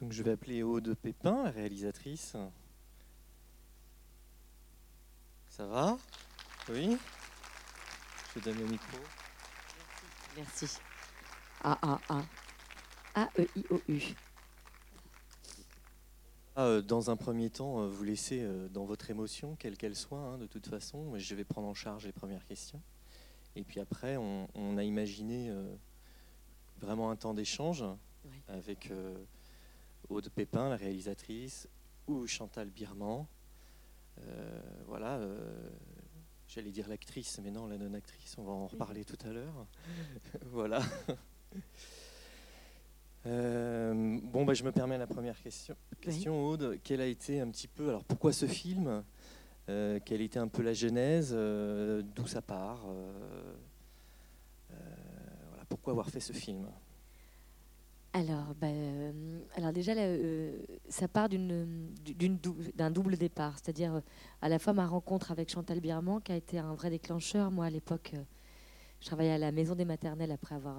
Donc 0.00 0.12
je 0.12 0.22
vais 0.22 0.30
appeler 0.32 0.62
Aude 0.62 0.94
Pépin, 0.94 1.42
la 1.44 1.50
réalisatrice. 1.50 2.34
Ça 5.48 5.66
va? 5.66 5.98
Oui? 6.70 6.96
Je 8.34 8.40
donne 8.40 8.58
le 8.58 8.66
micro. 8.66 8.96
Merci. 10.36 10.66
A 11.62 11.78
A 11.82 12.00
A 12.08 12.24
A 13.14 13.28
E 13.38 13.46
I 13.56 13.64
O 13.70 13.80
U. 13.88 14.00
Ah, 16.56 16.64
euh, 16.64 16.82
dans 16.82 17.10
un 17.10 17.16
premier 17.16 17.50
temps, 17.50 17.80
euh, 17.82 17.88
vous 17.88 18.02
laissez 18.04 18.40
euh, 18.42 18.68
dans 18.68 18.84
votre 18.84 19.10
émotion, 19.10 19.54
quelle 19.56 19.76
qu'elle 19.76 19.96
soit, 19.96 20.18
hein, 20.18 20.38
de 20.38 20.46
toute 20.46 20.66
façon. 20.66 21.12
Je 21.18 21.34
vais 21.34 21.44
prendre 21.44 21.68
en 21.68 21.74
charge 21.74 22.06
les 22.06 22.12
premières 22.12 22.44
questions. 22.46 22.80
Et 23.54 23.64
puis 23.64 23.80
après, 23.80 24.16
on, 24.16 24.48
on 24.54 24.78
a 24.78 24.82
imaginé 24.84 25.50
euh, 25.50 25.74
vraiment 26.78 27.10
un 27.10 27.16
temps 27.16 27.34
d'échange 27.34 27.84
Oui. 28.24 28.36
avec 28.48 28.90
euh, 28.90 29.14
Aude 30.08 30.28
Pépin, 30.30 30.68
la 30.68 30.76
réalisatrice, 30.76 31.68
ou 32.06 32.26
Chantal 32.26 32.70
Birman. 32.70 33.26
Euh, 34.18 34.60
voilà, 34.86 35.18
euh, 35.18 35.70
j'allais 36.48 36.70
dire 36.70 36.88
l'actrice, 36.88 37.40
mais 37.42 37.50
non, 37.50 37.66
la 37.66 37.78
non-actrice, 37.78 38.36
on 38.38 38.44
va 38.44 38.52
en 38.52 38.66
reparler 38.66 39.04
tout 39.04 39.18
à 39.24 39.32
l'heure. 39.32 39.66
voilà. 40.46 40.82
Euh, 43.26 44.18
bon, 44.22 44.46
bah, 44.46 44.54
je 44.54 44.64
me 44.64 44.72
permets 44.72 44.96
la 44.96 45.06
première 45.06 45.38
question. 45.42 45.76
Question, 46.00 46.42
Aude, 46.42 46.78
quelle 46.82 47.02
a 47.02 47.06
été 47.06 47.38
un 47.38 47.50
petit 47.50 47.68
peu, 47.68 47.90
alors 47.90 48.02
pourquoi 48.02 48.32
ce 48.32 48.46
film? 48.46 49.04
Quelle 49.66 50.22
était 50.22 50.38
un 50.38 50.48
peu 50.48 50.62
la 50.62 50.72
genèse? 50.72 51.34
D'où 51.34 52.26
ça 52.26 52.40
part? 52.40 52.86
Voilà, 54.70 55.64
Pourquoi 55.68 55.90
avoir 55.90 56.08
fait 56.08 56.20
ce 56.20 56.32
film? 56.32 56.66
Alors, 58.12 58.54
bah, 58.60 58.66
euh, 58.66 59.12
alors 59.54 59.72
déjà, 59.72 59.92
euh, 59.92 60.58
ça 60.88 61.06
part 61.06 61.28
d'un 61.28 62.90
double 62.90 63.16
départ, 63.16 63.56
c'est-à-dire 63.62 63.94
euh, 63.94 64.00
à 64.42 64.48
la 64.48 64.58
fois 64.58 64.72
ma 64.72 64.84
rencontre 64.84 65.30
avec 65.30 65.48
Chantal 65.48 65.78
Birman, 65.78 66.20
qui 66.20 66.32
a 66.32 66.36
été 66.36 66.58
un 66.58 66.74
vrai 66.74 66.90
déclencheur. 66.90 67.52
Moi, 67.52 67.66
à 67.66 67.70
l'époque, 67.70 68.14
je 69.00 69.06
travaillais 69.06 69.30
à 69.30 69.38
la 69.38 69.52
maison 69.52 69.76
des 69.76 69.84
maternelles 69.84 70.32
après 70.32 70.56
avoir 70.56 70.76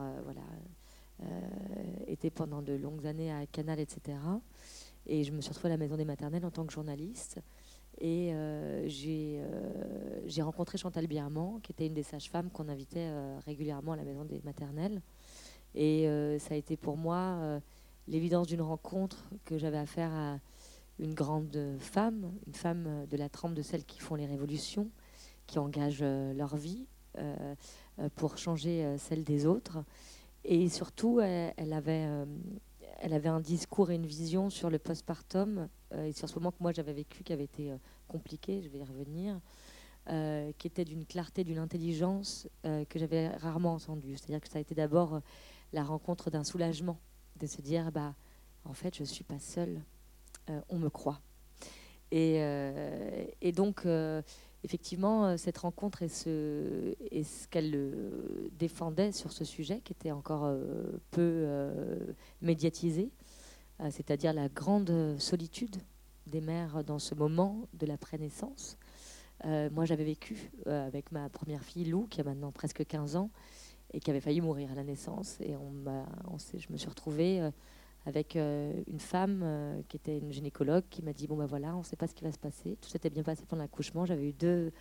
été 2.08 2.32
pendant 2.32 2.62
de 2.62 2.74
longues 2.74 3.06
années 3.06 3.32
à 3.32 3.46
Canal, 3.46 3.80
etc. 3.80 4.18
Et 5.06 5.24
je 5.24 5.32
me 5.32 5.40
suis 5.40 5.50
retrouvée 5.50 5.70
à 5.70 5.78
la 5.78 5.78
maison 5.78 5.96
des 5.96 6.06
maternelles 6.06 6.46
en 6.46 6.52
tant 6.52 6.66
que 6.66 6.74
journaliste. 6.74 7.40
Et 8.00 8.34
j'ai 8.88 10.42
rencontré 10.42 10.78
Chantal 10.78 11.08
Birman, 11.08 11.62
qui 11.62 11.72
était 11.72 11.88
une 11.88 11.94
des 11.94 12.04
sages-femmes 12.04 12.50
qu'on 12.50 12.70
invitait 12.70 13.10
régulièrement 13.46 13.94
à 13.94 13.96
la 13.98 14.04
maison 14.04 14.26
des 14.26 14.42
maternelles. 14.44 15.02
Et 15.76 16.08
euh, 16.08 16.38
ça 16.40 16.54
a 16.54 16.58
été 16.58 16.76
pour 16.76 16.98
moi 16.98 17.16
euh, 17.16 17.60
l'évidence 18.08 18.48
d'une 18.48 18.62
rencontre 18.62 19.30
que 19.46 19.58
j'avais 19.58 19.78
à 19.78 19.86
faire 19.86 20.12
à 20.12 20.40
une 21.00 21.14
grande 21.14 21.78
femme, 21.80 22.32
une 22.46 22.54
femme 22.54 22.86
euh, 22.88 23.06
de 23.06 23.18
la 23.18 23.30
trempe 23.30 23.54
de 23.54 23.62
celles 23.62 23.86
qui 23.86 24.00
font 24.00 24.16
les 24.16 24.26
révolutions, 24.26 24.90
qui 25.48 25.60
engagent 25.60 26.04
leur 26.04 26.56
vie 26.56 26.86
pour 28.16 28.38
changer 28.38 28.96
celle 28.98 29.26
des 29.26 29.46
autres. 29.46 29.84
Et 30.46 30.70
surtout, 30.70 31.20
elle, 31.20 31.74
avait, 31.74 32.08
elle 33.02 33.12
avait 33.12 33.28
un 33.28 33.42
discours 33.42 33.92
et 33.92 33.96
une 33.96 34.06
vision 34.06 34.50
sur 34.50 34.70
le 34.70 34.80
postpartum 34.80 35.68
et 35.94 36.14
sur 36.14 36.30
ce 36.30 36.36
moment 36.36 36.52
que 36.52 36.62
moi 36.62 36.72
j'avais 36.72 36.94
vécu 36.94 37.26
qui 37.26 37.34
avait 37.34 37.44
été 37.44 37.74
compliqué, 38.08 38.62
je 38.62 38.70
vais 38.70 38.78
y 38.80 38.84
revenir, 38.86 39.42
qui 40.58 40.68
était 40.68 40.86
d'une 40.86 41.06
clarté, 41.06 41.44
d'une 41.44 41.58
intelligence 41.58 42.48
que 42.64 42.98
j'avais 42.98 43.28
rarement 43.36 43.74
entendue. 43.74 44.16
C'est-à-dire 44.16 44.40
que 44.40 44.48
ça 44.48 44.60
a 44.60 44.62
été 44.62 44.74
d'abord 44.74 45.22
la 45.74 45.84
rencontre 45.84 46.30
d'un 46.30 46.44
soulagement, 46.44 47.00
de 47.40 47.48
se 47.48 47.62
dire, 47.62 47.92
bah, 47.92 48.16
en 48.66 48.74
fait, 48.74 48.96
je 48.96 49.02
ne 49.02 49.08
suis 49.08 49.24
pas 49.24 49.40
seule, 49.40 49.82
euh, 50.50 50.62
on 50.70 50.78
me 50.78 50.90
croit. 50.90 51.22
Et, 52.12 52.38
euh, 52.40 53.26
et 53.42 53.52
donc, 53.52 53.86
euh, 53.86 54.22
effectivement, 54.64 55.38
cette 55.38 55.60
rencontre 55.60 56.04
et 56.04 56.10
ce, 56.10 56.96
et 57.10 57.24
ce 57.24 57.48
qu'elle 57.48 57.92
défendait 58.60 59.12
sur 59.12 59.32
ce 59.32 59.46
sujet, 59.46 59.82
qui 59.82 59.94
était 59.94 60.12
encore 60.12 60.54
peu 61.10 61.48
médiatisé, 62.42 63.10
c'est-à-dire 63.90 64.34
la 64.34 64.50
grande 64.50 65.16
solitude 65.18 65.78
des 66.28 66.42
mères 66.42 66.84
dans 66.84 67.00
ce 67.00 67.16
moment 67.16 67.68
de 67.74 67.88
la 67.88 67.98
prénaissance. 67.98 68.78
Moi, 69.44 69.86
j'avais 69.86 70.04
vécu 70.04 70.52
avec 70.68 71.12
ma 71.12 71.28
première 71.30 71.64
fille, 71.64 71.86
Lou, 71.86 72.06
qui 72.08 72.22
a 72.22 72.24
maintenant 72.24 72.52
presque 72.52 72.86
15 72.86 73.16
ans, 73.16 73.32
et 73.94 74.00
qui 74.00 74.10
avait 74.10 74.22
failli 74.22 74.42
mourir 74.42 74.72
à 74.72 74.76
la 74.76 74.84
naissance. 74.84 75.38
Et 75.42 75.54
je 75.54 76.72
me 76.72 76.78
suis 76.78 76.90
retrouvée 76.90 77.42
euh, 77.42 77.52
avec 78.06 78.36
euh, 78.36 78.74
une 78.88 79.00
femme 79.00 79.42
euh, 79.44 79.82
qui 79.88 79.98
était 79.98 80.18
une 80.18 80.32
gynécologue 80.32 80.84
qui 80.90 81.02
m'a 81.02 81.14
dit 81.14 81.28
Bon, 81.28 81.36
ben 81.36 81.46
voilà, 81.46 81.76
on 81.76 81.80
ne 81.80 81.84
sait 81.84 81.96
pas 81.96 82.08
ce 82.08 82.16
qui 82.16 82.24
va 82.24 82.32
se 82.32 82.40
passer. 82.40 82.78
Tout 82.82 82.90
s'était 82.90 83.10
bien 83.10 83.24
passé 83.24 83.44
pendant 83.48 83.62
l'accouchement. 83.62 84.06
J'avais 84.06 84.30
eu 84.30 84.34
deux 84.34 84.72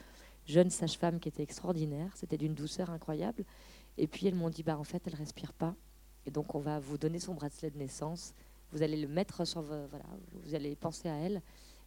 jeunes 0.47 0.71
sages-femmes 0.71 1.21
qui 1.21 1.29
étaient 1.29 1.43
extraordinaires. 1.43 2.13
C'était 2.15 2.39
d'une 2.39 2.55
douceur 2.55 2.91
incroyable. 2.91 3.45
Et 3.99 4.07
puis 4.07 4.27
elles 4.27 4.35
m'ont 4.35 4.51
dit 4.51 4.63
Bah, 4.63 4.79
en 4.79 4.85
fait, 4.85 5.03
elle 5.07 5.15
ne 5.15 5.19
respire 5.19 5.53
pas. 5.53 5.75
Et 6.27 6.31
donc, 6.31 6.55
on 6.55 6.61
va 6.61 6.79
vous 6.79 6.99
donner 6.99 7.19
son 7.19 7.35
bracelet 7.35 7.71
de 7.71 7.79
naissance. 7.79 8.35
Vous 8.73 8.83
allez 8.83 8.97
le 8.97 9.09
mettre 9.09 9.45
sur 9.45 9.63
vos. 9.63 9.87
Voilà, 9.89 10.07
vous 10.45 10.55
allez 10.55 10.77
penser 10.77 11.09
à 11.09 11.17
elle. 11.17 11.43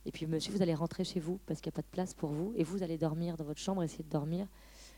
Et 0.05 0.11
puis, 0.11 0.25
monsieur, 0.27 0.51
vous 0.51 0.61
allez 0.61 0.73
rentrer 0.73 1.05
chez 1.05 1.21
vous 1.21 1.39
parce 1.45 1.61
qu'il 1.61 1.69
n'y 1.69 1.75
a 1.75 1.77
pas 1.77 1.81
de 1.81 1.91
place 1.91 2.13
pour 2.13 2.31
vous. 2.31 2.53
Et 2.57 2.63
vous 2.65 2.83
allez 2.83 2.97
dormir 2.97 3.37
dans 3.37 3.45
votre 3.45 3.61
chambre, 3.61 3.81
essayer 3.83 4.03
de 4.03 4.09
dormir. 4.09 4.47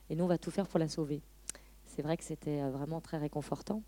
Et 0.09 0.16
nous, 0.16 0.24
on 0.24 0.28
va 0.28 0.40
tout 0.40 0.50
faire 0.50 0.68
pour 0.68 0.80
la 0.80 0.88
sauver. 0.88 1.22
C'est 1.95 2.01
vrai 2.01 2.17
que 2.17 2.23
c'était 2.23 2.61
euh, 2.61 2.69
vraiment 2.72 3.00
très 3.00 3.17
réconfortant. 3.17 3.81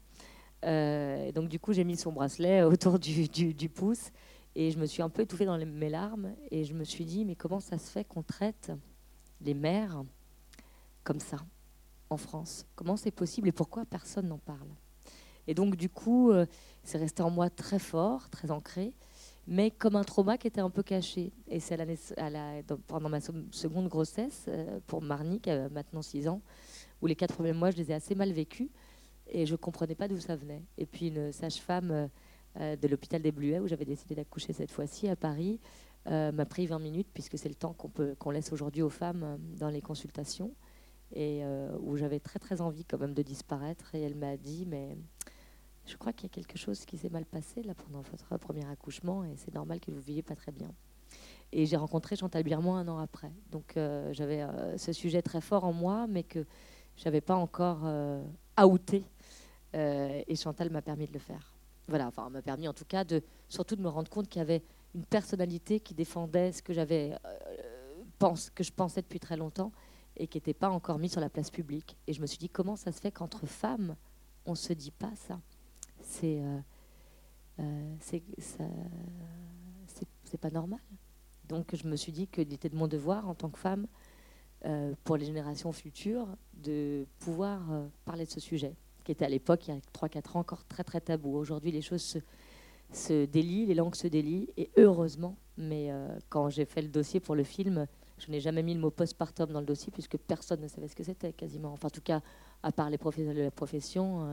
Euh, 0.66 1.25
et 1.28 1.31
donc, 1.34 1.50
du 1.50 1.59
coup, 1.59 1.73
j'ai 1.73 1.84
mis 1.84 1.97
son 1.97 2.12
bracelet 2.13 2.63
autour 2.63 3.00
du, 3.00 3.69
pouce 3.69 4.12
et 4.56 4.72
je 4.72 4.79
me 4.79 4.85
suis 4.85 5.01
un 5.03 5.09
peu 5.09 5.23
étouffée 5.23 5.45
dans 5.45 5.57
mes 5.57 5.90
larmes. 5.90 6.34
Et 6.51 6.63
je 6.63 6.73
me 6.73 6.85
suis 6.85 7.06
dit, 7.06 7.25
mais 7.25 7.35
comment 7.35 7.59
ça 7.59 7.78
se 7.78 7.91
fait 7.91 8.06
qu'on 8.06 8.23
traite 8.23 8.72
les 9.41 9.53
mères 9.53 10.03
comme 11.03 11.19
ça 11.19 11.38
en 12.09 12.18
France? 12.18 12.66
Comment 12.75 12.97
c'est 12.97 13.12
possible 13.12 13.50
et 13.50 13.53
pourquoi 13.53 13.85
personne 13.85 14.28
n'en 14.29 14.39
parle? 14.39 14.69
Et 15.47 15.53
donc, 15.53 15.75
du 15.75 15.89
coup, 15.89 16.31
euh, 16.31 16.45
c'est 16.84 16.97
resté 16.97 17.24
en 17.24 17.29
moi 17.29 17.50
très 17.50 17.79
fort, 17.79 18.29
très 18.29 18.51
ancré, 18.51 18.94
mais 19.47 19.72
comme 19.72 19.95
un 19.95 20.03
trauma 20.03 20.38
qui 20.38 20.47
était 20.47 20.62
un 20.62 20.69
peu 20.69 20.84
caché. 20.84 21.31
Et 21.47 21.59
c'est 21.59 21.79
à 22.18 22.29
la 22.29 22.63
pendant 22.88 23.09
ma 23.09 23.22
se- 23.22 23.31
seconde 23.51 23.88
grossesse, 23.88 24.45
euh, 24.50 24.79
pour 24.88 25.01
Marnie, 25.01 25.39
qui 25.39 25.50
a 25.50 25.69
maintenant 25.69 26.01
6 26.01 26.28
ans, 26.28 26.41
où 27.02 27.08
les 27.08 27.16
quatre 27.16 27.35
premiers 27.35 27.53
mois, 27.53 27.72
je 27.72 27.78
les 27.78 27.91
ai 27.91 27.94
assez 27.94 28.16
mal 28.16 28.31
vécus 28.31 28.69
et 29.30 29.46
je 29.46 29.53
ne 29.53 29.58
comprenais 29.58 29.96
pas 29.96 30.08
d'où 30.08 30.19
ça 30.19 30.35
venait. 30.35 30.63
Et 30.78 30.85
puis 30.85 31.08
une 31.08 31.31
sage-femme 31.31 31.91
euh, 31.91 32.08
euh, 32.59 32.75
de 32.75 32.88
l'hôpital 32.88 33.22
des 33.22 33.31
Bluets, 33.31 33.59
où 33.59 33.68
j'avais 33.68 33.85
décidé 33.85 34.16
d'accoucher 34.16 34.53
cette 34.53 34.72
fois-ci 34.72 35.07
à 35.07 35.16
Paris, 35.16 35.59
euh, 36.07 36.31
m'a 36.31 36.46
pris 36.46 36.66
20 36.66 36.80
minutes, 36.80 37.09
puisque 37.13 37.38
c'est 37.38 37.50
le 37.50 37.56
temps 37.56 37.74
qu'on 37.74 38.31
laisse 38.31 38.52
aujourd'hui 38.52 38.81
aux 38.81 38.90
femmes 38.90 39.38
dans 39.59 39.69
les 39.69 39.81
consultations, 39.81 40.53
et 41.13 41.41
où 41.80 41.96
j'avais 41.96 42.19
très 42.19 42.38
très 42.38 42.59
envie 42.59 42.84
quand 42.84 42.97
même 42.97 43.13
de 43.13 43.22
disparaître. 43.22 43.96
Et 43.96 44.02
elle 44.02 44.16
m'a 44.16 44.36
dit, 44.36 44.66
mais 44.66 44.97
je 45.86 45.96
crois 45.96 46.12
qu'il 46.12 46.30
y 46.30 46.31
a 46.31 46.36
quelque 46.36 46.57
chose 46.57 46.86
qui 46.86 46.97
s'est 46.97 47.09
mal 47.09 47.25
passé 47.25 47.63
là 47.63 47.74
pendant 47.75 48.02
votre 48.02 48.38
premier 48.38 48.66
accouchement, 48.66 49.24
et 49.24 49.36
c'est 49.38 49.53
normal 49.53 49.80
que 49.80 49.90
vous 49.91 49.97
ne 49.97 50.03
viviez 50.03 50.22
pas 50.22 50.36
très 50.36 50.52
bien. 50.52 50.69
Et 51.53 51.66
j'ai 51.66 51.78
rencontré 51.78 52.18
Chantal 52.18 52.44
Birman 52.44 52.75
un 52.75 52.91
an 52.91 52.97
après. 52.97 53.31
Donc 53.52 53.78
j'avais 54.12 54.46
ce 54.78 54.91
sujet 54.91 55.22
très 55.22 55.40
fort 55.40 55.63
en 55.63 55.72
moi, 55.72 56.07
mais 56.07 56.24
que 56.24 56.46
je 56.97 57.06
n'avais 57.06 57.22
pas 57.22 57.35
encore 57.35 57.81
euh, 57.84 58.22
outé. 58.66 59.06
Euh, 59.75 60.22
et 60.28 60.35
Chantal 60.35 60.69
m'a 60.69 60.81
permis 60.81 61.08
de 61.08 61.13
le 61.13 61.19
faire. 61.19 61.53
Voilà, 61.88 62.08
enfin, 62.08 62.30
m'a 62.30 62.41
permis 62.41 62.68
en 62.68 62.74
tout 62.74 62.85
cas 62.85 63.03
de 63.03 63.22
surtout 63.47 63.75
de 63.75 63.81
me 63.81 63.90
rendre 63.90 64.09
compte 64.09 64.28
qu'il 64.28 64.40
y 64.40 64.41
avait 64.41 64.63
une 64.96 65.06
personnalité 65.06 65.80
qui 65.80 65.94
défendait 65.94 66.51
ce 66.51 66.62
que 66.62 66.74
j'avais 66.74 67.13
euh, 67.25 68.36
que 68.56 68.63
je 68.63 68.71
pensais 68.71 69.01
depuis 69.01 69.19
très 69.19 69.38
longtemps 69.38 69.71
et 70.16 70.27
qui 70.27 70.38
n'était 70.38 70.54
pas 70.56 70.69
encore 70.69 70.98
mis 70.98 71.07
sur 71.10 71.21
la 71.21 71.30
place 71.30 71.51
publique. 71.51 71.95
Et 72.07 72.13
je 72.13 72.21
me 72.21 72.25
suis 72.25 72.39
dit 72.39 72.50
comment 72.50 72.75
ça 72.75 72.92
se 72.92 73.00
fait 73.00 73.12
qu'entre 73.12 73.45
femmes 73.45 73.95
on 74.45 74.56
se 74.56 74.74
dit 74.74 74.92
pas 74.92 75.12
ça? 75.16 75.39
C'est 76.01 76.42
euh, 76.42 76.60
c'est- 78.00 78.24
c'est 80.24 80.38
pas 80.39 80.50
normal. 80.50 80.80
Donc 81.48 81.75
je 81.75 81.88
me 81.88 81.95
suis 81.95 82.12
dit 82.12 82.27
qu'il 82.27 82.51
était 82.54 82.69
de 82.69 82.75
mon 82.75 82.88
devoir 82.88 83.27
en 83.30 83.36
tant 83.36 83.50
que 83.50 83.60
femme, 83.60 83.88
euh, 84.65 84.94
pour 85.04 85.18
les 85.18 85.25
générations 85.25 85.71
futures, 85.71 86.27
de 86.56 87.06
pouvoir 87.19 87.71
euh, 87.71 87.88
parler 88.06 88.25
de 88.25 88.31
ce 88.31 88.39
sujet, 88.39 88.74
qui 89.04 89.12
était 89.12 89.25
à 89.25 89.30
l'époque, 89.30 89.68
il 89.68 89.75
y 89.75 89.77
a 89.77 89.80
3-4 90.07 90.38
ans, 90.38 90.39
encore 90.39 90.65
très 90.65 90.83
très 90.83 91.00
tabou. 91.00 91.36
Aujourd'hui, 91.36 91.71
les 91.71 91.81
choses 91.81 92.01
se, 92.01 92.19
se 92.92 93.25
délient, 93.25 93.68
les 93.68 93.75
langues 93.75 93.95
se 93.95 94.07
délient, 94.07 94.50
et 94.57 94.69
heureusement. 94.77 95.38
Mais 95.57 95.92
euh, 95.92 96.07
quand 96.30 96.50
j'ai 96.50 96.65
fait 96.65 96.81
le 96.81 96.89
dossier 96.89 97.19
pour 97.19 97.36
le 97.36 97.44
film, 97.44 97.88
je 98.18 98.31
n'ai 98.31 98.39
jamais 98.39 98.63
mis 98.63 98.74
le 98.74 98.80
mot 98.80 98.89
postpartum 98.89 99.51
dans 99.51 99.59
le 99.59 99.65
dossier, 99.65 99.92
puisque 99.92 100.18
personne 100.18 100.62
ne 100.62 100.68
savait 100.68 100.88
ce 100.88 100.95
que 100.95 101.04
c'était 101.04 101.33
quasiment. 101.33 101.74
Enfin, 101.74 101.88
en 101.88 101.92
tout 101.92 102.01
cas, 102.01 102.21
à 102.63 102.71
part 102.71 102.89
les 102.89 102.98
professionnels 102.98 103.38
de 103.38 103.44
la 103.44 103.51
profession, 103.51 104.27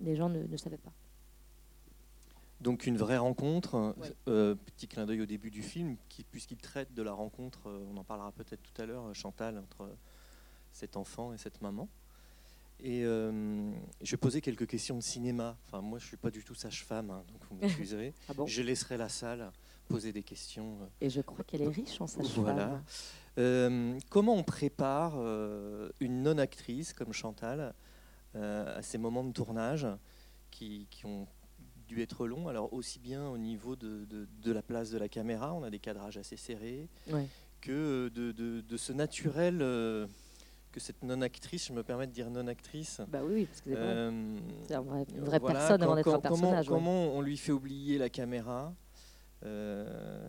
les 0.00 0.16
gens 0.16 0.28
ne, 0.28 0.42
ne 0.42 0.56
savaient 0.56 0.78
pas. 0.78 0.92
Donc 2.64 2.86
une 2.86 2.96
vraie 2.96 3.18
rencontre, 3.18 3.94
Ouais. 3.98 4.10
euh, 4.26 4.54
petit 4.54 4.88
clin 4.88 5.04
d'œil 5.04 5.20
au 5.20 5.26
début 5.26 5.50
du 5.50 5.62
film, 5.62 5.96
qui- 6.08 6.24
puisqu'il 6.24 6.56
traite 6.56 6.94
de 6.94 7.02
la 7.02 7.12
rencontre, 7.12 7.68
euh, 7.68 7.84
on 7.92 7.96
en 7.98 8.04
parlera 8.04 8.32
peut-être 8.32 8.62
tout 8.62 8.80
à 8.80 8.86
l'heure, 8.86 9.14
Chantal, 9.14 9.58
entre 9.58 9.86
cet 10.72 10.96
enfant 10.96 11.34
et 11.34 11.36
cette 11.36 11.60
maman. 11.60 11.88
Et 12.80 13.04
euh, 13.04 13.70
je 14.00 14.10
vais 14.12 14.16
poser 14.16 14.40
quelques 14.40 14.66
questions 14.66 14.96
de 14.96 15.02
cinéma. 15.02 15.58
Enfin, 15.66 15.82
moi, 15.82 15.98
je 15.98 16.06
suis 16.06 16.16
pas 16.16 16.30
du 16.30 16.42
tout 16.42 16.54
sage-femme, 16.54 17.10
hein, 17.10 17.22
donc 17.30 17.42
vous 17.50 17.56
m'excuserez. 17.56 18.14
Ah 18.30 18.32
bon? 18.32 18.46
Je 18.46 18.62
laisserai 18.62 18.96
la 18.96 19.10
salle 19.10 19.52
poser 19.86 20.12
des 20.14 20.22
questions. 20.22 20.78
euh, 20.80 20.86
Et 21.02 21.10
je 21.10 21.20
crois 21.20 21.44
qu'elle 21.44 21.60
est 21.62 21.68
riche 21.68 22.00
en 22.00 22.06
sage 22.06 22.26
Voilà. 22.38 22.82
Euh, 23.36 23.98
comment 24.08 24.34
on 24.36 24.42
prépare 24.42 25.12
euh, 25.18 25.90
une 26.00 26.22
non-actrice 26.22 26.94
comme 26.94 27.12
Chantal 27.12 27.74
euh, 28.36 28.78
à 28.78 28.80
ces 28.80 28.96
moments 28.96 29.22
de 29.24 29.32
tournage 29.32 29.86
qui, 30.50 30.86
qui 30.90 31.04
ont 31.04 31.26
dû 31.86 32.02
être 32.02 32.26
longs 32.26 32.48
Alors 32.48 32.72
aussi 32.72 32.98
bien 32.98 33.28
au 33.28 33.38
niveau 33.38 33.76
de, 33.76 34.04
de- 34.06 34.26
de 34.42 34.52
la 34.52 34.62
place 34.62 34.90
de 34.90 34.98
la 34.98 35.08
caméra, 35.08 35.52
on 35.54 35.62
a 35.62 35.70
des 35.70 35.78
cadrages 35.78 36.16
assez 36.16 36.36
serrés, 36.36 36.88
Ouais. 37.12 37.26
que 37.60 38.08
de, 38.08 38.32
de- 38.32 38.60
de 38.60 38.76
ce 38.76 38.92
naturel 38.92 39.58
euh, 39.62 40.06
que 40.72 40.80
cette 40.80 41.02
non-actrice, 41.04 41.68
je 41.68 41.72
me 41.72 41.82
permets 41.82 42.06
de 42.06 42.12
dire 42.12 42.28
non-actrice, 42.30 43.00
Bah 43.08 43.20
oui, 43.24 43.34
oui, 43.34 43.44
parce 43.46 43.60
que 43.60 43.70
c'est 43.70 43.76
euh, 43.76 44.80
vrai- 44.80 45.06
une 45.14 45.24
vraie 45.24 45.38
voilà, 45.38 45.58
personne 45.60 45.82
avant 45.82 45.94
d'être 45.94 46.12
un 46.12 46.18
personnage. 46.20 46.68
ouais. 46.68 46.74
Comment, 46.74 47.04
comment 47.06 47.16
on 47.16 47.20
lui 47.20 47.36
fait 47.36 47.52
oublier 47.52 47.96
la 47.98 48.08
caméra 48.08 48.74
Euh, 49.44 50.28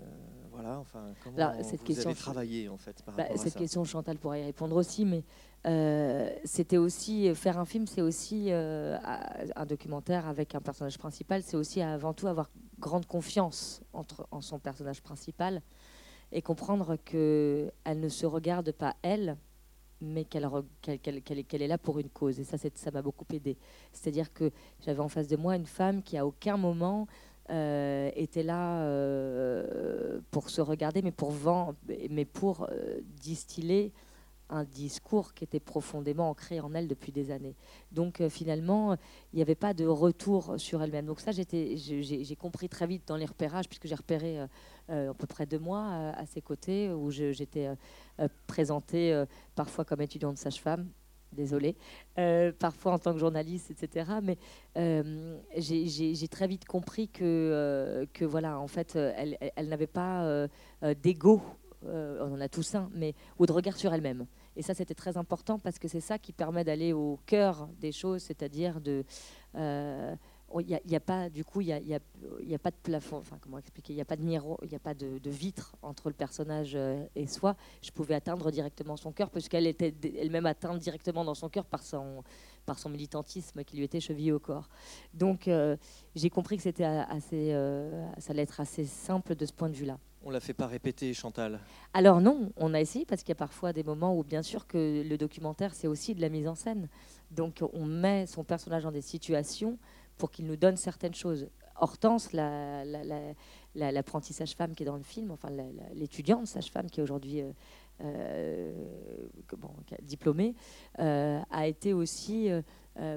Voilà, 0.52 0.80
enfin, 0.80 1.14
comment 1.24 1.38
Alors, 1.38 1.66
cette 1.66 1.80
vous 1.82 1.86
question, 1.86 2.10
avez 2.12 2.20
travaillé 2.20 2.70
en 2.70 2.78
fait 2.78 3.02
par 3.04 3.16
Bah, 3.16 3.24
rapport 3.24 3.40
à 3.40 3.44
cette 3.44 3.54
ça 3.54 3.60
question, 3.60 3.84
Chantal 3.84 4.18
pourrait 4.18 4.42
y 4.42 4.46
répondre 4.46 4.76
aussi, 4.76 5.04
mais 5.04 5.24
euh, 5.66 6.30
c'était 6.44 6.78
aussi 6.78 7.34
faire 7.34 7.58
un 7.58 7.66
film, 7.66 7.88
c'est 7.88 8.02
aussi 8.02 8.48
euh, 8.52 8.98
un 9.56 9.66
documentaire 9.66 10.28
avec 10.28 10.54
un 10.54 10.62
personnage 10.62 10.98
principal, 10.98 11.42
c'est 11.44 11.58
aussi 11.58 11.82
avant 11.82 12.14
tout 12.14 12.28
avoir 12.28 12.50
grande 12.80 13.06
confiance 13.08 13.82
entre, 13.94 14.28
en 14.32 14.42
son 14.42 14.60
personnage 14.60 15.02
principal 15.02 15.62
et 16.32 16.42
comprendre 16.42 16.98
que 17.04 17.72
elle 17.84 18.00
ne 18.00 18.10
se 18.10 18.26
regarde 18.26 18.72
pas 18.74 18.96
elle, 19.02 19.38
mais 20.02 20.26
qu'elle 20.26 20.48
qu'elle 20.82 21.00
qu'elle- 21.00 21.22
qu'elle 21.24 21.40
est- 21.40 21.44
qu'elle 21.44 21.68
là 21.68 21.78
pour 21.78 22.00
une 22.00 22.10
cause. 22.10 22.40
Et 22.40 22.44
ça, 22.44 22.58
ça 22.58 22.92
m'a 22.92 23.02
beaucoup 23.02 23.26
aidé. 23.34 23.58
C'est-à-dire 23.94 24.34
que 24.34 24.52
j'avais 24.82 25.00
en 25.00 25.08
face 25.10 25.28
de 25.30 25.38
moi 25.38 25.56
une 25.56 25.66
femme 25.66 26.04
qui 26.04 26.18
à 26.18 26.26
aucun 26.28 26.58
moment 26.58 27.08
euh, 27.50 28.10
était 28.16 28.44
là 28.44 28.84
pour 30.32 30.50
se 30.50 30.62
regarder, 30.62 31.02
mais 31.02 31.12
pour 31.12 31.30
vendre, 31.32 31.76
mais 32.10 32.26
pour 32.26 32.68
distiller 33.22 33.94
un 34.50 34.64
discours 34.64 35.34
qui 35.34 35.44
était 35.44 35.60
profondément 35.60 36.30
ancré 36.30 36.60
en 36.60 36.74
elle 36.74 36.88
depuis 36.88 37.12
des 37.12 37.32
années. 37.32 37.56
Donc 37.92 38.22
euh, 38.22 38.30
finalement, 38.30 38.94
il 39.34 39.38
n'y 39.38 39.42
avait 39.42 39.56
pas 39.56 39.74
de 39.74 39.86
retour 39.86 40.56
sur 40.58 40.82
elle-même. 40.84 41.06
Donc 41.06 41.20
ça, 41.20 41.32
j'ai 41.32 42.36
compris 42.38 42.70
très 42.70 42.88
vite 42.88 43.08
dans 43.08 43.18
les 43.18 43.26
repérages, 43.26 43.68
puisque 43.68 43.88
j'ai 43.88 43.96
repéré 43.96 44.40
euh, 44.40 44.48
euh, 44.90 45.12
à 45.12 45.14
peu 45.14 45.26
près 45.28 45.46
deux 45.46 45.60
mois 45.60 45.86
à 46.16 46.26
ses 46.26 46.42
côtés, 46.42 46.92
où 46.92 47.10
j'étais 47.12 47.70
présentée 48.48 49.24
parfois 49.56 49.84
comme 49.86 50.02
étudiante 50.02 50.38
sage-femme, 50.38 50.88
désolée, 51.32 51.76
parfois 52.60 52.94
en 52.94 53.00
tant 53.00 53.14
que 53.14 53.20
journaliste, 53.20 53.72
etc. 53.72 54.20
Mais 54.22 54.38
j'ai- 55.58 56.28
très 56.30 56.48
vite 56.48 56.66
compris 56.66 57.10
que, 57.10 58.08
voilà, 58.22 58.60
en 58.60 58.68
fait, 58.68 58.96
elle, 58.96 59.38
elle- 59.56 59.68
n'avait 59.68 59.88
pas 59.88 60.48
d'ego, 61.02 61.42
euh, 61.88 62.26
on 62.28 62.34
en 62.34 62.42
a 62.42 62.50
tous 62.50 62.76
un, 62.76 62.90
mais 62.94 63.14
ou 63.40 63.46
de 63.46 63.52
regard 63.52 63.78
sur 63.78 63.94
elle-même. 63.94 64.26
Et 64.56 64.62
ça, 64.62 64.74
c'était 64.74 64.94
très 64.94 65.18
important 65.18 65.60
parce 65.60 65.80
que 65.80 65.88
c'est 65.88 66.02
ça 66.02 66.18
qui 66.18 66.34
permet 66.34 66.64
d'aller 66.64 66.94
au 66.94 67.20
cœur 67.26 67.68
des 67.80 67.92
choses, 67.92 68.24
c'est-à-dire 68.24 68.82
de 68.82 69.04
euh, 69.56 70.16
il 70.60 70.68
n'y 70.68 70.76
a, 70.76 70.80
y 70.86 70.96
a 70.96 71.00
pas 71.00 71.30
du 71.30 71.44
coup 71.44 71.60
il 71.60 71.68
y 71.68 71.74
a, 71.74 71.80
y 71.80 71.98
y 72.44 72.56
a 72.56 72.60
pas 72.60 72.72
de 72.72 72.76
plafond 72.82 73.18
enfin 73.18 73.38
comment 73.42 73.58
expliquer 73.58 73.92
il 73.94 73.96
n'y 73.98 74.02
a 74.02 74.06
pas 74.06 74.16
de 74.16 74.22
miroir 74.22 74.58
il 74.62 74.70
n'y 74.70 74.76
a 74.76 74.80
pas 74.80 74.94
de, 74.94 75.20
vitre 75.30 75.76
entre 75.82 76.08
le 76.08 76.14
personnage 76.14 76.74
euh, 76.76 77.04
et 77.16 77.28
soi. 77.28 77.58
Je 77.82 77.92
pouvais 77.92 78.14
atteindre 78.14 78.52
directement 78.52 78.96
son 78.96 79.12
cœur 79.12 79.32
puisqu'elle 79.32 79.68
était 79.68 79.94
elle-même 80.18 80.46
atteinte 80.46 80.80
directement 80.80 81.26
dans 81.26 81.34
son 81.34 81.50
cœur 81.50 81.66
par 81.66 81.84
son 81.84 82.24
par 82.66 82.80
son 82.80 82.90
militantisme 82.90 83.64
qui 83.64 83.76
lui 83.76 83.84
était 83.84 84.00
chevillé 84.00 84.32
au 84.32 84.40
corps. 84.40 84.70
Donc 85.14 85.50
j'ai 86.16 86.30
compris 86.30 86.58
que 86.58 86.64
c'était 86.64 86.86
assez 86.86 87.52
ça 88.18 88.32
allait 88.32 88.44
être 88.44 88.60
assez 88.60 88.86
simple 88.86 89.36
de 89.36 89.46
ce 89.46 89.54
point 89.54 89.70
de 89.70 89.76
vue 89.76 89.86
là 89.86 89.98
On 90.28 90.32
la 90.32 90.40
fait 90.40 90.54
pas 90.56 90.66
répéter, 90.66 91.14
Chantal. 91.14 91.60
alors 91.94 92.20
non, 92.20 92.52
on 92.58 92.74
a 92.74 92.82
essayé 92.82 93.06
parce 93.06 93.22
qu'il 93.22 93.30
y 93.30 93.34
a 93.34 93.36
parfois 93.36 93.74
des 93.74 93.84
moments 93.84 94.18
où 94.18 94.24
bien 94.24 94.42
sûr 94.42 94.66
que 94.66 95.04
le 95.08 95.18
documentaire 95.20 95.76
c'est 95.76 95.88
aussi 95.88 96.16
de 96.16 96.22
la 96.22 96.30
mise 96.30 96.48
en 96.48 96.56
scène. 96.56 96.88
Donc 97.30 97.64
on 97.74 97.86
met 97.86 98.26
son 98.26 98.44
personnage 98.44 98.84
dans 98.84 98.92
des 98.92 99.02
situations 99.04 99.78
pour 100.18 100.32
qu'il 100.32 100.48
nous 100.48 100.56
donne 100.56 100.78
certaines 100.78 101.14
choses. 101.14 101.48
Hortense, 101.80 102.32
la- 102.34 102.84
la- 102.86 103.04
la- 103.04 103.34
la- 103.76 103.92
l'apprenti 103.92 104.34
sage-femme 104.34 104.74
qui 104.74 104.82
est 104.82 104.86
dans 104.88 104.96
le 104.98 105.04
film, 105.04 105.30
enfin 105.30 105.50
l'étudiante 105.94 106.48
sage-femme 106.48 106.90
qui 106.90 107.02
est 107.02 107.04
aujourd'hui 107.04 107.42
euh, 107.42 107.52
euh, 108.02 108.74
diplômée, 110.02 110.56
euh, 111.00 111.40
a 111.52 111.68
été 111.68 111.94
aussi 111.94 112.50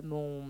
mon, 0.03 0.45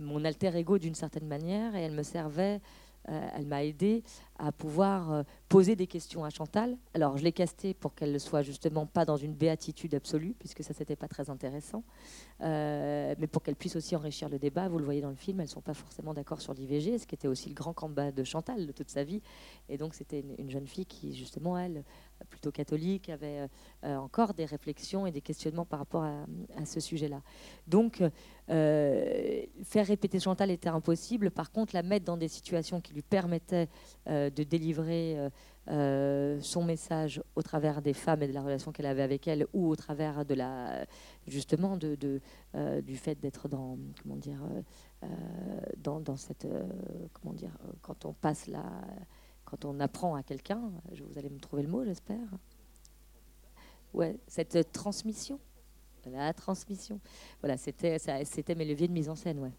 mon 0.00 0.24
alter 0.24 0.56
ego 0.56 0.78
d'une 0.78 0.94
certaine 0.94 1.28
manière 1.28 1.76
et 1.76 1.82
elle 1.82 1.92
me 1.92 2.02
servait, 2.02 2.60
elle 3.06 3.46
m'a 3.46 3.64
aidé 3.64 4.02
à 4.40 4.52
pouvoir 4.52 5.12
euh, 5.12 5.22
poser 5.48 5.76
des 5.76 5.86
questions 5.86 6.24
à 6.24 6.30
Chantal. 6.30 6.76
Alors, 6.94 7.16
je 7.18 7.24
l'ai 7.24 7.32
castée 7.32 7.74
pour 7.74 7.94
qu'elle 7.94 8.12
ne 8.12 8.18
soit 8.18 8.42
justement 8.42 8.86
pas 8.86 9.04
dans 9.04 9.16
une 9.16 9.34
béatitude 9.34 9.94
absolue, 9.94 10.34
puisque 10.38 10.64
ça, 10.64 10.72
c'était 10.72 10.96
pas 10.96 11.08
très 11.08 11.30
intéressant, 11.30 11.84
Euh, 12.42 13.14
mais 13.18 13.26
pour 13.26 13.42
qu'elle 13.42 13.54
puisse 13.54 13.76
aussi 13.76 13.94
enrichir 13.94 14.30
le 14.30 14.38
débat. 14.38 14.66
Vous 14.66 14.78
le 14.78 14.84
voyez 14.84 15.02
dans 15.02 15.10
le 15.10 15.22
film, 15.26 15.40
elles 15.40 15.46
ne 15.46 15.50
sont 15.50 15.60
pas 15.60 15.74
forcément 15.74 16.14
d'accord 16.14 16.40
sur 16.40 16.54
l'IVG, 16.54 16.98
ce 16.98 17.06
qui 17.06 17.14
était 17.14 17.28
aussi 17.28 17.50
le 17.50 17.54
grand 17.54 17.74
combat 17.74 18.12
de 18.12 18.24
Chantal 18.24 18.66
de 18.66 18.72
toute 18.72 18.88
sa 18.88 19.04
vie. 19.04 19.20
Et 19.68 19.76
donc, 19.76 19.92
c'était 19.94 20.20
une, 20.20 20.34
une 20.38 20.50
jeune 20.50 20.66
fille 20.66 20.86
qui, 20.86 21.14
justement, 21.14 21.58
elle, 21.58 21.84
plutôt 22.28 22.50
catholique, 22.50 23.08
avait 23.08 23.48
euh, 23.84 23.96
encore 23.96 24.34
des 24.34 24.44
réflexions 24.44 25.06
et 25.06 25.12
des 25.12 25.20
questionnements 25.20 25.64
par 25.64 25.78
rapport 25.78 26.04
à, 26.04 26.26
ce 26.64 26.80
sujet-là. 26.80 27.22
Donc, 27.66 28.02
euh, 28.50 29.42
faire 29.64 29.86
répéter 29.86 30.20
Chantal 30.20 30.50
était 30.50 30.68
impossible. 30.68 31.30
Par 31.30 31.50
contre, 31.50 31.74
la 31.74 31.82
mettre 31.82 32.04
dans 32.04 32.16
des 32.16 32.28
situations 32.28 32.80
qui 32.80 32.92
lui 32.92 33.02
permettaient 33.02 33.68
euh, 34.08 34.29
de 34.30 34.42
délivrer 34.42 35.18
euh, 35.18 35.30
euh, 35.68 36.40
son 36.40 36.64
message 36.64 37.22
au 37.36 37.42
travers 37.42 37.82
des 37.82 37.92
femmes 37.92 38.22
et 38.22 38.28
de 38.28 38.32
la 38.32 38.42
relation 38.42 38.72
qu'elle 38.72 38.86
avait 38.86 39.02
avec 39.02 39.28
elles, 39.28 39.46
ou 39.52 39.68
au 39.68 39.76
travers 39.76 40.24
de 40.24 40.34
la, 40.34 40.86
justement, 41.26 41.76
de, 41.76 42.20
euh, 42.54 42.80
du 42.80 42.96
fait 42.96 43.20
d'être 43.20 43.48
dans, 43.48 43.78
comment 44.02 44.16
dire, 44.16 44.40
dans, 45.78 46.00
dans 46.00 46.16
cette, 46.16 46.46
comment 47.12 47.34
dire, 47.34 47.56
quand 47.82 48.04
on 48.04 48.12
passe 48.12 48.46
la, 48.46 48.64
quand 49.44 49.64
on 49.64 49.80
apprend 49.80 50.14
à 50.14 50.22
quelqu'un, 50.22 50.70
vous 50.90 51.18
allez 51.18 51.30
me 51.30 51.40
trouver 51.40 51.62
le 51.62 51.68
mot, 51.68 51.84
j'espère. 51.84 52.28
Ouais, 53.92 54.18
cette 54.26 54.72
transmission, 54.72 55.40
la 56.06 56.32
transmission. 56.32 57.00
Voilà, 57.40 57.56
c'était, 57.56 57.98
c'était 58.24 58.54
mes 58.54 58.64
leviers 58.64 58.88
de 58.88 58.92
mise 58.92 59.08
en 59.08 59.16
scène, 59.16 59.38
ouais. 59.38 59.52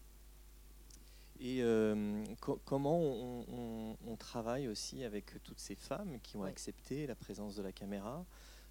Et 1.44 1.58
euh, 1.60 2.22
co- 2.40 2.60
comment 2.64 3.00
on, 3.00 3.44
on- 3.52 3.96
on 4.06 4.16
travaille 4.16 4.68
aussi 4.68 5.02
avec 5.02 5.42
toutes 5.42 5.58
ces 5.58 5.74
femmes 5.74 6.18
qui 6.22 6.36
ont 6.36 6.44
accepté 6.44 7.06
la 7.06 7.16
présence 7.16 7.56
de 7.56 7.62
la 7.62 7.72
caméra 7.72 8.24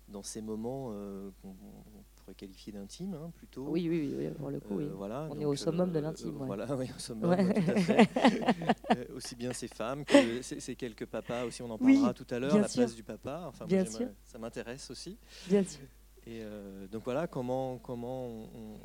dans 0.07 0.23
ces 0.23 0.41
moments 0.41 0.89
euh, 0.91 1.29
qu'on 1.41 1.49
on 1.49 2.03
pourrait 2.15 2.33
qualifier 2.35 2.71
d'intimes, 2.73 3.13
hein, 3.13 3.31
plutôt. 3.35 3.67
Oui, 3.67 3.87
oui, 3.89 4.13
oui, 4.17 4.29
pour 4.37 4.49
le 4.49 4.59
coup, 4.59 4.75
oui. 4.77 4.85
Euh, 4.85 4.93
voilà, 4.95 5.27
On 5.29 5.39
est 5.39 5.45
au 5.45 5.55
summum 5.55 5.91
de 5.91 5.99
l'intime, 5.99 6.39
ouais. 6.39 6.47
Voilà, 6.47 6.65
oui, 6.77 6.89
au 6.95 6.99
summum, 6.99 7.29
Ouais. 7.29 7.53
tout 7.53 7.71
à 7.71 7.75
fait. 7.75 8.07
Aussi 9.15 9.35
bien 9.35 9.51
ces 9.53 9.67
femmes 9.67 10.05
que 10.05 10.41
ces, 10.41 10.59
ces 10.59 10.75
quelques 10.75 11.05
papas 11.05 11.45
aussi, 11.45 11.61
on 11.61 11.69
en 11.71 11.77
Oui, 11.81 11.93
parlera 11.95 12.13
tout 12.13 12.27
à 12.29 12.39
l'heure, 12.39 12.57
la 12.61 12.67
sûr. 12.67 12.83
place 12.83 12.95
du 12.95 13.03
papa. 13.03 13.43
Enfin, 13.47 13.65
Bien 13.65 13.85
sûr. 13.85 14.07
ça 14.25 14.37
m'intéresse 14.37 14.89
aussi. 14.91 15.17
Bien 15.47 15.63
sûr. 15.63 15.81
Et 16.27 16.41
euh, 16.43 16.87
donc 16.87 17.03
voilà, 17.03 17.25
comment, 17.27 17.79
comment 17.79 18.27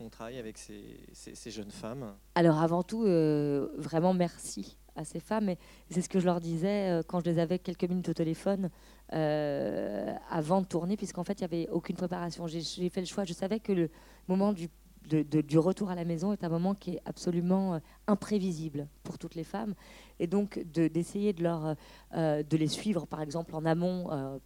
on, 0.01 0.09
travaille 0.09 0.39
avec 0.39 0.57
ces, 0.57 1.01
ces- 1.13 1.51
jeunes 1.51 1.71
femmes. 1.71 2.15
Alors 2.35 2.61
avant 2.63 2.83
tout, 2.83 3.05
euh, 3.05 3.69
vraiment 3.77 4.15
merci 4.15 4.79
à 4.95 5.05
ces 5.05 5.21
femmes. 5.21 5.51
Et 5.51 5.59
c'est 5.91 6.01
ce 6.01 6.09
que 6.09 6.19
je 6.19 6.25
leur 6.25 6.41
disais 6.41 6.91
euh, 6.91 7.03
quand 7.07 7.21
je 7.21 7.27
les 7.27 7.39
avais 7.39 7.59
quelques 7.59 7.85
minutes 7.85 8.09
au 8.09 8.15
téléphone 8.15 8.71
avant 9.11 10.63
de 10.63 10.67
tourner, 10.67 10.97
puisqu'en 10.97 11.25
fait, 11.25 11.35
il 11.41 11.43
n'y 11.43 11.45
avait 11.45 11.69
aucune 11.69 11.97
préparation. 11.97 12.47
J'ai 12.47 12.89
fait 12.89 13.01
le 13.01 13.07
choix, 13.07 13.25
je 13.25 13.33
savais 13.35 13.61
que 13.61 13.73
le 13.73 13.91
moment 14.27 14.53
du, 14.53 14.69
du 15.05 15.59
retour 15.59 15.91
à 15.91 15.95
la 15.95 16.05
maison 16.05 16.33
est 16.33 16.43
un 16.43 16.49
moment 16.49 16.75
qui 16.75 16.95
est 16.95 17.03
absolument 17.05 17.81
imprévisible 18.09 18.89
pour 19.05 19.19
toutes 19.19 19.37
les 19.37 19.45
femmes. 19.45 19.75
Et 20.19 20.27
donc 20.27 20.59
de- 20.73 20.89
d'essayer 20.89 21.33
de, 21.33 21.43
leur, 21.43 21.77
euh, 22.15 22.43
de 22.43 22.57
les 22.57 22.69
suivre, 22.69 23.07
par 23.07 23.21
exemple, 23.21 23.55
en 23.55 23.65
amont. 23.65 24.11
euh, 24.13 24.39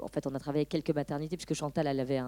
en 0.00 0.06
fait, 0.06 0.26
on 0.28 0.34
a 0.34 0.38
travaillé 0.38 0.60
avec 0.60 0.68
quelques 0.68 0.94
maternités, 0.94 1.36
puisque 1.36 1.54
Chantal, 1.54 1.88
elle, 1.88 1.98
avait 1.98 2.20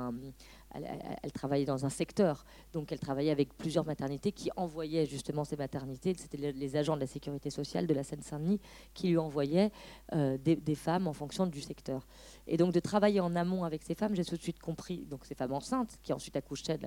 elle, 1.22 1.32
travaillait 1.32 1.66
dans 1.66 1.84
un 1.84 1.88
secteur 1.88 2.44
donc 2.72 2.90
elle 2.92 2.98
travaillait 2.98 3.30
avec 3.30 3.54
plusieurs 3.56 3.84
maternités 3.84 4.32
qui 4.32 4.50
envoyaient 4.56 5.06
justement 5.06 5.44
ces 5.44 5.56
maternités. 5.56 6.14
C'était 6.16 6.52
les, 6.52 6.76
agents 6.76 6.94
de 6.94 7.00
la 7.00 7.06
sécurité 7.06 7.50
sociale 7.50 7.86
de 7.86 7.94
la 7.94 8.02
Seine-Saint-Denis 8.02 8.60
qui 8.94 9.08
lui 9.08 9.18
envoyaient 9.18 9.70
euh, 10.14 10.38
des, 10.38 10.74
femmes 10.74 11.06
en 11.06 11.12
fonction 11.12 11.46
du 11.46 11.60
secteur. 11.60 12.06
Et 12.46 12.56
donc 12.56 12.72
de 12.72 12.80
travailler 12.80 13.20
en 13.20 13.36
amont 13.36 13.64
avec 13.64 13.82
ces 13.82 13.94
femmes, 13.94 14.14
j'ai 14.14 14.24
tout 14.24 14.36
de 14.36 14.42
suite 14.42 14.58
compris, 14.58 15.04
donc 15.04 15.26
ces 15.26 15.34
femmes 15.34 15.52
enceintes 15.52 15.98
qui 16.02 16.12
ensuite 16.12 16.36
accouchaient 16.36 16.78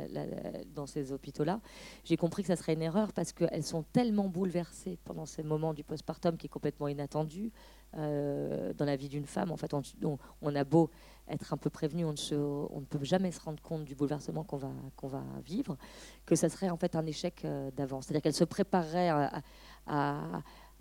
dans 0.74 0.88
ces 0.88 1.12
hôpitaux-là, 1.12 1.62
j'ai 2.04 2.18
compris 2.18 2.42
que 2.42 2.48
ça 2.48 2.56
serait 2.56 2.74
une 2.74 2.82
erreur 2.82 3.14
parce 3.14 3.32
qu'elles 3.32 3.64
sont 3.64 3.84
tellement 3.94 4.28
bouleversées 4.28 4.98
pendant 5.04 5.26
ces 5.26 5.44
moments 5.44 5.74
du 5.76 5.84
postpartum 5.84 6.38
qui 6.38 6.48
est 6.48 6.50
complètement 6.50 6.88
inattendu. 6.88 7.52
dans 7.94 8.86
la 8.86 8.96
vie 8.96 9.10
d'une 9.10 9.26
femme. 9.26 9.52
En 9.52 9.58
fait, 9.58 9.74
on, 9.74 10.56
a 10.56 10.64
beau 10.64 10.90
être 11.30 11.54
un 11.54 11.58
peu 11.58 11.70
prévenu, 11.70 12.04
on 12.06 12.12
ne, 12.12 12.86
peut 12.86 13.04
jamais 13.04 13.32
se 13.32 13.40
rendre 13.40 13.62
compte 13.62 13.86
du 13.86 13.96
bouleversement 13.96 14.44
qu'on 14.44 15.08
va, 15.08 15.24
vivre, 15.46 15.78
que 16.26 16.36
ça 16.36 16.50
serait 16.50 16.70
en 16.70 16.78
fait 16.78 16.96
un 16.96 17.06
échec 17.06 17.46
d'avance. 17.76 18.06
C'est-à-dire 18.06 18.22
qu'elle 18.22 18.34
se 18.34 18.44
préparerait 18.44 19.10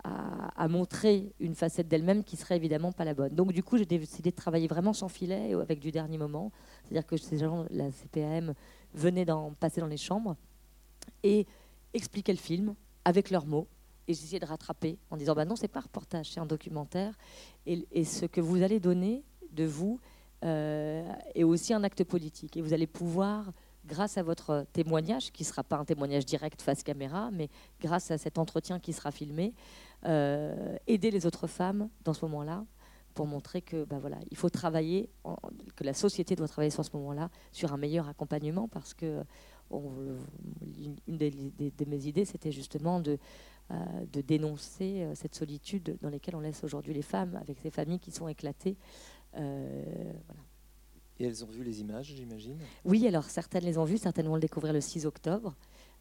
à 0.07 0.67
montrer 0.67 1.33
une 1.39 1.55
facette 1.55 1.87
d'elle-même 1.87 2.23
qui 2.23 2.35
serait 2.35 2.55
évidemment 2.55 2.91
pas 2.91 3.05
la 3.05 3.13
bonne. 3.13 3.33
Donc 3.33 3.51
du 3.51 3.63
coup, 3.63 3.77
j'ai 3.77 3.85
décidé 3.85 4.31
de 4.31 4.35
travailler 4.35 4.67
vraiment 4.67 4.93
sans 4.93 5.09
filet 5.09 5.53
avec 5.53 5.79
du 5.79 5.91
dernier 5.91 6.17
moment. 6.17 6.51
C'est-à-dire 6.83 7.05
que 7.05 7.17
ces 7.17 7.37
gens, 7.37 7.65
la 7.69 7.89
CPAM 7.91 8.53
venait 8.93 9.25
d'en 9.25 9.53
passer 9.53 9.81
dans 9.81 9.87
les 9.87 9.97
chambres 9.97 10.35
et 11.23 11.45
expliquaient 11.93 12.33
le 12.33 12.39
film 12.39 12.75
avec 13.03 13.29
leurs 13.29 13.45
mots. 13.45 13.67
Et 14.07 14.13
j'essayais 14.13 14.39
de 14.39 14.45
rattraper 14.45 14.97
en 15.09 15.17
disant 15.17 15.33
bah 15.33 15.45
non, 15.45 15.55
c'est 15.55 15.67
pas 15.67 15.79
un 15.79 15.83
reportage, 15.83 16.31
c'est 16.31 16.39
un 16.39 16.45
documentaire. 16.45 17.17
Et, 17.65 18.03
ce 18.03 18.25
que 18.25 18.41
vous 18.41 18.61
allez 18.61 18.79
donner 18.79 19.23
de 19.51 19.65
vous 19.65 19.99
euh, 20.43 21.11
est 21.33 21.43
aussi 21.43 21.73
un 21.73 21.83
acte 21.83 22.03
politique. 22.03 22.57
Et 22.57 22.61
vous 22.61 22.73
allez 22.73 22.87
pouvoir 22.87 23.51
grâce 23.85 24.17
à 24.17 24.23
votre 24.23 24.65
témoignage, 24.73 25.31
qui 25.31 25.43
ne 25.43 25.47
sera 25.47 25.63
pas 25.63 25.77
un 25.77 25.85
témoignage 25.85 26.25
direct 26.25 26.61
face 26.61 26.83
caméra, 26.83 27.29
mais 27.31 27.49
grâce 27.79 28.11
à 28.11 28.17
cet 28.17 28.37
entretien 28.37 28.79
qui 28.79 28.93
sera 28.93 29.11
filmé, 29.11 29.53
euh, 30.05 30.77
aider 30.87 31.11
les 31.11 31.25
autres 31.25 31.47
femmes 31.47 31.89
dans 32.03 32.13
ce 32.13 32.25
moment-là 32.25 32.65
pour 33.13 33.27
montrer 33.27 33.61
que 33.61 33.85
bah 33.85 33.97
voilà, 33.99 34.17
il 34.29 34.37
faut 34.37 34.49
travailler, 34.49 35.09
que 35.75 35.83
la 35.83 35.93
société 35.93 36.35
doit 36.35 36.49
travailler 36.49 36.69
sur 36.69 36.83
ce 36.83 36.91
moment-là 36.93 37.29
sur 37.53 37.73
un 37.73 37.77
meilleur 37.77 38.09
accompagnement 38.09 38.67
parce 38.67 38.93
que 38.93 39.23
une 39.71 40.97
des, 41.07 41.31
de 41.31 41.85
mes 41.87 42.05
idées, 42.07 42.25
c'était 42.25 42.51
justement 42.51 42.99
de, 42.99 43.17
de 43.71 44.21
dénoncer 44.21 45.01
euh, 45.01 45.15
cette 45.15 45.35
solitude 45.35 45.97
dans 46.01 46.09
laquelle 46.09 46.35
on 46.35 46.39
laisse 46.39 46.63
aujourd'hui 46.63 46.93
les 46.93 47.01
femmes 47.01 47.35
avec 47.41 47.57
ces 47.59 47.71
familles 47.71 47.99
qui 47.99 48.11
sont 48.11 48.27
éclatées. 48.27 48.77
voilà. 49.33 50.41
Et 51.19 51.25
elles 51.25 51.43
ont 51.43 51.47
vu 51.47 51.63
les 51.63 51.79
images, 51.79 52.07
j'imagine? 52.07 52.57
Oui, 52.83 53.07
alors 53.07 53.23
certaines 53.25 53.63
les 53.63 53.77
ont 53.77 53.85
vues, 53.85 53.97
certaines 53.97 54.27
vont 54.27 54.35
le 54.35 54.41
découvrir 54.41 54.73
le 54.73 54.81
6 54.81 55.05
octobre. 55.05 55.55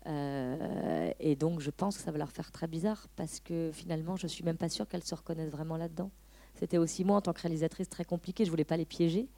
Euh, 0.06 1.10
et 1.20 1.36
donc, 1.36 1.60
je 1.60 1.70
pense 1.70 1.96
que 1.96 2.02
ça 2.02 2.10
va 2.10 2.18
leur 2.18 2.30
faire 2.30 2.50
très 2.50 2.66
bizarre 2.66 3.06
parce 3.16 3.40
que 3.40 3.70
finalement, 3.72 4.16
je 4.16 4.26
suis 4.26 4.44
même 4.44 4.56
pas 4.56 4.68
sûre 4.68 4.88
qu'elles 4.88 5.04
se 5.04 5.14
reconnaissent 5.14 5.50
vraiment 5.50 5.76
là-dedans. 5.76 6.10
C'était 6.56 6.78
aussi 6.78 7.04
moi, 7.04 7.16
en 7.16 7.20
tant 7.20 7.32
que 7.32 7.40
réalisatrice, 7.40 7.88
très 7.88 8.04
compliqué. 8.04 8.44
Je 8.44 8.50
voulais 8.50 8.64
pas 8.64 8.76
les 8.76 8.84
piéger. 8.84 9.28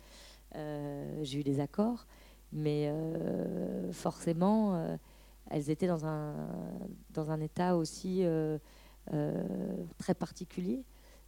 Euh, 0.55 1.21
j'ai 1.23 1.41
eu 1.41 1.45
des 1.45 1.61
accords, 1.61 2.07
mais 2.53 2.89
euh, 2.89 3.93
forcément, 3.93 4.99
elles 5.51 5.71
étaient 5.71 5.87
dans 5.87 6.07
un, 6.07 6.35
dans 7.11 7.31
un 7.31 7.41
état 7.41 7.77
aussi 7.77 8.25
très 9.99 10.15
particulier. 10.15 10.85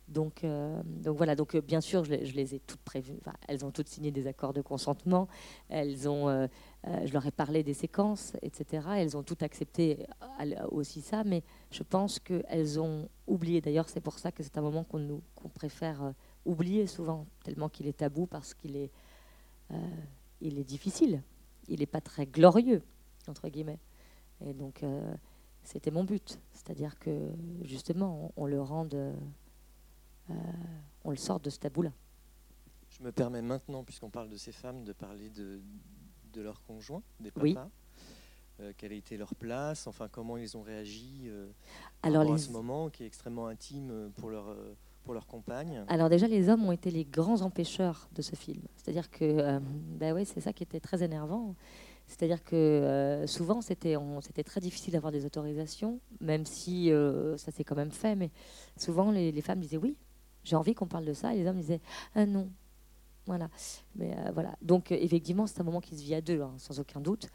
Donc, 0.08 0.42
euh, 0.42 0.80
donc 0.84 1.18
voilà, 1.18 1.36
donc 1.36 1.54
euh, 1.54 1.60
bien 1.60 1.82
sûr, 1.82 2.04
je 2.04 2.12
les, 2.14 2.54
ai 2.54 2.60
toutes 2.60 2.80
prévues. 2.80 3.18
elles 3.46 3.64
ont 3.64 3.70
toutes 3.70 3.88
signé 3.88 4.10
des 4.10 4.26
accords 4.26 4.54
de 4.54 4.62
consentement. 4.62 5.28
Elles 5.68 6.08
ont, 6.08 6.28
euh, 6.28 6.46
je 7.04 7.12
leur 7.12 7.26
ai 7.26 7.30
parlé 7.30 7.62
des 7.62 7.74
séquences, 7.74 8.32
etc. 8.40 8.86
Elles 8.96 9.16
ont 9.16 9.22
toutes 9.22 9.42
accepté 9.42 10.06
aussi 10.70 11.02
ça, 11.02 11.24
mais 11.24 11.42
je 11.70 11.82
pense 11.82 12.18
qu'elles 12.18 12.80
ont 12.80 13.08
oublié. 13.26 13.60
D'ailleurs, 13.60 13.88
c'est 13.90 14.00
pour 14.00 14.18
ça 14.18 14.32
que 14.32 14.42
c'est 14.42 14.56
un 14.56 14.62
moment 14.62 14.84
qu'on 14.84 15.20
qu'on 15.34 15.48
préfère 15.48 16.14
oublier 16.46 16.86
souvent, 16.86 17.26
tellement 17.44 17.68
qu'il 17.68 17.86
est 17.86 17.98
tabou 17.98 18.26
parce 18.26 18.54
qu'il 18.54 18.76
est, 18.76 18.90
il 20.40 20.58
est 20.58 20.64
difficile. 20.64 21.22
Il 21.68 21.80
n'est 21.80 21.86
pas 21.86 22.00
très 22.00 22.24
glorieux 22.24 22.82
entre 23.26 23.48
guillemets. 23.48 23.78
Et 24.44 24.54
donc, 24.54 24.84
c'était 25.62 25.90
mon 25.90 26.04
but, 26.04 26.38
c'est-à-dire 26.52 26.98
que 26.98 27.30
justement, 27.62 28.32
on 28.36 28.46
le 28.46 28.60
rende 28.60 29.14
euh, 30.30 30.34
on 31.04 31.10
le 31.10 31.16
sort 31.16 31.40
de 31.40 31.50
ce 31.50 31.58
tabou-là. 31.58 31.92
Je 32.90 33.02
me 33.02 33.12
permets 33.12 33.42
maintenant, 33.42 33.84
puisqu'on 33.84 34.10
parle 34.10 34.28
de 34.28 34.36
ces 34.36 34.52
femmes, 34.52 34.84
de 34.84 34.92
parler 34.92 35.30
de, 35.30 35.60
de 36.32 36.40
leurs 36.40 36.62
conjoints, 36.62 37.02
des 37.20 37.30
papas. 37.30 37.70
Euh, 38.60 38.72
quelle 38.76 38.92
a 38.92 38.96
été 38.96 39.16
leur 39.16 39.34
place, 39.36 39.86
enfin 39.86 40.08
comment 40.08 40.36
ils 40.36 40.56
ont 40.56 40.62
réagi 40.62 41.26
euh, 41.26 41.48
Alors, 42.02 42.30
à 42.32 42.38
ce 42.38 42.50
moment 42.50 42.90
qui 42.90 43.04
est 43.04 43.06
extrêmement 43.06 43.46
intime 43.46 44.10
pour 44.16 44.30
leur, 44.30 44.56
pour 45.04 45.14
leur 45.14 45.26
compagne. 45.26 45.84
Alors 45.86 46.08
déjà, 46.08 46.26
les 46.26 46.48
hommes 46.48 46.64
ont 46.64 46.72
été 46.72 46.90
les 46.90 47.04
grands 47.04 47.42
empêcheurs 47.42 48.08
de 48.14 48.22
ce 48.22 48.34
film. 48.34 48.62
C'est-à-dire 48.74 49.10
que, 49.10 49.60
bah 49.96 50.12
ouais, 50.12 50.24
c'est 50.24 50.40
ça 50.40 50.52
qui 50.52 50.64
était 50.64 50.80
très 50.80 51.02
énervant. 51.04 51.54
C'est-à-dire 52.08 52.42
que 52.42 53.24
souvent, 53.26 53.60
c'était, 53.60 53.94
très 54.44 54.60
difficile 54.60 54.94
d'avoir 54.94 55.12
des 55.12 55.24
autorisations, 55.24 56.00
même 56.20 56.44
si 56.46 56.90
ça 57.36 57.52
s'est 57.52 57.64
quand 57.64 57.76
même 57.76 57.92
fait. 57.92 58.16
Mais 58.16 58.30
souvent, 58.76 59.10
les, 59.10 59.40
femmes 59.42 59.60
disaient 59.60 59.76
oui, 59.76 59.96
j'ai 60.42 60.56
envie 60.56 60.74
qu'on 60.74 60.86
parle 60.86 61.04
de 61.04 61.12
ça. 61.12 61.34
Et 61.34 61.38
les 61.38 61.46
hommes 61.46 61.60
disaient 61.60 61.80
ah 62.14 62.26
non. 62.26 62.50
Voilà. 63.28 63.50
Mais 63.94 64.16
euh, 64.16 64.30
voilà. 64.32 64.56
Donc 64.62 64.90
euh, 64.90 64.96
effectivement, 64.98 65.46
c'est 65.46 65.60
un 65.60 65.64
moment 65.64 65.82
qui 65.82 65.94
se 65.96 66.02
vit 66.02 66.14
à 66.14 66.22
deux, 66.22 66.40
hein, 66.40 66.54
sans 66.56 66.80
aucun 66.80 67.00
doute. 67.00 67.28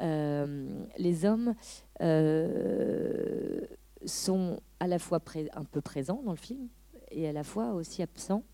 Euh, 0.00 0.68
les 0.98 1.24
hommes 1.24 1.54
sont 4.04 4.60
à 4.78 4.86
la 4.86 4.98
fois 4.98 5.20
un 5.54 5.64
peu 5.64 5.80
présents 5.80 6.22
dans 6.22 6.32
le 6.32 6.36
film 6.36 6.68
et 7.10 7.26
à 7.26 7.32
la 7.32 7.42
fois 7.44 7.72
aussi 7.72 8.02
absents. 8.02 8.44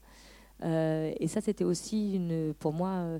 et 0.63 1.27
ça, 1.27 1.41
c'était 1.41 1.65
aussi 1.65 2.15
une, 2.15 2.55
pour 2.55 2.73
moi 2.73 3.19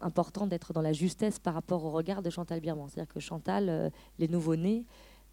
important 0.00 0.46
d'être 0.46 0.72
dans 0.72 0.82
la 0.82 0.92
justesse 0.92 1.38
par 1.38 1.54
rapport 1.54 1.84
au 1.84 1.90
regard 1.90 2.22
de 2.22 2.30
Chantal 2.30 2.60
Birman. 2.60 2.88
C'est-à-dire 2.88 3.12
que 3.12 3.20
Chantal, 3.20 3.92
les 4.18 4.28
nouveau-nés, 4.28 4.86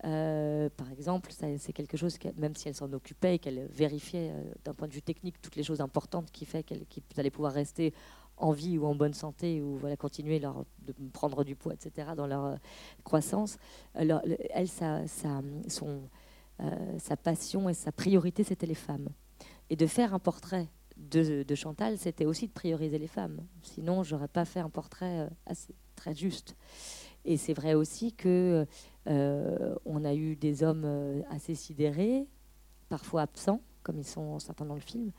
euh, 0.05 0.69
par 0.77 0.89
exemple, 0.91 1.31
c'est 1.31 1.74
quelque 1.74 1.98
chose, 1.98 2.17
que, 2.17 2.29
même 2.38 2.55
si 2.55 2.69
elle 2.69 2.75
s'en 2.75 2.91
occupait 2.93 3.36
et 3.36 3.39
qu'elle 3.39 3.67
vérifiait 3.67 4.31
euh, 4.31 4.43
d'un 4.63 4.74
point 4.74 4.88
de 4.88 4.93
vue 4.93 5.01
technique 5.01 5.41
toutes 5.41 5.57
les 5.57 5.63
choses 5.63 5.81
importantes 5.81 6.31
qui 6.31 6.45
fait 6.45 6.63
qu'elle 6.63 6.86
allaient 7.17 7.29
pouvoir 7.29 7.53
rester 7.53 7.93
en 8.38 8.51
vie 8.51 8.77
ou 8.77 8.86
en 8.86 8.95
bonne 8.95 9.13
santé 9.13 9.62
ou 9.62 9.75
voilà, 9.77 9.98
continuer 9.98 10.39
leur, 10.39 10.63
de 10.88 10.93
prendre 11.12 11.43
du 11.43 11.55
poids, 11.55 11.74
etc., 11.74 12.12
dans 12.15 12.27
leur 12.27 12.45
euh, 12.45 12.55
croissance, 13.03 13.57
elle, 13.93 14.69
sa, 14.69 15.01
son, 15.67 16.01
sa 16.98 17.17
passion 17.17 17.67
et 17.67 17.74
sa 17.74 17.91
priorité, 17.91 18.45
c'était 18.45 18.67
les 18.67 18.75
femmes. 18.75 19.09
Et 19.69 19.75
de 19.75 19.86
faire 19.86 20.13
un 20.13 20.19
portrait 20.19 20.69
de, 20.99 21.55
Chantal, 21.55 21.97
c'était 21.97 22.25
aussi 22.25 22.47
de 22.47 22.51
prioriser 22.51 22.99
les 22.99 23.07
femmes. 23.07 23.41
Sinon, 23.63 24.03
j'aurais 24.03 24.27
pas 24.27 24.45
fait 24.45 24.59
un 24.59 24.69
portrait 24.69 25.29
assez, 25.45 25.73
très 25.95 26.13
juste. 26.13 26.55
Et 27.25 27.37
c'est 27.37 27.53
vrai 27.53 27.73
aussi 27.73 28.13
que 28.13 28.65
euh, 29.07 29.75
on 29.85 30.05
a 30.05 30.13
eu 30.13 30.35
des 30.35 30.63
hommes 30.63 30.83
euh, 30.85 31.21
assez 31.29 31.55
sidérés, 31.55 32.27
parfois 32.89 33.23
absents, 33.23 33.61
comme 33.83 33.97
ils 33.99 34.07
sont 34.07 34.39
certains 34.39 34.65
dans 34.65 34.75
le 34.75 34.81
film. 34.81 35.11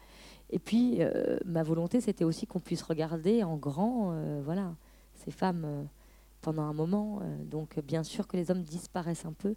Et 0.51 0.59
puis, 0.59 0.97
euh, 1.01 1.39
ma 1.45 1.63
volonté, 1.63 2.01
c'était 2.01 2.25
aussi 2.25 2.47
qu'on 2.47 2.61
puisse 2.61 2.83
regarder 2.83 3.45
en 3.45 3.57
grand, 3.57 4.15
voilà, 4.43 4.75
ces 5.15 5.31
femmes 5.31 5.87
pendant 6.41 6.63
un 6.63 6.73
moment. 6.73 7.23
donc, 7.45 7.79
bien 7.81 8.03
sûr 8.03 8.27
que 8.27 8.37
les 8.37 8.51
hommes 8.51 8.63
disparaissent 8.63 9.27
un 9.27 9.33
peu, 9.33 9.55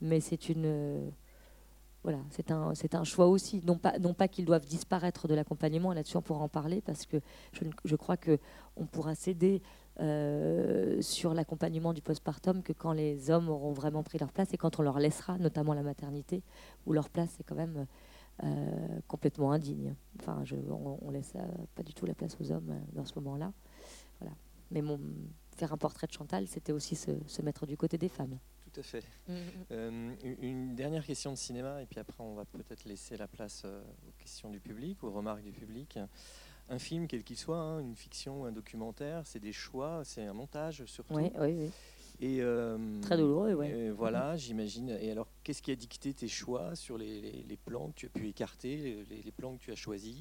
mais 0.00 0.20
c'est 0.20 0.48
une 0.48 1.12
voilà, 2.02 2.18
c'est 2.30 2.50
un, 2.50 3.04
choix 3.04 3.26
aussi. 3.26 3.60
Non 3.66 3.76
pas, 3.76 3.98
non 3.98 4.14
pas 4.14 4.26
qu'ils 4.26 4.46
doivent 4.46 4.64
disparaître 4.64 5.28
de 5.28 5.34
l'accompagnement, 5.34 5.92
là-dessus 5.92 6.16
on 6.16 6.22
pourra 6.22 6.40
en 6.40 6.48
parler, 6.48 6.80
parce 6.80 7.04
que 7.04 7.18
je, 7.52 7.64
je 7.84 7.96
crois 7.96 8.16
qu'on 8.16 8.86
pourra 8.86 9.14
céder 9.14 9.60
euh, 9.98 11.02
sur 11.02 11.34
l'accompagnement 11.34 11.92
du 11.92 12.00
postpartum 12.00 12.62
que 12.62 12.72
quand 12.72 12.92
les 12.92 13.30
hommes 13.30 13.50
auront 13.50 13.72
vraiment 13.72 14.02
pris 14.02 14.16
leur 14.16 14.32
place 14.32 14.54
et 14.54 14.56
quand 14.56 14.80
on 14.80 14.82
leur 14.82 14.98
laissera, 14.98 15.36
notamment 15.36 15.74
la 15.74 15.82
maternité, 15.82 16.42
où 16.86 16.94
leur 16.94 17.10
place 17.10 17.38
est 17.38 17.42
quand 17.42 17.54
même 17.54 17.86
euh, 18.42 19.00
complètement 19.08 19.52
indigne. 19.52 19.94
Enfin, 20.18 20.42
on, 21.02 21.10
laisse 21.10 21.34
euh, 21.36 21.46
pas 21.74 21.82
du 21.82 21.92
tout 21.92 22.06
la 22.06 22.14
place 22.14 22.34
aux 22.40 22.50
hommes 22.50 22.80
dans 22.94 23.04
ce 23.04 23.12
moment-là. 23.16 23.52
Voilà. 24.20 24.34
Mais 24.70 24.82
faire 25.56 25.74
un 25.74 25.76
portrait 25.76 26.06
de 26.06 26.12
Chantal, 26.12 26.46
c'était 26.46 26.72
aussi 26.72 26.96
se, 26.96 27.42
mettre 27.42 27.66
du 27.66 27.76
côté 27.76 27.98
des 27.98 28.08
femmes. 28.08 28.38
Tout 28.72 28.80
à 28.80 28.82
fait. 28.82 29.04
Mm-hmm. 29.28 30.36
une 30.42 30.74
dernière 30.74 31.04
question 31.04 31.32
de 31.32 31.36
cinéma, 31.36 31.82
et 31.82 31.86
puis 31.86 31.98
après 31.98 32.22
on 32.22 32.34
va 32.34 32.44
peut-être 32.44 32.84
laisser 32.84 33.16
la 33.16 33.26
place 33.26 33.64
aux 33.64 34.12
questions 34.18 34.50
du 34.50 34.60
public, 34.60 35.02
aux 35.02 35.10
remarques 35.10 35.42
du 35.42 35.52
public 35.52 35.98
un 36.70 36.78
film, 36.78 37.06
quel 37.06 37.24
qu'il 37.24 37.36
soit, 37.36 37.58
hein, 37.58 37.80
une 37.80 37.96
fiction, 37.96 38.44
un 38.44 38.52
documentaire, 38.52 39.22
c'est 39.26 39.40
des 39.40 39.52
choix, 39.52 40.02
c'est 40.04 40.24
un 40.24 40.32
montage 40.32 40.84
surtout. 40.86 41.14
Oui, 41.14 41.30
oui, 41.38 41.52
oui. 41.52 41.70
Et, 42.20 42.40
euh, 42.40 43.00
Très 43.00 43.16
douloureux, 43.16 43.54
oui. 43.54 43.88
Voilà, 43.90 44.36
j'imagine. 44.36 44.90
Et 45.00 45.10
alors, 45.10 45.26
qu'est-ce 45.42 45.62
qui 45.62 45.72
a 45.72 45.76
dicté 45.76 46.12
tes 46.14 46.28
choix 46.28 46.76
sur 46.76 46.96
les, 46.96 47.58
plans 47.64 47.88
que 47.88 47.94
tu 47.94 48.06
as 48.06 48.10
pu 48.10 48.28
écarter, 48.28 49.04
les, 49.08 49.32
plans 49.32 49.56
que 49.56 49.62
tu 49.62 49.72
as 49.72 49.74
choisis? 49.74 50.18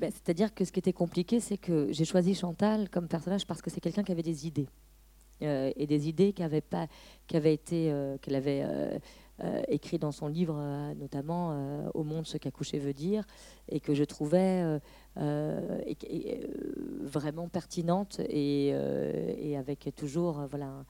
Ben, 0.00 0.10
C'est-à-dire 0.10 0.52
que 0.54 0.64
ce 0.64 0.72
qui 0.72 0.80
était 0.80 0.92
compliqué, 0.92 1.38
c'est 1.40 1.58
que 1.58 1.92
j'ai 1.92 2.04
choisi 2.04 2.34
Chantal 2.34 2.88
comme 2.88 3.08
personnage 3.08 3.46
parce 3.46 3.62
que 3.62 3.70
c'est 3.70 3.80
quelqu'un 3.80 4.02
qui 4.02 4.10
avait 4.10 4.22
des 4.22 4.46
idées. 4.46 4.68
Euh, 5.42 5.72
et 5.76 5.86
des 5.86 6.08
idées 6.08 6.32
qui 6.32 6.42
avaient, 6.42 6.60
pas, 6.60 6.86
qui 7.26 7.36
avaient 7.36 7.54
été, 7.54 7.90
euh, 7.90 8.16
qu'elle 8.18 8.36
avait 8.36 8.62
euh, 9.42 9.62
écrit 9.66 9.98
dans 9.98 10.12
son 10.12 10.28
livre, 10.28 10.54
euh, 10.56 10.94
notamment 10.94 11.50
euh, 11.50 11.88
Au 11.94 12.04
monde, 12.04 12.24
ce 12.24 12.38
qu'accoucher 12.38 12.78
veut 12.78 12.92
dire, 12.92 13.24
et 13.68 13.80
que 13.80 13.92
je 13.92 14.04
trouvais 14.04 14.62
vraiment 17.02 17.48
pertinente 17.48 18.20
et, 18.28 18.72
avec 19.58 19.90
toujours 19.96 20.46
voilà, 20.48 20.84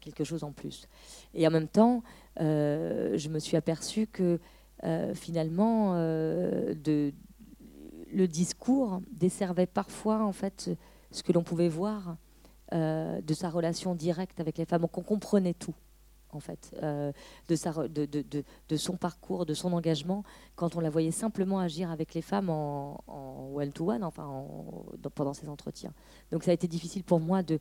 quelque 0.00 0.22
chose 0.22 0.44
en 0.44 0.52
plus. 0.52 0.88
Et 1.34 1.46
en 1.48 1.50
même 1.50 1.68
temps, 1.68 2.02
je 2.38 3.28
me 3.28 3.38
suis 3.40 3.56
aperçue 3.56 4.06
que 4.06 4.38
finalement, 5.14 5.94
de, 5.94 7.12
le 8.12 8.28
discours 8.28 9.00
desservait 9.12 9.66
parfois 9.66 10.24
en 10.24 10.32
fait 10.32 10.70
ce 11.10 11.22
que 11.22 11.32
l'on 11.32 11.42
pouvait 11.42 11.68
voir 11.68 12.16
de 12.72 13.34
sa 13.34 13.50
relation 13.50 13.94
directe 13.94 14.40
avec 14.40 14.58
les 14.58 14.64
femmes, 14.64 14.86
qu'on 14.88 15.02
comprenait 15.02 15.54
tout 15.54 15.74
en 16.32 16.40
fait, 16.40 16.74
euh, 16.82 17.12
de, 17.48 18.76
son 18.76 18.96
parcours, 18.96 19.46
de 19.46 19.54
son 19.54 19.72
engagement, 19.72 20.24
quand 20.56 20.76
on 20.76 20.80
la 20.80 20.90
voyait 20.90 21.10
simplement 21.10 21.58
agir 21.58 21.90
avec 21.90 22.14
les 22.14 22.22
femmes 22.22 22.50
en 22.50 23.02
one-to-one, 23.54 24.04
enfin 24.04 24.44
pendant 25.14 25.34
ses 25.34 25.48
entretiens. 25.48 25.92
Donc 26.30 26.44
ça 26.44 26.50
a 26.50 26.54
été 26.54 26.68
difficile 26.68 27.04
pour 27.04 27.20
moi 27.20 27.42
de, 27.42 27.60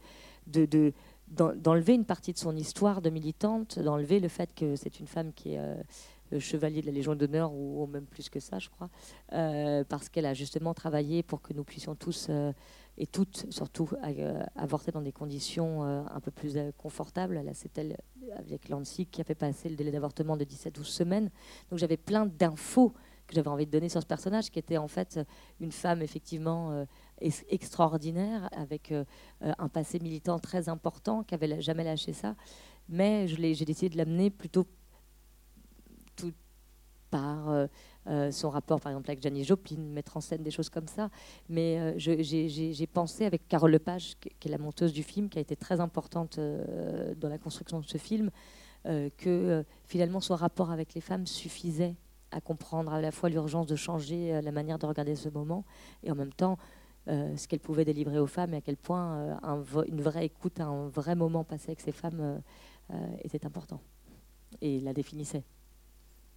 d'enlever 1.27 1.93
une 1.93 2.05
partie 2.05 2.33
de 2.33 2.37
son 2.37 2.55
histoire 2.55 3.01
de 3.01 3.09
militante, 3.09 3.79
d'enlever 3.79 4.19
le 4.19 4.27
fait 4.27 4.53
que 4.53 4.75
c'est 4.75 4.99
une 4.99 5.07
femme 5.07 5.31
qui 5.33 5.53
est 5.53 5.59
euh, 5.59 5.75
chevalier 6.39 6.81
de 6.81 6.87
la 6.87 6.91
Légion 6.91 7.15
d'honneur, 7.15 7.53
ou, 7.53 7.85
même 7.87 8.05
plus 8.05 8.29
que 8.29 8.39
ça, 8.39 8.59
je 8.59 8.69
crois, 8.69 8.89
euh, 9.33 9.83
parce 9.87 10.09
qu'elle 10.09 10.25
a 10.25 10.33
justement 10.33 10.73
travaillé 10.73 11.23
pour 11.23 11.41
que 11.41 11.53
nous 11.53 11.63
puissions 11.63 11.95
tous 11.95 12.29
et 12.97 13.05
toutes, 13.05 13.45
surtout, 13.51 13.89
euh, 14.03 14.43
avorter 14.55 14.91
dans 14.91 15.01
des 15.01 15.11
conditions 15.11 15.83
euh, 15.83 16.01
un 16.09 16.19
peu 16.19 16.31
plus 16.31 16.57
euh, 16.57 16.71
confortables. 16.77 17.35
Là, 17.35 17.51
c'est 17.53 17.77
elle, 17.77 17.97
avec 18.35 18.69
Lancy, 18.69 19.05
qui 19.05 19.21
a 19.21 19.23
fait 19.23 19.35
passer 19.35 19.69
le 19.69 19.75
délai 19.75 19.91
d'avortement 19.91 20.35
de 20.35 20.43
17-12 20.43 20.83
semaines. 20.83 21.29
Donc 21.69 21.77
j'avais 21.79 21.97
plein 21.97 22.25
d'infos 22.25 22.93
que 23.27 23.35
j'avais 23.35 23.49
envie 23.49 23.65
de 23.65 23.71
donner 23.71 23.89
sur 23.89 24.01
ce 24.01 24.07
personnage, 24.07 24.49
qui 24.49 24.57
était 24.57 24.77
en 24.77 24.87
fait 24.87 25.19
une 25.59 25.73
femme 25.73 26.01
effectivement 26.01 26.85
extraordinaire, 27.19 28.47
avec 28.53 28.93
un 29.41 29.67
passé 29.67 29.99
militant 29.99 30.39
très 30.39 30.69
important, 30.69 31.23
qui 31.23 31.33
n'avait 31.33 31.59
jamais 31.59 31.83
lâché 31.83 32.13
ça. 32.13 32.37
Mais 32.87 33.27
j'ai 33.27 33.65
décidé 33.65 33.89
de 33.89 33.97
l'amener 33.97 34.29
plutôt 34.29 34.65
par 37.09 37.67
euh, 38.09 38.31
son 38.31 38.49
rapport, 38.49 38.79
par 38.79 38.91
exemple, 38.91 39.09
avec 39.09 39.21
Janis 39.21 39.43
Joplin, 39.43 39.77
mettre 39.77 40.15
en 40.15 40.21
scène 40.21 40.41
des 40.41 40.51
choses 40.51 40.69
comme 40.69 40.87
ça. 40.87 41.09
Mais 41.49 41.77
euh, 41.79 41.93
j'ai 41.97 42.87
pensé 42.87 43.25
avec 43.25 43.47
Carole 43.47 43.71
Lepage, 43.71 44.15
qui 44.39 44.47
est 44.47 44.51
la 44.51 44.57
monteuse 44.57 44.93
du 44.93 45.03
film, 45.03 45.29
qui 45.29 45.37
a 45.37 45.41
été 45.41 45.55
très 45.55 45.79
importante 45.79 46.37
euh, 46.37 47.13
dans 47.15 47.29
la 47.29 47.37
construction 47.37 47.79
de 47.79 47.85
ce 47.85 47.97
film, 47.97 48.31
que 49.17 49.65
finalement 49.83 50.21
son 50.21 50.35
rapport 50.35 50.71
avec 50.71 50.93
les 50.93 51.01
femmes 51.01 51.27
suffisait 51.27 51.95
à 52.31 52.39
comprendre 52.39 52.93
à 52.93 53.01
la 53.01 53.11
fois 53.11 53.27
l'urgence 53.27 53.67
de 53.67 53.75
changer 53.75 54.39
la 54.41 54.51
manière 54.53 54.79
de 54.79 54.85
regarder 54.85 55.13
ce 55.17 55.27
moment 55.27 55.65
et 56.03 56.11
en 56.11 56.15
même 56.15 56.31
temps 56.31 56.57
ce 57.05 57.47
qu'elle 57.49 57.59
pouvait 57.59 57.83
délivrer 57.83 58.17
aux 58.17 58.27
femmes 58.27 58.53
et 58.53 58.57
à 58.57 58.61
quel 58.61 58.77
point 58.77 59.37
une 59.89 59.99
vraie 59.99 60.25
écoute, 60.25 60.61
un 60.61 60.87
vrai 60.87 61.15
moment 61.15 61.43
passé 61.43 61.65
avec 61.67 61.81
ces 61.81 61.91
femmes 61.91 62.41
était 63.25 63.45
important 63.45 63.81
et 64.61 64.79
la 64.79 64.93
définissait. 64.93 65.43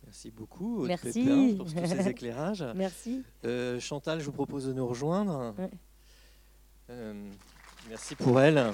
Merci 0.05 0.31
beaucoup, 0.31 0.87
Merci. 0.87 1.55
pour 1.57 1.67
tous 1.67 1.73
ces 1.87 2.09
éclairages. 2.09 2.65
Merci. 2.75 3.23
Euh, 3.45 3.79
Chantal, 3.79 4.21
je 4.21 4.25
vous 4.27 4.33
propose 4.33 4.67
de 4.67 4.73
nous 4.73 4.87
rejoindre. 4.87 5.55
Euh, 6.91 7.31
merci 7.89 8.17
pour 8.17 8.41
elle. 8.41 8.73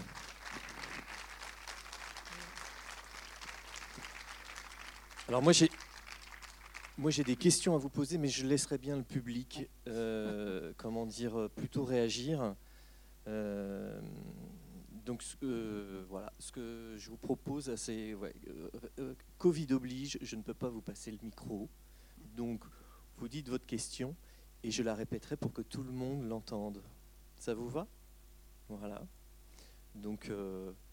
Alors 5.28 5.42
moi 5.42 5.52
j'ai 5.52 5.68
moi 6.98 7.10
j'ai 7.10 7.24
des 7.24 7.36
questions 7.36 7.74
à 7.74 7.78
vous 7.78 7.90
poser, 7.90 8.16
mais 8.16 8.28
je 8.28 8.46
laisserai 8.46 8.78
bien 8.78 8.96
le 8.96 9.02
public, 9.02 9.68
euh, 9.88 10.72
comment 10.76 11.04
dire, 11.04 11.50
plutôt 11.56 11.84
réagir 11.84 12.54
donc 15.06 15.22
euh, 15.44 16.04
voilà, 16.08 16.32
ce 16.40 16.50
que 16.50 16.96
je 16.98 17.10
vous 17.10 17.16
propose, 17.16 17.72
c'est 17.76 18.12
euh, 18.12 18.32
euh, 18.98 19.14
Covid 19.38 19.68
oblige, 19.70 20.18
je 20.20 20.34
ne 20.34 20.42
peux 20.42 20.52
pas 20.52 20.68
vous 20.68 20.82
passer 20.82 21.12
le 21.12 21.18
micro. 21.22 21.68
Donc 22.34 22.64
vous 23.16 23.28
dites 23.28 23.48
votre 23.48 23.66
question 23.66 24.16
et 24.64 24.72
je 24.72 24.82
la 24.82 24.96
répéterai 24.96 25.36
pour 25.36 25.52
que 25.52 25.62
tout 25.62 25.84
le 25.84 25.92
monde 25.92 26.28
l'entende. 26.28 26.82
Ça 27.36 27.54
vous 27.54 27.68
va? 27.68 27.86
Voilà. 28.68 29.06
Donc 29.94 30.30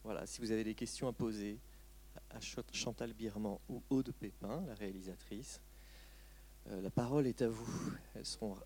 voilà, 0.04 0.26
si 0.26 0.40
vous 0.40 0.52
avez 0.52 0.64
des 0.64 0.74
questions 0.74 1.08
à 1.08 1.12
poser 1.12 1.58
à 2.30 2.38
Chantal 2.72 3.12
Birman 3.12 3.58
ou 3.68 3.82
Aude 3.90 4.12
Pépin, 4.12 4.64
la 4.66 4.74
réalisatrice, 4.74 5.60
la 6.66 6.90
parole 6.90 7.26
est 7.26 7.42
à 7.42 7.48
vous. 7.48 7.92
Elles 8.14 8.24
seront. 8.24 8.56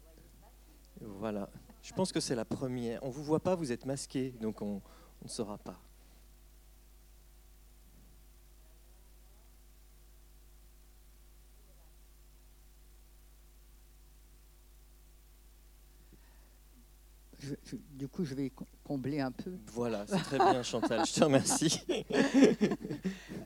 Voilà. 1.01 1.51
Je 1.83 1.93
pense 1.95 2.13
que 2.13 2.21
c'est 2.21 2.35
la 2.35 2.45
première. 2.45 3.03
On 3.03 3.09
vous 3.09 3.25
voit 3.25 3.41
pas, 3.41 3.55
vous 3.55 3.73
êtes 3.73 3.87
masqué, 3.87 4.31
donc 4.31 4.63
on, 4.63 4.81
on 5.23 5.25
ne 5.25 5.29
saura 5.29 5.59
pas. 5.59 5.88
Du 17.77 18.09
coup, 18.09 18.25
je 18.25 18.35
vais 18.35 18.53
combler 18.85 19.21
un 19.21 19.31
peu. 19.31 19.53
Voilà, 19.73 20.07
c'est 20.07 20.19
très 20.19 20.39
bien, 20.39 20.63
Chantal, 20.63 21.05
je 21.07 21.13
te 21.13 21.25
remercie. 21.25 21.83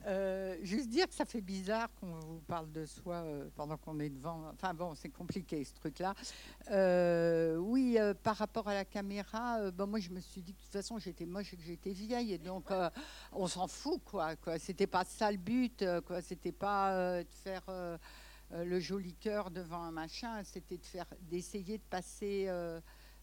Euh, 0.05 0.57
juste 0.63 0.89
dire 0.89 1.07
que 1.07 1.15
ça 1.15 1.25
fait 1.25 1.41
bizarre 1.41 1.89
qu'on 2.01 2.19
vous 2.19 2.41
parle 2.41 2.73
de 2.73 2.85
soi 2.85 3.15
euh, 3.15 3.49
pendant 3.55 3.77
qu'on 3.77 4.01
est 4.01 4.11
devant. 4.11 4.51
Enfin 4.53 4.75
bon, 4.75 4.97
c'est 4.97 5.11
compliqué 5.11 5.63
ce 5.63 5.75
truc-là. 5.75 6.15
Euh, 6.73 7.57
oui, 7.57 7.97
par 8.25 8.35
rapport 8.37 8.67
à 8.67 8.75
la 8.75 8.85
caméra, 8.85 9.71
bon, 9.71 9.87
moi 9.87 10.01
je 10.01 10.11
me 10.11 10.19
suis 10.19 10.43
dit 10.43 10.55
que 10.55 10.59
de 10.59 10.65
toute 10.65 10.73
façon 10.73 10.99
j'étais 10.99 11.25
moche 11.25 11.55
et 11.55 11.57
que 11.57 11.63
j'étais 11.63 11.93
vieille, 11.93 12.33
et 12.33 12.39
donc 12.39 12.71
on 13.31 13.47
s'en 13.47 13.69
fout, 13.69 14.01
quoi. 14.05 14.35
quoi. 14.35 14.59
C'était 14.59 14.89
pas 14.89 15.05
ça 15.05 15.31
le 15.31 15.39
but, 15.39 15.85
quoi. 16.05 16.21
C'était 16.21 16.53
pas 16.53 17.23
de 17.23 17.33
faire 17.45 17.63
le 18.51 18.81
joli 18.81 19.15
cœur 19.15 19.53
devant 19.53 19.85
un 19.85 19.93
machin, 19.93 20.43
c'était 20.43 20.79
de 20.79 20.85
faire, 20.85 21.07
d'essayer 21.31 21.79
de 21.79 21.85
passer 21.89 22.49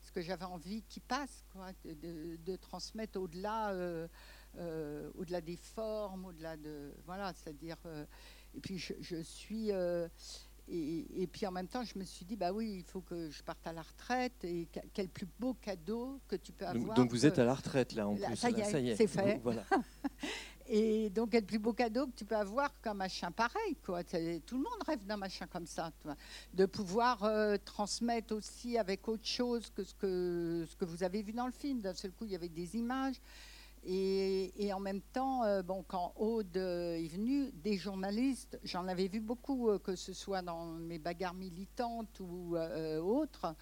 ce 0.01 0.11
que 0.11 0.21
j'avais 0.21 0.45
envie 0.45 0.83
qui 0.83 0.99
passe, 0.99 1.43
quoi, 1.51 1.67
de, 1.83 2.55
transmettre 2.55 3.19
au-delà, 3.19 3.71
euh, 3.71 4.07
euh, 4.57 5.09
au-delà 5.15 5.41
des 5.41 5.57
formes, 5.57 6.25
au-delà 6.25 6.57
de, 6.57 6.93
voilà, 7.05 7.33
c'est-à-dire, 7.33 7.77
euh, 7.85 8.05
et 8.55 8.59
puis 8.59 8.77
je, 8.77 9.21
suis, 9.21 9.71
et, 10.67 11.27
puis 11.27 11.45
en 11.45 11.51
même 11.51 11.67
temps, 11.67 11.83
je 11.83 11.97
me 11.97 12.03
suis 12.03 12.25
dit, 12.25 12.35
bah 12.35 12.51
oui, 12.51 12.77
il 12.79 12.83
faut 12.83 13.01
que 13.01 13.29
je 13.29 13.43
parte 13.43 13.65
à 13.67 13.73
la 13.73 13.81
retraite, 13.81 14.43
et 14.43 14.67
quel 14.93 15.09
plus 15.09 15.27
beau 15.39 15.53
cadeau 15.53 16.19
que 16.27 16.35
tu 16.35 16.51
peux 16.51 16.65
avoir. 16.65 16.95
Donc, 16.95 17.11
vous 17.11 17.25
êtes 17.25 17.39
à 17.39 17.45
la 17.45 17.53
retraite 17.53 17.93
là, 17.93 18.07
en 18.07 18.15
plus. 18.15 18.35
Ça 18.35 18.49
y 18.49 18.59
est, 18.89 18.95
c'est 18.95 19.07
fait. 19.07 19.39
Voilà. 19.43 19.65
Et 20.71 21.09
donc, 21.09 21.31
quel 21.31 21.43
plus 21.43 21.57
beau 21.57 21.73
cadeau 21.73 22.05
que 22.05 22.11
tu 22.15 22.25
peux 22.25 22.35
avoir 22.35 22.79
qu'un 22.81 22.93
machin 22.93 23.31
pareil. 23.31 23.75
Tout 23.83 24.55
le 24.55 24.61
monde 24.61 24.83
rêve 24.85 25.03
d'un 25.03 25.17
machin 25.17 25.47
comme 25.47 25.65
ça, 25.65 25.91
de 26.53 26.67
pouvoir 26.67 27.23
euh, 27.23 27.57
transmettre 27.65 28.35
aussi 28.35 28.77
avec 28.77 29.07
autre 29.07 29.25
chose 29.25 29.71
que 29.71 29.83
ce, 29.83 29.95
que 30.75 30.85
vous 30.85 31.03
avez 31.03 31.23
vu 31.23 31.33
dans 31.33 31.47
le 31.47 31.51
film. 31.51 31.81
D'un 31.81 31.95
seul 31.95 32.11
coup, 32.11 32.25
il 32.25 32.33
y 32.33 32.35
avait 32.35 32.49
des 32.49 32.77
images. 32.77 33.15
Et, 33.83 34.63
et 34.63 34.71
en 34.71 34.79
même 34.79 35.01
temps, 35.01 35.43
euh, 35.43 35.63
bon, 35.63 35.83
quand 35.87 36.13
Aude 36.17 36.55
euh, 36.55 37.03
est 37.03 37.07
venue, 37.07 37.51
des 37.51 37.75
journalistes, 37.75 38.59
j'en 38.63 38.87
avais 38.87 39.07
vu 39.07 39.21
beaucoup, 39.21 39.71
que 39.79 39.95
ce 39.95 40.13
soit 40.13 40.43
dans 40.43 40.65
mes 40.65 40.99
bagarres 40.99 41.33
militantes 41.33 42.19
ou 42.19 42.55
autres. 42.55 43.55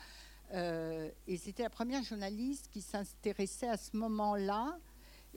et 0.53 1.37
c'était 1.37 1.63
la 1.63 1.69
première 1.69 2.03
journaliste 2.03 2.67
qui 2.69 2.81
s'intéressait 2.81 3.69
à 3.69 3.77
ce 3.77 3.95
moment-là 3.95 4.77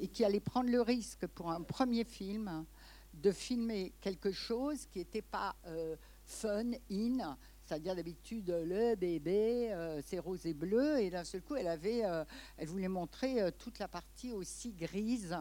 et 0.00 0.08
qui 0.08 0.24
allait 0.24 0.40
prendre 0.40 0.70
le 0.70 0.80
risque 0.80 1.26
pour 1.26 1.50
un 1.50 1.60
premier 1.60 2.04
film 2.04 2.64
de 3.14 3.30
filmer 3.30 3.92
quelque 4.00 4.32
chose 4.32 4.86
qui 4.86 4.98
n'était 4.98 5.22
pas 5.22 5.54
euh, 5.66 5.94
fun, 6.24 6.72
in, 6.90 7.36
c'est-à-dire 7.64 7.94
d'habitude 7.94 8.48
le 8.48 8.94
bébé, 8.94 9.72
euh, 9.72 10.00
c'est 10.04 10.18
rose 10.18 10.46
et 10.46 10.54
bleu, 10.54 11.00
et 11.00 11.10
d'un 11.10 11.24
seul 11.24 11.42
coup, 11.42 11.54
elle 11.54 11.66
euh, 11.84 12.24
elle 12.56 12.66
voulait 12.66 12.88
montrer 12.88 13.52
toute 13.58 13.78
la 13.78 13.88
partie 13.88 14.32
aussi 14.32 14.72
grise. 14.72 15.36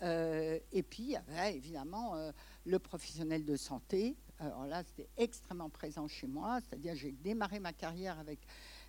et 0.00 0.82
puis, 0.88 1.16
avait 1.16 1.56
évidemment 1.56 2.14
le 2.64 2.78
professionnel 2.78 3.44
de 3.44 3.56
santé. 3.56 4.16
Alors 4.38 4.66
là, 4.66 4.84
c'était 4.84 5.08
extrêmement 5.16 5.70
présent 5.70 6.06
chez 6.06 6.28
moi, 6.28 6.60
c'est-à-dire 6.60 6.94
j'ai 6.94 7.10
démarré 7.10 7.58
ma 7.58 7.72
carrière 7.72 8.16
avec 8.20 8.38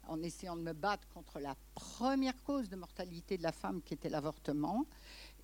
en 0.09 0.21
essayant 0.23 0.55
de 0.55 0.61
me 0.61 0.73
battre 0.73 1.07
contre 1.09 1.39
la 1.39 1.55
première 1.75 2.41
cause 2.43 2.67
de 2.67 2.75
mortalité 2.75 3.37
de 3.37 3.43
la 3.43 3.51
femme 3.51 3.81
qui 3.81 3.93
était 3.93 4.09
l'avortement. 4.09 4.85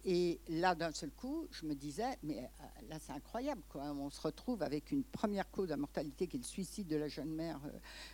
Et 0.08 0.39
là, 0.50 0.76
d'un 0.76 0.91
seul 0.91 1.10
coup, 1.10 1.48
je 1.50 1.65
me 1.65 1.74
disais, 1.74 2.20
mais 2.22 2.38
euh, 2.38 2.88
là, 2.89 2.98
c'est 3.00 3.12
incroyable. 3.12 3.63
Quoi. 3.68 3.86
On 3.86 4.12
se 4.12 4.22
retrouve 4.22 4.62
avec 4.62 4.91
une 4.91 5.04
première 5.04 5.50
cause 5.50 5.70
de 5.70 5.76
mortalité 5.76 6.28
qui 6.28 6.38
est 6.38 6.39
le 6.39 6.46
suicide 6.46 6.88
de 6.88 6.96
la 6.96 7.08
jeune 7.08 7.34
mère 7.34 7.60
euh, 7.65 7.72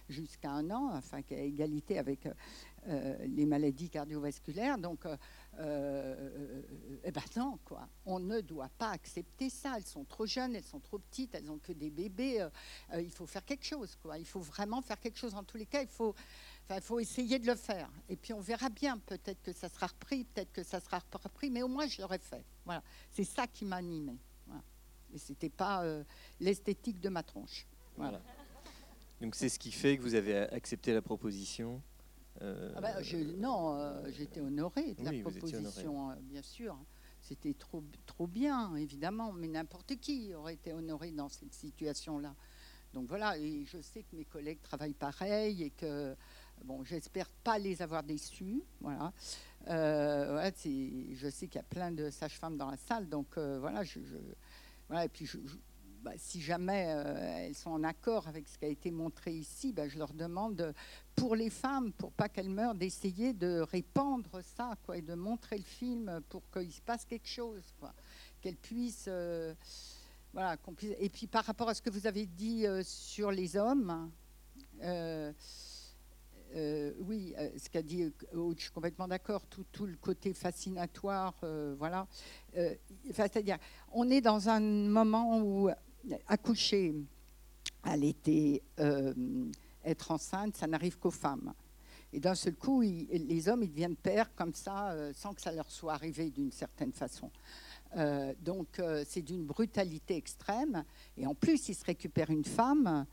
jusqu'à 0.08 0.52
un 0.52 0.72
an, 0.72 0.92
enfin, 0.94 1.22
qui 1.22 1.34
est 1.34 1.40
à 1.42 1.44
égalité 1.44 2.00
avec 2.00 2.30
euh, 2.88 3.18
les 3.28 3.46
maladies 3.46 3.90
cardiovasculaires. 3.90 4.78
Donc, 4.78 5.06
eh 7.04 7.12
ben 7.12 7.22
non, 7.36 7.60
quoi. 7.66 7.90
On 8.06 8.22
ne 8.22 8.40
doit 8.40 8.72
pas 8.78 8.92
accepter 8.92 9.50
ça. 9.50 9.74
Elles 9.76 9.86
sont 9.86 10.06
trop 10.06 10.26
jeunes, 10.26 10.56
elles 10.56 10.64
sont 10.64 10.80
trop 10.80 10.98
petites, 10.98 11.36
elles 11.36 11.52
ont 11.52 11.60
que 11.60 11.74
des 11.74 11.90
bébés. 11.90 12.48
il 12.98 13.12
faut 13.12 13.28
faire 13.28 13.44
quelque 13.44 13.66
chose, 13.66 13.98
quoi. 14.02 14.18
Il 14.18 14.26
faut 14.26 14.40
vraiment 14.40 14.82
faire 14.82 15.00
quelque 15.00 15.20
chose. 15.20 15.36
En 15.36 15.44
tous 15.44 15.58
les 15.58 15.66
cas, 15.66 15.82
il 15.82 15.90
faut 15.90 16.16
il 16.70 16.82
faut 16.82 17.00
essayer 17.00 17.40
de 17.40 17.48
le 17.48 17.56
faire. 17.56 17.90
Et 18.10 18.16
puis 18.16 18.34
on 18.34 18.40
verra 18.40 18.70
bien. 18.70 18.98
Peut-être 18.98 19.42
que 19.42 19.52
ça 19.52 19.70
sera 19.70 19.88
repris, 19.88 20.24
peut-être 20.24 20.52
que 20.52 20.64
ça 20.64 20.80
sera 20.80 21.02
repris, 21.14 21.50
mais 21.50 21.64
au 21.64 21.68
moins 21.68 21.88
je 21.88 22.02
l'aurais 22.02 22.20
fait. 22.20 22.46
Voilà. 22.66 22.84
C'est 23.12 23.24
ça 23.24 23.48
qui 23.48 23.66
m'a 23.66 23.78
animé. 23.78 24.18
Et 25.14 25.18
c'était 25.18 25.50
pas 25.50 25.84
euh, 25.84 26.04
l'esthétique 26.40 27.02
de 27.02 27.10
ma 27.10 27.22
tronche. 27.22 27.68
Voilà. 27.98 28.22
Donc 29.20 29.36
c'est 29.36 29.50
ce 29.50 29.60
qui 29.60 29.72
fait 29.72 29.98
que 29.98 30.02
vous 30.02 30.16
avez 30.16 30.38
accepté 30.38 30.94
la 30.94 31.02
proposition 31.02 31.82
euh, 32.42 32.72
ah 32.82 33.02
je, 33.02 33.18
Non, 33.18 33.76
euh, 33.76 34.10
j'étais 34.12 34.40
honorée 34.40 34.94
de 34.94 35.04
la 35.04 35.12
proposition, 35.22 36.16
bien 36.22 36.42
sûr. 36.42 36.78
C'était 37.22 37.54
trop, 37.54 37.84
trop 38.08 38.26
bien, 38.26 38.76
évidemment, 38.76 39.32
mais 39.32 39.48
n'importe 39.48 39.96
qui 39.98 40.34
aurait 40.34 40.56
été 40.56 40.74
honoré 40.74 41.12
dans 41.12 41.30
cette 41.30 41.54
situation-là. 41.54 42.36
Donc 42.94 43.08
voilà, 43.08 43.38
et 43.38 43.64
je 43.66 43.80
sais 43.82 44.04
que 44.04 44.16
mes 44.16 44.26
collègues 44.26 44.62
travaillent 44.62 44.94
pareil 44.94 45.64
et 45.64 45.70
que, 45.70 46.16
bon, 46.64 46.84
j'espère 46.84 47.30
pas 47.44 47.58
les 47.58 47.82
avoir 47.82 48.04
déçus. 48.04 48.64
Voilà. 48.80 49.14
je 49.68 51.30
sais 51.32 51.48
qu'il 51.48 51.56
y 51.56 51.60
a 51.60 51.64
plein 51.64 51.92
de 51.92 52.10
sages-femmes 52.10 52.58
dans 52.58 52.70
la 52.70 52.78
salle, 52.78 53.10
donc 53.10 53.38
voilà, 53.38 53.84
je, 53.84 54.00
voilà, 54.88 55.06
et 55.06 55.10
puis 55.10 55.28
bah, 56.02 56.14
si 56.18 56.42
jamais 56.42 56.88
euh, 56.90 57.46
elles 57.46 57.56
sont 57.56 57.70
en 57.70 57.84
accord 57.84 58.28
avec 58.28 58.48
ce 58.48 58.58
qui 58.58 58.66
a 58.66 58.68
été 58.68 58.90
montré 58.90 59.34
ici, 59.34 59.72
bah, 59.72 59.88
je 59.88 60.00
leur 60.00 60.14
demande, 60.14 60.74
pour 61.16 61.36
les 61.36 61.52
femmes, 61.52 61.94
pour 61.94 62.12
pas 62.12 62.28
qu'elles 62.28 62.50
meurent, 62.50 62.74
d'essayer 62.74 63.34
de 63.34 63.60
répandre 63.60 64.42
ça, 64.42 64.74
quoi, 64.84 64.98
et 64.98 65.02
de 65.02 65.14
montrer 65.14 65.58
le 65.58 65.64
film 65.64 66.22
pour 66.30 66.42
qu'il 66.50 66.72
se 66.72 66.82
passe 66.82 67.06
quelque 67.06 67.28
chose, 67.28 67.74
quoi, 67.80 67.94
qu'elles 68.42 68.58
puissent, 68.58 69.06
euh, 69.08 69.54
voilà. 70.34 70.58
Et 71.00 71.10
puis 71.10 71.28
par 71.28 71.46
rapport 71.46 71.70
à 71.70 71.74
ce 71.76 71.82
que 71.82 71.90
vous 71.90 72.08
avez 72.08 72.26
dit 72.26 72.66
euh, 72.66 72.82
sur 72.84 73.32
les 73.32 73.56
hommes. 73.56 74.12
Oui, 77.00 77.34
ce 77.58 77.70
qu'a 77.70 77.82
dit 77.82 78.12
je 78.34 78.62
suis 78.62 78.72
complètement 78.72 79.08
d'accord, 79.08 79.46
tout, 79.46 79.86
le 79.86 79.96
côté 79.96 80.34
fascinatoire, 80.34 81.34
voilà. 81.78 82.08
C'est-à-dire, 83.12 83.58
on 83.92 84.10
est 84.10 84.22
dans 84.22 84.50
un 84.50 84.60
moment 84.60 85.42
où 85.42 85.70
accoucher, 86.28 86.94
euh, 88.80 89.14
être 89.84 90.12
enceinte, 90.12 90.58
ça 90.58 90.68
n'arrive 90.68 90.98
qu'aux 90.98 91.12
femmes. 91.12 91.54
Et 92.14 92.20
d'un 92.20 92.36
seul 92.36 92.56
coup, 92.56 92.82
les 92.82 93.50
hommes, 93.50 93.64
ils 93.64 93.70
deviennent 93.70 93.96
pères 93.96 94.34
comme 94.36 94.54
ça, 94.54 94.92
euh, 94.92 95.14
sans 95.16 95.34
que 95.34 95.42
ça 95.42 95.52
leur 95.52 95.72
soit 95.72 95.94
arrivé 95.94 96.30
d'une 96.30 96.52
certaine 96.52 96.92
façon. 96.92 97.32
Euh, 97.98 98.34
donc, 98.42 98.82
c'est 99.06 99.22
d'une 99.22 99.46
brutalité 99.46 100.16
extrême. 100.16 100.84
Et 101.18 101.26
en 101.26 101.36
plus, 101.36 101.70
ils 101.70 101.76
se 101.76 101.86
récupèrent 101.86 102.30
une 102.30 102.46
femme 102.46 103.06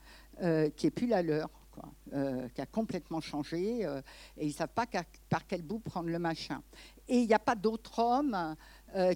qui 0.77 0.87
est 0.87 0.92
plus 0.92 1.09
la 1.09 1.20
leur, 1.20 1.51
quoi, 1.79 2.49
qui 2.55 2.61
a 2.61 2.67
complètement 2.67 3.21
changé. 3.21 3.81
et 3.81 4.45
ils 4.45 4.49
ne 4.49 4.53
savent 4.53 4.75
pas 4.75 4.87
par 5.29 5.47
quel 5.47 5.62
bout 5.62 5.79
prendre 5.79 6.09
le 6.09 6.19
machin. 6.19 6.62
Et 7.09 7.19
il 7.19 7.27
n'y 7.27 7.35
a 7.35 7.38
pas 7.38 7.55
d'autres 7.55 7.99
hommes 7.99 8.57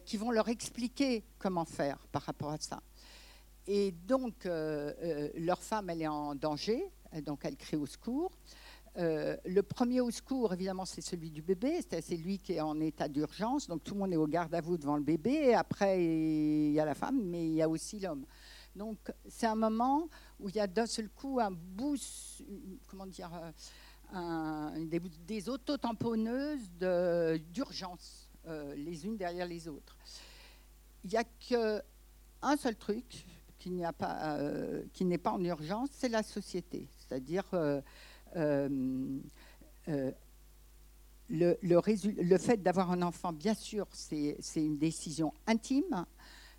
qui 0.04 0.16
vont 0.16 0.30
leur 0.30 0.48
expliquer 0.48 1.24
comment 1.38 1.64
faire 1.64 1.98
par 2.12 2.22
rapport 2.22 2.50
à 2.50 2.58
ça. 2.58 2.80
Et 3.66 3.92
donc, 3.92 4.46
euh, 4.46 4.92
euh, 5.02 5.28
leur 5.36 5.62
femme, 5.62 5.90
elle 5.90 6.02
est 6.02 6.08
en 6.08 6.34
danger, 6.34 6.84
donc 7.24 7.40
elle 7.44 7.56
crie 7.56 7.76
au 7.76 7.86
secours. 7.86 8.32
Euh, 8.98 9.36
le 9.46 9.62
premier 9.62 10.00
au 10.00 10.10
secours, 10.10 10.52
évidemment, 10.52 10.84
c'est 10.84 11.00
celui 11.00 11.30
du 11.30 11.42
bébé, 11.42 11.80
c'est 11.88 12.16
lui 12.16 12.38
qui 12.38 12.54
est 12.54 12.60
en 12.60 12.78
état 12.80 13.08
d'urgence, 13.08 13.68
donc 13.68 13.84
tout 13.84 13.94
le 13.94 14.00
monde 14.00 14.12
est 14.12 14.16
au 14.16 14.26
garde 14.26 14.54
à 14.54 14.60
vous 14.60 14.76
devant 14.76 14.96
le 14.96 15.02
bébé. 15.02 15.54
Après, 15.54 16.04
il 16.04 16.72
y 16.72 16.80
a 16.80 16.84
la 16.84 16.94
femme, 16.94 17.22
mais 17.24 17.46
il 17.46 17.54
y 17.54 17.62
a 17.62 17.68
aussi 17.68 18.00
l'homme. 18.00 18.26
Donc, 18.74 18.98
c'est 19.28 19.46
un 19.46 19.54
moment 19.54 20.08
où 20.40 20.48
il 20.48 20.56
y 20.56 20.60
a 20.60 20.66
d'un 20.66 20.86
seul 20.86 21.08
coup 21.10 21.38
un 21.40 21.50
boost, 21.50 22.42
comment 22.88 23.06
dire, 23.06 23.30
des, 24.76 25.00
des 25.00 25.48
autotamponneuses 25.48 26.70
d'urgence, 27.52 28.28
les 28.46 29.04
unes 29.04 29.16
derrière 29.16 29.46
les 29.46 29.68
autres. 29.68 29.96
Il 31.04 31.10
n'y 31.10 31.16
a 31.16 31.24
qu'un 31.24 32.56
seul 32.56 32.76
truc, 32.76 33.26
qui 33.62 33.70
euh, 34.02 34.82
n'est 35.00 35.18
pas 35.18 35.30
en 35.30 35.44
urgence, 35.44 35.90
c'est 35.92 36.08
la 36.08 36.22
société. 36.22 36.88
C'est-à-dire 36.98 37.44
euh, 37.54 37.80
euh, 38.36 38.90
le, 41.30 42.38
fait 42.38 42.56
d'avoir 42.56 42.90
un 42.90 43.02
enfant, 43.02 43.32
bien 43.32 43.54
sûr, 43.54 43.86
c'est 43.92 44.36
une 44.56 44.78
décision 44.78 45.32
intime, 45.46 46.04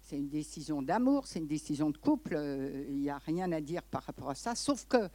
c'est 0.03 0.17
une 0.17 0.29
décision 0.29 0.81
d'amour, 0.81 1.27
c'est 1.27 1.39
une 1.39 1.47
décision 1.47 1.89
de 1.89 1.97
couple. 1.97 2.35
Il 2.89 2.97
n'y 2.97 3.09
a 3.09 3.17
rien 3.19 3.51
à 3.51 3.61
dire 3.61 3.83
par 3.83 4.03
rapport 4.03 4.29
à 4.29 4.35
ça, 4.35 4.53
sauf 4.53 4.85
que 4.85 5.09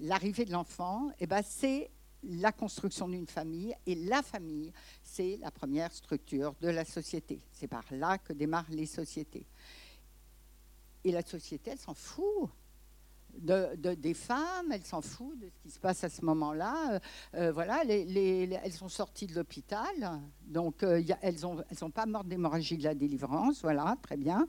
l'arrivée 0.00 0.44
de 0.44 0.52
l'enfant, 0.52 1.10
eh 1.20 1.26
ben, 1.26 1.42
c'est 1.44 1.90
la 2.22 2.52
construction 2.52 3.08
d'une 3.08 3.26
famille 3.26 3.74
et 3.86 3.94
la 3.94 4.22
famille, 4.22 4.72
c'est 5.02 5.38
la 5.38 5.50
première 5.50 5.92
structure 5.92 6.54
de 6.60 6.68
la 6.68 6.84
société. 6.84 7.40
C'est 7.52 7.68
par 7.68 7.84
là 7.90 8.18
que 8.18 8.32
démarrent 8.32 8.70
les 8.70 8.86
sociétés. 8.86 9.46
Et 11.04 11.12
la 11.12 11.22
société, 11.22 11.70
elle 11.70 11.78
s'en 11.78 11.94
fout. 11.94 12.50
De, 13.38 13.94
des 13.94 14.14
femmes, 14.14 14.72
elle 14.72 14.84
s'en 14.84 15.00
fout 15.00 15.38
de 15.38 15.48
ce 15.48 15.58
qui 15.62 15.70
se 15.70 15.80
passe 15.80 16.04
à 16.04 16.08
ce 16.08 16.24
moment-là. 16.24 16.92
Euh, 16.92 16.98
euh, 17.34 17.52
voilà, 17.52 17.82
les, 17.84 18.50
elles 18.62 18.72
sont 18.72 18.88
sorties 18.88 19.26
de 19.26 19.34
l'hôpital, 19.34 20.20
donc 20.46 20.82
euh, 20.82 21.02
elles 21.22 21.36
elles 21.70 21.78
sont 21.78 21.90
pas 21.90 22.06
mortes 22.06 22.28
d'hémorragie 22.28 22.76
de 22.76 22.84
la 22.84 22.94
délivrance, 22.94 23.62
voilà, 23.62 23.96
très 24.02 24.16
bien. 24.16 24.46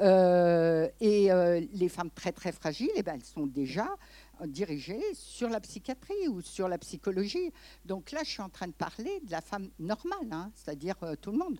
et 0.00 1.30
les 1.72 1.88
femmes 1.88 2.10
très 2.10 2.32
très 2.32 2.52
fragiles, 2.52 2.90
eh 2.96 3.02
ben, 3.02 3.14
elles 3.14 3.24
sont 3.24 3.46
déjà 3.46 3.88
dirigées 4.46 5.02
sur 5.14 5.48
la 5.48 5.60
psychiatrie 5.60 6.28
ou 6.28 6.40
sur 6.40 6.68
la 6.68 6.78
psychologie. 6.78 7.52
Donc 7.84 8.12
là, 8.12 8.20
je 8.24 8.30
suis 8.30 8.42
en 8.42 8.48
train 8.48 8.68
de 8.68 8.72
parler 8.72 9.20
de 9.24 9.30
la 9.30 9.40
femme 9.40 9.68
normale, 9.78 10.28
hein, 10.30 10.50
c'est-à-dire 10.54 10.96
tout 11.20 11.32
le 11.32 11.38
monde. 11.38 11.58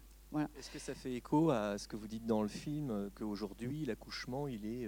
Est-ce 0.59 0.71
que 0.71 0.79
ça 0.79 0.95
fait 0.95 1.15
écho 1.15 1.51
à 1.51 1.79
ce 1.79 1.89
que 1.89 1.97
vous 1.97 2.07
dites 2.07 2.27
dans 2.27 2.43
le 2.43 2.49
film, 2.49 3.11
qu'aujourd'hui, 3.15 3.85
l'accouchement, 3.87 4.47
il, 4.47 4.67
est, 4.67 4.87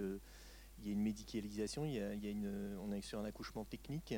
il 0.81 0.87
y 0.87 0.90
a 0.90 0.93
une 0.93 1.03
médicalisation, 1.03 1.85
il 1.85 1.93
y 1.93 2.01
a, 2.01 2.31
une, 2.31 2.77
on 2.81 2.90
est 2.93 3.03
sur 3.03 3.21
un 3.21 3.25
accouchement 3.25 3.64
technique 3.64 4.14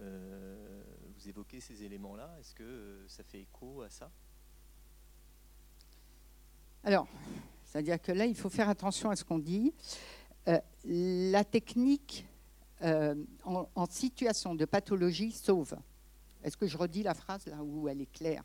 euh, 0.00 0.82
Vous 1.16 1.28
évoquez 1.28 1.60
ces 1.60 1.82
éléments-là. 1.82 2.36
Est-ce 2.38 2.54
que 2.54 3.04
ça 3.08 3.24
fait 3.24 3.40
écho 3.40 3.82
à 3.82 3.90
ça? 3.90 4.10
Alors, 6.84 7.08
c'est-à-dire 7.64 8.00
que 8.00 8.12
là, 8.12 8.26
il 8.26 8.36
faut 8.36 8.50
faire 8.50 8.68
attention 8.68 9.10
à 9.10 9.16
ce 9.16 9.24
qu'on 9.24 9.40
dit. 9.40 9.72
la 10.84 11.44
technique 11.44 12.26
en, 12.82 13.86
situation 13.90 14.54
de 14.54 14.64
pathologie 14.66 15.32
sauve. 15.32 15.76
Est-ce 16.44 16.56
que 16.56 16.68
je 16.68 16.76
redis 16.76 17.02
la 17.02 17.14
phrase 17.14 17.46
là 17.46 17.62
où 17.62 17.88
elle 17.88 18.00
est 18.00 18.12
claire? 18.12 18.44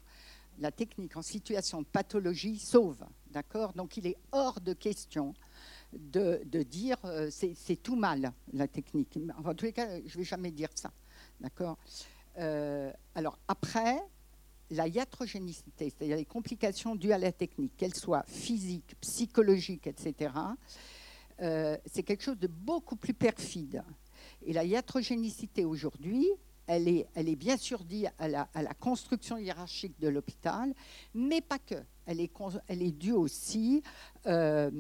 La 0.58 0.72
technique 0.72 1.16
en 1.16 1.22
situation 1.22 1.82
de 1.82 1.88
pathologie 1.88 2.58
sauve. 2.58 3.06
D'accord? 3.30 3.74
Donc 3.74 3.98
il 3.98 4.08
est 4.08 4.18
hors 4.32 4.60
de 4.60 4.74
question 4.74 5.36
de, 5.93 6.63
dire 6.63 6.97
euh, 7.06 7.30
c'est 7.32 7.75
tout 7.82 7.95
mal, 7.95 8.34
la 8.54 8.67
technique. 8.67 9.17
En 9.43 9.54
tous 9.54 9.65
les 9.65 9.73
cas, 9.73 9.88
je 10.06 10.17
ne 10.17 10.21
vais 10.21 10.23
jamais 10.23 10.51
dire 10.51 10.69
ça. 10.75 10.91
D'accord? 11.39 11.77
Euh, 12.38 12.91
Alors 13.15 13.38
après, 13.47 14.01
la 14.69 14.88
iatrogénicité, 14.88 15.89
c'est-à-dire 15.89 16.17
les 16.17 16.25
complications 16.25 16.95
dues 16.95 17.12
à 17.12 17.17
la 17.17 17.32
technique, 17.32 17.75
qu'elles 17.77 17.95
soient 17.95 18.23
physiques, 18.27 18.95
psychologiques, 19.01 19.88
etc., 19.88 20.34
euh, 21.41 21.77
c'est 21.86 22.04
quelque 22.04 22.23
chose 22.23 22.39
de 22.39 22.47
beaucoup 22.47 22.95
plus 22.95 23.13
perfide. 23.13 23.84
Et 24.45 24.54
la 24.54 24.63
iatrogénicité 24.63 25.65
aujourd'hui, 25.65 26.27
elle 26.72 27.30
est, 27.30 27.36
bien 27.36 27.58
sûr 27.58 27.84
due 27.84 28.06
à 28.18 28.28
la, 28.28 28.74
construction 28.80 29.38
hiérarchique 29.38 30.00
de 30.00 30.08
l'hôpital, 30.08 30.74
mais 31.14 31.42
pas 31.42 31.60
que. 31.60 31.76
Elle 32.08 32.20
est, 32.20 32.32
elle 32.68 32.82
est 32.82 32.92
due 32.92 33.14
aussi 33.14 33.84
euh, 34.26 34.72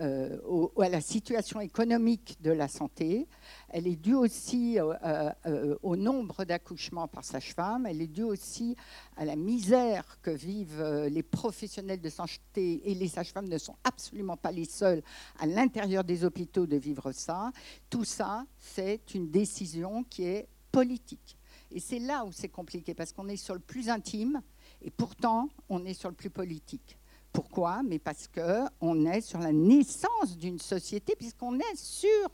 euh, 0.00 0.68
à 0.78 0.88
la 0.88 1.00
situation 1.00 1.60
économique 1.60 2.36
de 2.42 2.50
la 2.52 2.68
santé. 2.68 3.26
Elle 3.70 3.86
est 3.86 3.96
due 3.96 4.14
aussi 4.14 4.78
euh, 4.78 5.74
au 5.82 5.96
nombre 5.96 6.44
d'accouchements 6.44 7.08
par 7.08 7.24
sage-femme. 7.24 7.86
Elle 7.86 8.02
est 8.02 8.08
due 8.08 8.24
aussi 8.24 8.76
à 9.16 9.24
la 9.24 9.36
misère 9.36 10.18
que 10.20 10.30
vivent 10.30 11.06
les 11.10 11.22
professionnels 11.22 12.00
de 12.00 12.10
santé. 12.10 12.90
Et 12.90 12.94
les 12.94 13.08
sages-femmes 13.08 13.48
ne 13.48 13.58
sont 13.58 13.76
absolument 13.82 14.36
pas 14.36 14.52
les 14.52 14.66
seuls 14.66 15.02
à 15.40 15.46
l'intérieur 15.46 16.04
des 16.04 16.24
hôpitaux 16.24 16.66
de 16.66 16.76
vivre 16.76 17.10
ça. 17.12 17.52
Tout 17.88 18.04
ça, 18.04 18.44
c'est 18.58 19.14
une 19.14 19.30
décision 19.30 20.04
qui 20.04 20.24
est 20.24 20.48
politique. 20.74 21.38
Et 21.70 21.80
c'est 21.80 21.98
là 21.98 22.24
où 22.24 22.32
c'est 22.32 22.48
compliqué, 22.48 22.94
parce 22.94 23.12
qu'on 23.12 23.28
est 23.28 23.36
sur 23.36 23.54
le 23.54 23.60
plus 23.60 23.88
intime, 23.88 24.42
et 24.82 24.90
pourtant, 24.90 25.48
on 25.68 25.84
est 25.84 25.94
sur 25.94 26.08
le 26.08 26.14
plus 26.14 26.30
politique. 26.30 26.98
Pourquoi? 27.32 27.82
Mais 27.82 27.98
parce 27.98 28.28
qu'on 28.28 29.06
est 29.06 29.20
sur 29.20 29.38
la 29.38 29.52
naissance 29.52 30.36
d'une 30.36 30.58
société, 30.58 31.14
puisqu'on 31.16 31.58
est 31.58 31.76
sur 31.76 32.28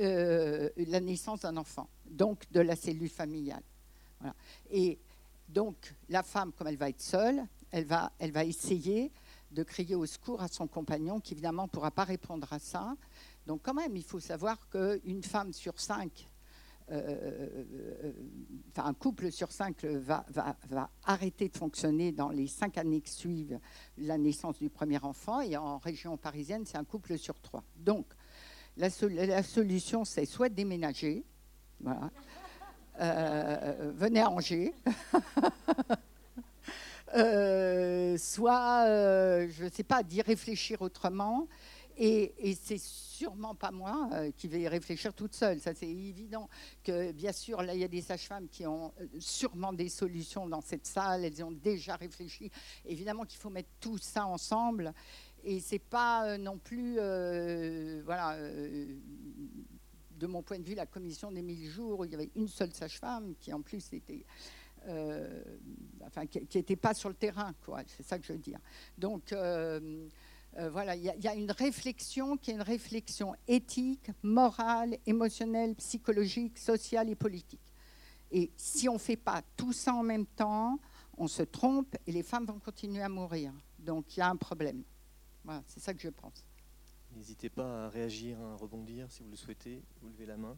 euh, 0.00 0.68
la 0.76 1.00
naissance 1.00 1.40
d'un 1.40 1.56
enfant, 1.56 1.88
donc 2.10 2.50
de 2.52 2.60
la 2.60 2.76
cellule 2.76 3.08
familiale. 3.08 3.62
Et 4.70 4.98
donc, 5.48 5.76
la 6.08 6.22
femme, 6.22 6.52
comme 6.52 6.66
elle 6.66 6.76
va 6.76 6.88
être 6.88 7.02
seule, 7.02 7.46
elle 7.70 7.84
va, 7.84 8.12
elle 8.18 8.32
va 8.32 8.44
essayer 8.44 9.12
de 9.50 9.62
crier 9.62 9.94
au 9.94 10.06
secours 10.06 10.42
à 10.42 10.48
son 10.48 10.66
compagnon, 10.66 11.20
qui 11.20 11.34
évidemment 11.34 11.64
ne 11.64 11.68
pourra 11.68 11.90
pas 11.90 12.04
répondre 12.04 12.52
à 12.52 12.58
ça. 12.58 12.96
Donc, 13.46 13.60
quand 13.62 13.74
même, 13.74 13.96
il 13.96 14.04
faut 14.04 14.20
savoir 14.20 14.68
qu'une 14.68 15.22
femme 15.22 15.52
sur 15.52 15.78
cinq 15.80 16.28
un 18.76 18.94
couple 18.94 19.32
sur 19.32 19.50
cinq 19.50 19.84
va, 19.84 20.24
arrêter 21.04 21.48
de 21.48 21.56
fonctionner 21.56 22.12
dans 22.12 22.30
les 22.30 22.46
cinq 22.46 22.78
années 22.78 23.00
qui 23.00 23.12
suivent 23.12 23.58
la 23.98 24.18
naissance 24.18 24.58
du 24.58 24.70
premier 24.70 25.02
enfant. 25.02 25.40
Et 25.40 25.56
en 25.56 25.78
région 25.78 26.16
parisienne, 26.16 26.64
c'est 26.64 26.78
un 26.78 26.84
couple 26.84 27.18
sur 27.18 27.40
trois. 27.40 27.64
Donc, 27.76 28.06
La, 28.76 28.90
solution, 29.42 30.04
c'est 30.04 30.26
soit 30.26 30.48
déménager. 30.48 31.24
Euh, 32.98 33.92
venez 33.94 34.20
à 34.20 34.30
Angers, 34.30 34.72
euh, 37.14 38.16
soit, 38.16 38.86
je 39.48 39.64
ne 39.64 39.70
sais 39.70 39.82
pas, 39.82 40.02
d'y 40.02 40.22
réfléchir 40.22 40.80
autrement. 40.80 41.46
Et, 41.96 42.50
et 42.50 42.54
c'est 42.54 42.80
sûrement 42.80 43.54
pas 43.54 43.70
moi 43.70 44.10
qui 44.36 44.48
vais 44.48 44.60
y 44.60 44.68
réfléchir 44.68 45.14
toute 45.14 45.34
seule. 45.34 45.60
Ça, 45.60 45.74
c'est 45.74 45.88
évident 45.88 46.48
que, 46.84 47.12
bien 47.12 47.32
sûr, 47.32 47.62
là, 47.62 47.74
il 47.74 47.80
y 47.80 47.84
a 47.84 47.88
des 47.88 48.02
sages-femmes 48.02 48.48
qui 48.48 48.66
ont 48.66 48.92
sûrement 49.18 49.72
des 49.72 49.88
solutions 49.88 50.46
dans 50.46 50.60
cette 50.60 50.86
salle. 50.86 51.24
Elles 51.24 51.42
ont 51.42 51.52
déjà 51.52 51.96
réfléchi. 51.96 52.50
Évidemment 52.84 53.24
qu'il 53.24 53.40
faut 53.40 53.50
mettre 53.50 53.70
tout 53.80 53.98
ça 53.98 54.26
ensemble 54.26 54.92
et 55.46 55.60
c'est 55.60 55.78
pas 55.78 56.28
euh, 56.28 56.38
non 56.38 56.58
plus, 56.58 56.96
euh, 56.98 58.02
voilà, 58.04 58.34
euh, 58.34 58.96
de 60.10 60.26
mon 60.26 60.42
point 60.42 60.58
de 60.58 60.64
vue, 60.64 60.74
la 60.74 60.86
commission 60.86 61.30
des 61.30 61.40
1000 61.40 61.70
jours 61.70 62.00
où 62.00 62.04
il 62.04 62.10
y 62.10 62.14
avait 62.16 62.30
une 62.34 62.48
seule 62.48 62.72
sage-femme 62.72 63.34
qui 63.38 63.52
en 63.52 63.62
plus 63.62 63.92
était, 63.92 64.24
enfin, 66.04 66.26
qui 66.26 66.40
n'était 66.52 66.74
pas 66.76 66.94
sur 66.94 67.08
le 67.08 67.14
terrain, 67.14 67.52
quoi. 67.64 67.82
C'est 67.86 68.02
ça 68.02 68.18
que 68.18 68.24
je 68.24 68.32
veux 68.32 68.40
dire. 68.40 68.58
Donc 68.98 69.32
voilà, 70.70 70.96
il 70.96 71.02
y, 71.02 71.24
y, 71.24 71.28
a 71.28 71.34
une 71.34 71.50
réflexion 71.50 72.36
qui 72.36 72.50
est 72.50 72.54
une 72.54 72.62
réflexion 72.62 73.34
éthique, 73.46 74.10
morale, 74.22 74.96
émotionnelle, 75.06 75.74
psychologique, 75.74 76.58
sociale 76.58 77.10
et 77.10 77.14
politique. 77.14 77.60
Et 78.30 78.50
si 78.56 78.88
on 78.88 78.94
ne 78.94 78.98
fait 78.98 79.16
pas 79.16 79.42
tout 79.56 79.72
ça 79.72 79.94
en 79.94 80.02
même 80.02 80.26
temps, 80.26 80.78
on 81.16 81.28
se 81.28 81.42
trompe 81.42 81.96
et 82.06 82.12
les 82.12 82.22
femmes 82.22 82.46
vont 82.46 82.58
continuer 82.58 83.02
à 83.02 83.08
mourir. 83.08 83.52
Donc 83.78 84.16
il 84.16 84.20
y 84.20 84.22
a 84.22 84.28
un 84.28 84.36
problème. 84.36 84.82
Voilà, 85.44 85.62
c'est 85.66 85.80
ça 85.80 85.94
que 85.94 86.00
je 86.00 86.08
pense. 86.08 86.44
N'hésitez 87.14 87.48
pas 87.48 87.86
à 87.86 87.88
réagir, 87.88 88.40
à 88.40 88.56
rebondir 88.56 89.10
si 89.10 89.22
vous 89.22 89.30
le 89.30 89.36
souhaitez. 89.36 89.82
Vous 90.00 90.08
levez 90.08 90.26
la 90.26 90.36
main. 90.36 90.56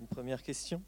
Une 0.00 0.08
première 0.08 0.42
question? 0.42 0.82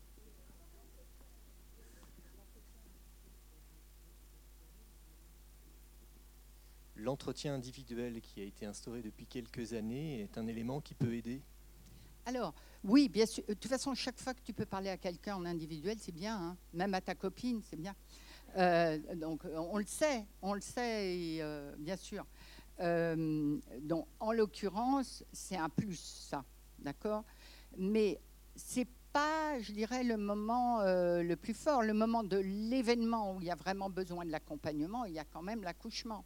L'entretien 6.96 7.54
individuel 7.54 8.20
qui 8.20 8.40
a 8.40 8.44
été 8.44 8.66
instauré 8.66 9.02
depuis 9.02 9.26
quelques 9.26 9.72
années 9.72 10.20
est 10.20 10.38
un 10.38 10.46
élément 10.46 10.80
qui 10.80 10.94
peut 10.94 11.14
aider 11.14 11.42
Alors, 12.24 12.54
oui, 12.84 13.08
bien 13.08 13.26
sûr. 13.26 13.42
De 13.48 13.54
toute 13.54 13.70
façon, 13.70 13.94
chaque 13.94 14.18
fois 14.18 14.32
que 14.32 14.42
tu 14.42 14.52
peux 14.52 14.66
parler 14.66 14.90
à 14.90 14.96
quelqu'un 14.96 15.34
en 15.34 15.44
individuel, 15.44 15.96
c'est 15.98 16.14
bien. 16.14 16.36
Hein. 16.36 16.56
Même 16.72 16.94
à 16.94 17.00
ta 17.00 17.14
copine, 17.14 17.60
c'est 17.68 17.76
bien. 17.76 17.94
Euh, 18.56 18.98
donc 19.16 19.42
on 19.52 19.78
le 19.78 19.86
sait, 19.86 20.24
on 20.40 20.54
le 20.54 20.60
sait, 20.60 21.38
euh, 21.40 21.74
bien 21.78 21.96
sûr. 21.96 22.24
Euh, 22.80 23.58
donc 23.80 24.06
en 24.20 24.32
l'occurrence, 24.32 25.24
c'est 25.32 25.56
un 25.56 25.68
plus, 25.68 25.98
ça, 26.28 26.44
d'accord? 26.78 27.24
Mais 27.76 28.20
c'est 28.54 28.86
pas, 29.12 29.58
je 29.60 29.72
dirais, 29.72 30.04
le 30.04 30.16
moment 30.16 30.80
le 30.82 31.34
plus 31.34 31.54
fort. 31.54 31.82
Le 31.82 31.94
moment 31.94 32.22
de 32.22 32.36
l'événement 32.36 33.34
où 33.34 33.40
il 33.40 33.46
y 33.46 33.50
a 33.50 33.56
vraiment 33.56 33.90
besoin 33.90 34.24
de 34.24 34.30
l'accompagnement, 34.30 35.04
il 35.04 35.14
y 35.14 35.18
a 35.18 35.24
quand 35.24 35.42
même 35.42 35.62
l'accouchement. 35.62 36.24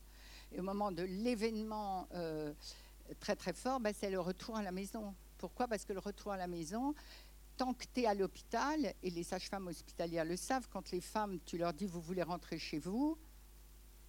Et 0.52 0.60
au 0.60 0.62
moment 0.62 0.90
de 0.92 1.02
l'événement 1.02 2.08
très 3.20 3.36
très 3.36 3.52
fort, 3.52 3.80
ben, 3.80 3.94
c'est 3.94 4.10
le 4.10 4.20
retour 4.20 4.56
à 4.56 4.62
la 4.62 4.72
maison. 4.72 5.14
Pourquoi? 5.38 5.68
Parce 5.68 5.84
que 5.84 5.92
le 5.92 6.00
retour 6.00 6.32
à 6.32 6.36
la 6.36 6.46
maison, 6.46 6.94
tant 7.56 7.74
que 7.74 7.84
tu 7.92 8.00
es 8.00 8.06
à 8.06 8.14
l'hôpital, 8.14 8.92
et 9.02 9.10
les 9.10 9.22
sages-femmes 9.22 9.66
hospitalières 9.66 10.24
le 10.24 10.36
savent, 10.36 10.68
quand 10.68 10.90
les 10.90 11.00
femmes, 11.00 11.38
tu 11.44 11.58
leur 11.58 11.72
dis, 11.72 11.86
vous 11.86 12.00
voulez 12.00 12.22
rentrer 12.22 12.58
chez 12.58 12.78
vous, 12.78 13.18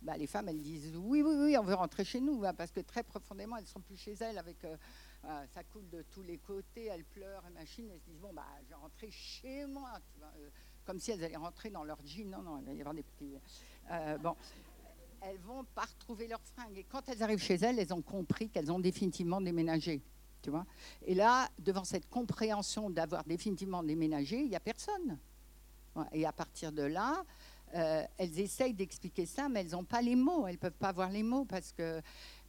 bah, 0.02 0.18
les 0.18 0.28
femmes, 0.28 0.48
elles 0.48 0.62
disent, 0.62 0.96
oui, 0.96 1.22
oui, 1.22 1.36
oui, 1.38 1.58
on 1.58 1.64
veut 1.64 1.74
rentrer 1.74 2.06
chez 2.06 2.22
nous, 2.22 2.44
hein, 2.46 2.54
parce 2.54 2.72
que 2.72 2.80
très 2.80 3.04
profondément, 3.04 3.58
elles 3.58 3.64
ne 3.64 3.68
sont 3.68 3.82
plus 3.82 3.98
chez 3.98 4.14
elles, 4.14 4.38
avec, 4.38 4.64
euh, 4.64 4.78
ça 5.54 5.64
coule 5.64 5.90
de 5.90 6.04
tous 6.04 6.24
les 6.24 6.38
côtés, 6.38 6.86
elles 6.86 7.04
pleurent, 7.04 7.46
et 7.48 7.52
machine, 7.52 7.90
elles 7.92 8.00
se 8.00 8.06
disent, 8.06 8.20
bon, 8.20 8.34
bah, 8.34 8.46
je 8.64 8.70
vais 8.70 8.76
rentrer 8.76 9.12
chez 9.12 9.66
moi, 9.66 10.00
euh, 10.22 10.50
comme 10.86 11.00
si 11.00 11.12
elles 11.12 11.24
allaient 11.24 11.36
rentrer 11.36 11.70
dans 11.70 11.84
leur 11.84 12.00
jean, 12.06 12.30
non, 12.30 12.42
non, 12.42 12.60
il 12.60 12.66
va 12.66 12.74
y 12.74 12.80
avoir 12.80 12.96
des 12.96 13.04
petits... 13.04 13.36
Euh, 13.92 14.18
bon, 14.20 14.36
elles 15.22 15.40
vont 15.40 15.66
pas 15.76 15.86
retrouver 15.86 16.28
leurs 16.28 16.42
fringues, 16.42 16.78
et 16.78 16.84
quand 16.84 17.08
elles 17.10 17.24
arrivent 17.24 17.42
chez 17.42 17.56
elles, 17.56 17.80
elles 17.80 17.94
ont 17.94 18.02
compris 18.02 18.50
qu'elles 18.50 18.72
ont 18.72 18.80
définitivement 18.80 19.42
déménagé. 19.42 20.02
Tu 20.42 20.52
vois 20.52 20.66
et 21.06 21.16
là, 21.16 21.50
devant 21.60 21.84
cette 21.84 22.10
compréhension 22.10 22.90
d'avoir 22.90 23.26
définitivement 23.26 23.84
déménagé, 23.84 24.40
il 24.40 24.50
n'y 24.50 24.56
a 24.56 24.62
personne. 24.62 25.18
Et 26.14 26.26
à 26.26 26.32
partir 26.32 26.72
de 26.72 26.84
là, 26.84 27.26
euh, 27.76 28.04
elles 28.18 28.40
essayent 28.40 28.74
d'expliquer 28.74 29.26
ça, 29.26 29.50
mais 29.50 29.62
elles 29.62 29.72
n'ont 29.72 29.84
pas 29.84 30.02
les 30.02 30.16
mots. 30.16 30.48
Elles 30.48 30.54
ne 30.54 30.60
peuvent 30.60 30.72
pas 30.72 30.90
avoir 30.90 31.10
les 31.10 31.24
mots 31.24 31.46
parce 31.46 31.74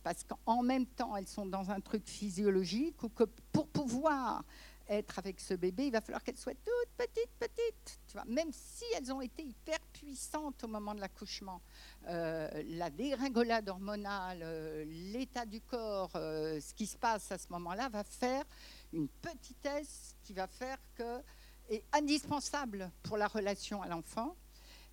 parce 0.03 0.25
qu'en 0.25 0.63
même 0.63 0.87
temps, 0.87 1.17
elles 1.17 1.27
sont 1.27 1.47
dans 1.47 1.71
un 1.71 1.81
truc 1.81 2.09
physiologique 2.09 3.03
ou 3.03 3.09
que 3.09 3.25
pour 3.53 3.67
pouvoir 3.67 4.45
être 4.91 5.19
avec 5.19 5.41
ce 5.41 5.55
bébé, 5.55 5.87
il 5.87 5.93
va 5.93 6.01
falloir 6.01 6.23
qu'elles 6.23 6.37
soient 6.37 6.53
toutes 6.53 6.91
petites, 6.97 7.33
petites. 7.39 8.01
Tu 8.07 8.15
vois, 8.15 8.25
même 8.27 8.51
si 8.53 8.85
elles 8.97 9.13
ont 9.13 9.21
été 9.21 9.45
hyper 9.45 9.79
puissantes 9.93 10.65
au 10.65 10.69
moment 10.69 10.95
de 10.95 11.01
l'accouchement, 11.01 11.63
euh, 12.09 12.49
la 12.67 12.91
dégringolade 12.91 13.69
hormonale, 13.69 14.41
euh, 14.43 14.85
l'état 15.13 15.47
du 15.47 15.61
corps, 15.61 16.11
euh, 16.17 16.61
ce 16.61 16.75
qui 16.75 16.87
se 16.87 16.99
passe 16.99 17.31
à 17.31 17.39
ce 17.39 17.47
moment-là, 17.51 17.89
va 17.89 18.03
faire 18.03 18.45
une 18.93 19.09
petitesse 19.09 20.17
qui 20.25 20.33
va 20.33 20.49
faire 20.49 20.79
que 20.97 21.23
est 21.69 21.85
indispensable 21.93 22.91
pour 23.05 23.17
la 23.17 23.29
relation 23.29 23.81
à 23.81 23.87
l'enfant. 23.87 24.35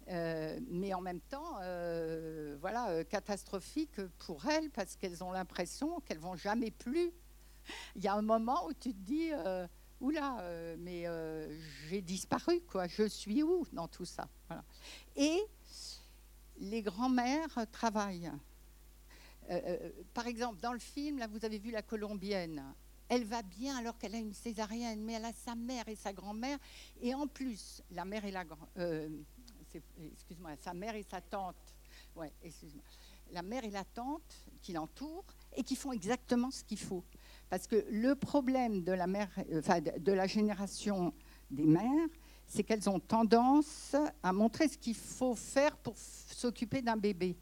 mais 0.08 0.94
en 0.94 1.02
même 1.02 1.22
temps, 1.22 1.56
voilà, 2.62 3.04
catastrophique 3.06 4.00
pour 4.20 4.46
elles 4.46 4.70
parce 4.70 4.96
qu'elles 4.96 5.24
ont 5.24 5.32
l'impression 5.32 6.00
qu'elles 6.02 6.20
vont 6.20 6.36
jamais 6.36 6.70
plus. 6.70 7.12
Il 7.96 8.04
y 8.04 8.08
a 8.08 8.14
un 8.14 8.22
moment 8.22 8.68
où 8.68 8.74
tu 8.74 8.94
te 8.94 9.00
dis, 9.00 9.32
oula, 10.00 10.40
euh, 10.42 10.76
mais 10.80 11.08
euh, 11.08 11.48
j'ai 11.90 12.02
disparu, 12.02 12.62
quoi. 12.62 12.88
Je 12.88 13.08
suis 13.08 13.44
où 13.44 13.66
dans 13.74 13.88
tout 13.88 14.06
ça? 14.06 14.28
Et 15.16 15.42
les 16.60 16.82
grands-mères 16.82 17.66
travaillent. 17.72 18.32
Euh, 19.50 19.90
par 20.14 20.28
exemple, 20.28 20.60
dans 20.60 20.74
le 20.74 20.80
film, 20.80 21.20
là, 21.20 21.28
vous 21.28 21.44
avez 21.46 21.58
vu 21.58 21.72
la 21.72 21.82
colombienne. 21.82 22.64
Elle 23.10 23.24
va 23.24 23.42
bien 23.42 23.78
alors 23.78 23.98
qu'elle 23.98 24.16
a 24.16 24.20
une 24.20 24.34
césarienne, 24.34 25.02
mais 25.02 25.14
elle 25.14 25.26
a 25.26 25.34
sa 25.34 25.56
mère 25.56 25.88
et 25.88 25.96
sa 25.96 26.12
grand-mère. 26.12 26.60
Et 27.02 27.14
en 27.14 27.28
plus, 27.28 27.82
la 27.92 28.04
mère 28.04 28.26
et 28.26 28.32
la 28.32 28.44
excuse-moi, 30.14 30.52
sa 30.62 30.74
mère 30.74 30.96
et 30.96 31.04
sa 31.04 31.22
tante. 31.22 31.56
Ouais, 32.16 32.34
excuse-moi. 32.44 32.84
La 33.32 33.42
mère 33.42 33.64
et 33.64 33.70
la 33.70 33.84
tante 33.84 34.46
qui 34.62 34.74
l'entourent 34.74 35.26
et 35.56 35.64
qui 35.64 35.76
font 35.76 35.92
exactement 35.92 36.52
ce 36.52 36.64
qu'il 36.64 36.80
faut. 36.80 37.04
Parce 37.50 37.68
que 37.68 37.86
le 37.90 38.16
problème 38.16 38.84
de 38.84 38.92
la, 38.92 39.08
mère, 39.08 39.30
enfin, 39.56 39.80
de 39.80 40.12
la 40.12 40.28
génération 40.28 41.14
des 41.50 41.66
mères, 41.66 42.10
c'est 42.46 42.64
qu'elles 42.64 42.90
ont 42.90 43.00
tendance 43.00 43.96
à 44.24 44.34
montrer 44.34 44.68
ce 44.68 44.78
qu'il 44.78 44.96
faut 44.96 45.36
faire 45.36 45.78
pour 45.78 45.96
s'occuper 45.98 46.82
d'un 46.82 46.98
bébé. 46.98 47.38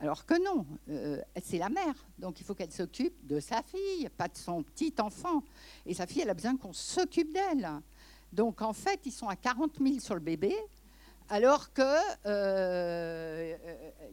Alors 0.00 0.24
que 0.24 0.34
non, 0.44 0.64
euh, 0.90 1.20
c'est 1.42 1.58
la 1.58 1.68
mère, 1.68 1.94
donc 2.18 2.40
il 2.40 2.44
faut 2.44 2.54
qu'elle 2.54 2.70
s'occupe 2.70 3.26
de 3.26 3.40
sa 3.40 3.62
fille, 3.62 4.08
pas 4.16 4.28
de 4.28 4.36
son 4.36 4.62
petit 4.62 4.94
enfant. 5.00 5.42
Et 5.84 5.94
sa 5.94 6.06
fille, 6.06 6.22
elle 6.22 6.30
a 6.30 6.34
besoin 6.34 6.56
qu'on 6.56 6.72
s'occupe 6.72 7.32
d'elle. 7.32 7.68
Donc 8.32 8.62
en 8.62 8.72
fait, 8.72 9.00
ils 9.06 9.12
sont 9.12 9.28
à 9.28 9.34
40 9.34 9.78
000 9.80 9.98
sur 9.98 10.14
le 10.14 10.20
bébé, 10.20 10.54
alors 11.28 11.72
qu'il 11.72 11.84
euh, 12.26 13.56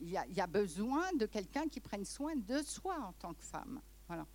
y, 0.02 0.18
y, 0.34 0.42
a 0.42 0.48
besoin 0.48 1.14
de 1.20 1.28
quelqu'un 1.28 1.68
qui 1.68 1.80
prenne 1.80 2.04
soin 2.04 2.36
de 2.36 2.64
soi 2.64 2.96
en 3.08 3.14
tant 3.14 3.34
que 3.34 3.44
femme. 3.44 3.80
Voilà. 4.08 4.26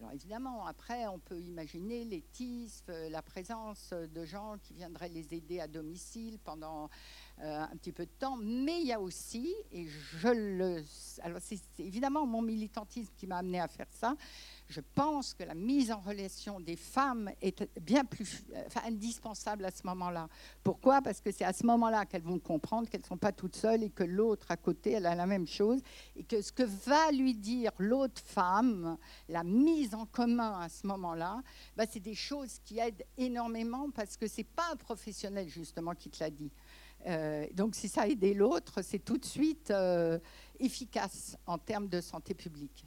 Alors 0.00 0.12
évidemment, 0.12 0.66
après, 0.66 1.06
on 1.06 1.18
peut 1.20 1.38
imaginer 1.38 2.04
les 2.04 2.20
TISF, 2.20 2.82
euh, 2.88 3.08
la 3.10 3.22
présence 3.22 3.92
de 3.92 4.24
gens 4.24 4.56
qui 4.62 4.74
viendraient 4.74 5.08
les 5.08 5.34
aider 5.34 5.60
à 5.60 5.68
domicile 5.68 6.38
pendant 6.40 6.90
un 7.40 7.76
petit 7.76 7.92
peu 7.92 8.06
de 8.06 8.12
temps, 8.18 8.36
mais 8.36 8.80
il 8.80 8.86
y 8.86 8.92
a 8.92 9.00
aussi, 9.00 9.54
et 9.72 9.86
je 9.86 10.28
le... 10.28 10.84
Alors 11.22 11.40
c'est 11.42 11.58
évidemment 11.78 12.26
mon 12.26 12.42
militantisme 12.42 13.12
qui 13.16 13.26
m'a 13.26 13.38
amené 13.38 13.60
à 13.60 13.68
faire 13.68 13.88
ça, 13.90 14.14
je 14.68 14.80
pense 14.80 15.34
que 15.34 15.44
la 15.44 15.54
mise 15.54 15.92
en 15.92 16.00
relation 16.00 16.58
des 16.58 16.76
femmes 16.76 17.30
est 17.42 17.68
bien 17.80 18.04
plus 18.04 18.44
indispensable 18.84 19.64
à 19.64 19.70
ce 19.70 19.86
moment-là. 19.86 20.28
Pourquoi? 20.62 21.02
Parce 21.02 21.20
que 21.20 21.30
c'est 21.32 21.44
à 21.44 21.52
ce 21.52 21.66
moment-là 21.66 22.06
qu'elles 22.06 22.22
vont 22.22 22.38
comprendre 22.38 22.88
qu'elles 22.88 23.02
ne 23.02 23.06
sont 23.06 23.18
pas 23.18 23.32
toutes 23.32 23.56
seules 23.56 23.82
et 23.82 23.90
que 23.90 24.04
l'autre 24.04 24.50
à 24.50 24.56
côté, 24.56 24.92
elle 24.92 25.06
a 25.06 25.14
la 25.14 25.26
même 25.26 25.46
chose. 25.46 25.80
Et 26.16 26.24
que 26.24 26.40
ce 26.40 26.50
que 26.50 26.62
va 26.62 27.12
lui 27.12 27.34
dire 27.34 27.72
l'autre 27.78 28.22
femme, 28.24 28.96
la 29.28 29.44
mise 29.44 29.94
en 29.94 30.06
commun 30.06 30.60
à 30.60 30.68
ce 30.68 30.86
moment-là, 30.86 31.42
bah, 31.76 31.84
c'est 31.88 32.00
des 32.00 32.14
choses 32.14 32.58
qui 32.64 32.78
aident 32.78 33.04
énormément 33.18 33.90
parce 33.90 34.16
que 34.16 34.26
ce 34.26 34.38
n'est 34.38 34.44
pas 34.44 34.70
un 34.72 34.76
professionnel 34.76 35.48
justement 35.48 35.94
qui 35.94 36.08
te 36.08 36.22
l'a 36.22 36.30
dit. 36.30 36.50
Euh, 37.06 37.46
donc 37.52 37.74
si 37.74 37.88
ça 37.88 38.02
a 38.02 38.06
aidé 38.06 38.34
l'autre, 38.34 38.82
c'est 38.82 38.98
tout 38.98 39.18
de 39.18 39.24
suite 39.24 39.70
euh, 39.70 40.18
efficace 40.58 41.36
en 41.46 41.58
termes 41.58 41.88
de 41.88 42.00
santé 42.00 42.34
publique. 42.34 42.86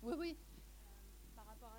Oui, 0.00 0.14
oui. 0.16 0.36
par 1.36 1.44
rapport 1.44 1.72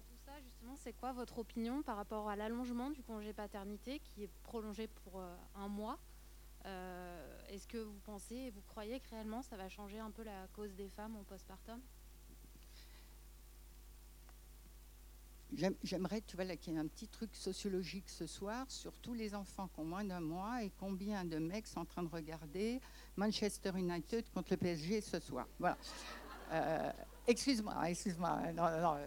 c'est 0.75 0.93
quoi 0.93 1.11
votre 1.13 1.39
opinion 1.39 1.81
par 1.81 1.95
rapport 1.95 2.29
à 2.29 2.35
l'allongement 2.35 2.91
du 2.91 3.01
congé 3.01 3.33
paternité 3.33 3.99
qui 3.99 4.23
est 4.23 4.29
prolongé 4.43 4.87
pour 4.87 5.21
un 5.55 5.67
mois? 5.67 5.97
Est-ce 6.65 7.67
que 7.67 7.77
vous 7.77 7.99
pensez 8.05 8.35
et 8.35 8.51
vous 8.51 8.61
croyez 8.61 8.99
que 8.99 9.09
réellement 9.09 9.41
ça 9.41 9.57
va 9.57 9.69
changer 9.69 9.99
un 9.99 10.11
peu 10.11 10.23
la 10.23 10.47
cause 10.53 10.73
des 10.75 10.89
femmes 10.89 11.15
en 11.15 11.23
postpartum? 11.23 11.81
J'aimerais, 15.83 16.21
tu 16.21 16.35
vois, 16.35 16.45
qu'il 16.55 16.73
y 16.73 16.75
ait 16.75 16.79
un 16.79 16.87
petit 16.87 17.07
truc 17.07 17.35
sociologique 17.35 18.07
ce 18.07 18.27
soir 18.27 18.69
sur 18.69 18.93
tous 19.01 19.15
les 19.15 19.33
enfants 19.33 19.67
qui 19.67 19.79
ont 19.79 19.85
moins 19.85 20.03
d'un 20.03 20.19
mois 20.19 20.63
et 20.63 20.71
combien 20.79 21.25
de 21.25 21.39
mecs 21.39 21.65
sont 21.65 21.79
en 21.79 21.85
train 21.85 22.03
de 22.03 22.09
regarder 22.09 22.79
Manchester 23.17 23.71
United 23.75 24.29
contre 24.29 24.51
le 24.51 24.57
PSG 24.57 25.01
ce 25.01 25.19
soir. 25.19 25.47
Voilà. 25.57 25.77
Euh, 26.51 26.91
excuse-moi, 27.25 27.89
excuse-moi. 27.89 28.51
Non, 28.53 28.79
non, 28.79 28.97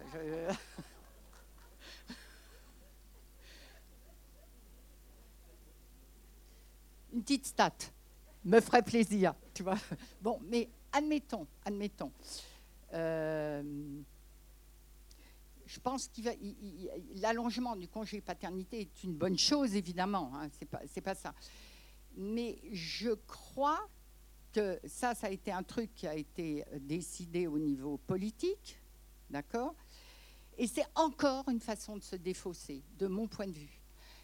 Une 7.23 7.25
petite 7.25 7.45
stat 7.45 7.71
me 8.43 8.59
ferait 8.59 8.83
plaisir, 8.83 9.33
tu 9.53 9.63
vois. 9.63 9.77
Bon, 10.21 10.41
mais 10.43 10.69
admettons, 10.91 11.47
admettons. 11.63 12.11
Euh, 12.91 13.63
je 15.65 15.79
pense 15.79 16.09
que 16.09 16.19
l'allongement 17.21 17.77
du 17.77 17.87
congé 17.87 18.19
paternité 18.19 18.81
est 18.81 19.03
une 19.05 19.13
bonne 19.13 19.37
chose, 19.37 19.73
évidemment. 19.73 20.33
Hein, 20.35 20.49
c'est 20.59 20.65
pas, 20.65 20.81
pas 21.01 21.15
ça. 21.15 21.33
Mais 22.17 22.59
je 22.73 23.11
crois 23.25 23.87
que 24.51 24.77
ça, 24.83 25.15
ça 25.15 25.27
a 25.27 25.29
été 25.29 25.53
un 25.53 25.63
truc 25.63 25.95
qui 25.95 26.07
a 26.07 26.15
été 26.15 26.65
décidé 26.81 27.47
au 27.47 27.57
niveau 27.57 27.99
politique, 27.99 28.81
d'accord? 29.29 29.75
Et 30.57 30.67
c'est 30.67 30.87
encore 30.95 31.47
une 31.47 31.61
façon 31.61 31.95
de 31.95 32.03
se 32.03 32.17
défausser, 32.17 32.83
de 32.97 33.07
mon 33.07 33.29
point 33.29 33.47
de 33.47 33.57
vue. 33.57 33.81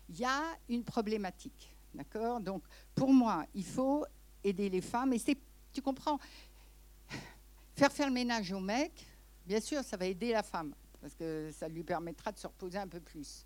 Il 0.10 0.20
y 0.20 0.26
a 0.26 0.44
une 0.68 0.84
problématique, 0.84 1.74
d'accord? 1.94 2.40
Donc, 2.40 2.64
pour 2.96 3.14
moi, 3.14 3.46
il 3.54 3.66
faut 3.66 4.06
aider 4.44 4.70
les 4.70 4.82
femmes. 4.82 5.14
Et 5.14 5.20
c'est, 5.20 5.38
tu 5.74 5.82
comprends, 5.82 6.20
faire 7.76 7.92
faire 7.92 8.08
le 8.08 8.14
ménage 8.14 8.52
au 8.52 8.60
mec, 8.60 8.92
bien 9.46 9.60
sûr, 9.60 9.84
ça 9.84 9.98
va 9.98 10.06
aider 10.06 10.32
la 10.32 10.44
femme 10.44 10.74
parce 11.02 11.16
que 11.16 11.52
ça 11.58 11.68
lui 11.68 11.84
permettra 11.84 12.32
de 12.32 12.38
se 12.38 12.48
reposer 12.48 12.78
un 12.78 12.88
peu 12.88 13.00
plus. 13.00 13.46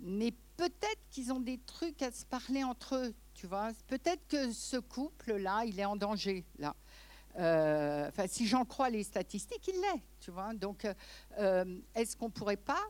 Mais 0.00 0.32
peut-être 0.56 1.00
qu'ils 1.10 1.32
ont 1.32 1.40
des 1.40 1.58
trucs 1.58 2.02
à 2.02 2.10
se 2.10 2.24
parler 2.24 2.64
entre 2.64 2.96
eux, 2.96 3.14
tu 3.34 3.46
vois? 3.46 3.70
Peut-être 3.86 4.26
que 4.28 4.52
ce 4.52 4.76
couple-là, 4.76 5.64
il 5.64 5.78
est 5.78 5.84
en 5.84 5.96
danger, 5.96 6.44
là. 6.58 6.74
Euh, 7.36 8.08
enfin, 8.08 8.26
si 8.28 8.46
j'en 8.46 8.64
crois 8.64 8.90
les 8.90 9.02
statistiques, 9.02 9.66
il 9.66 9.80
l'est, 9.80 10.02
tu 10.20 10.30
vois? 10.30 10.54
Donc, 10.54 10.86
euh, 11.38 11.80
est-ce 11.94 12.16
qu'on 12.16 12.30
pourrait 12.30 12.56
pas 12.56 12.82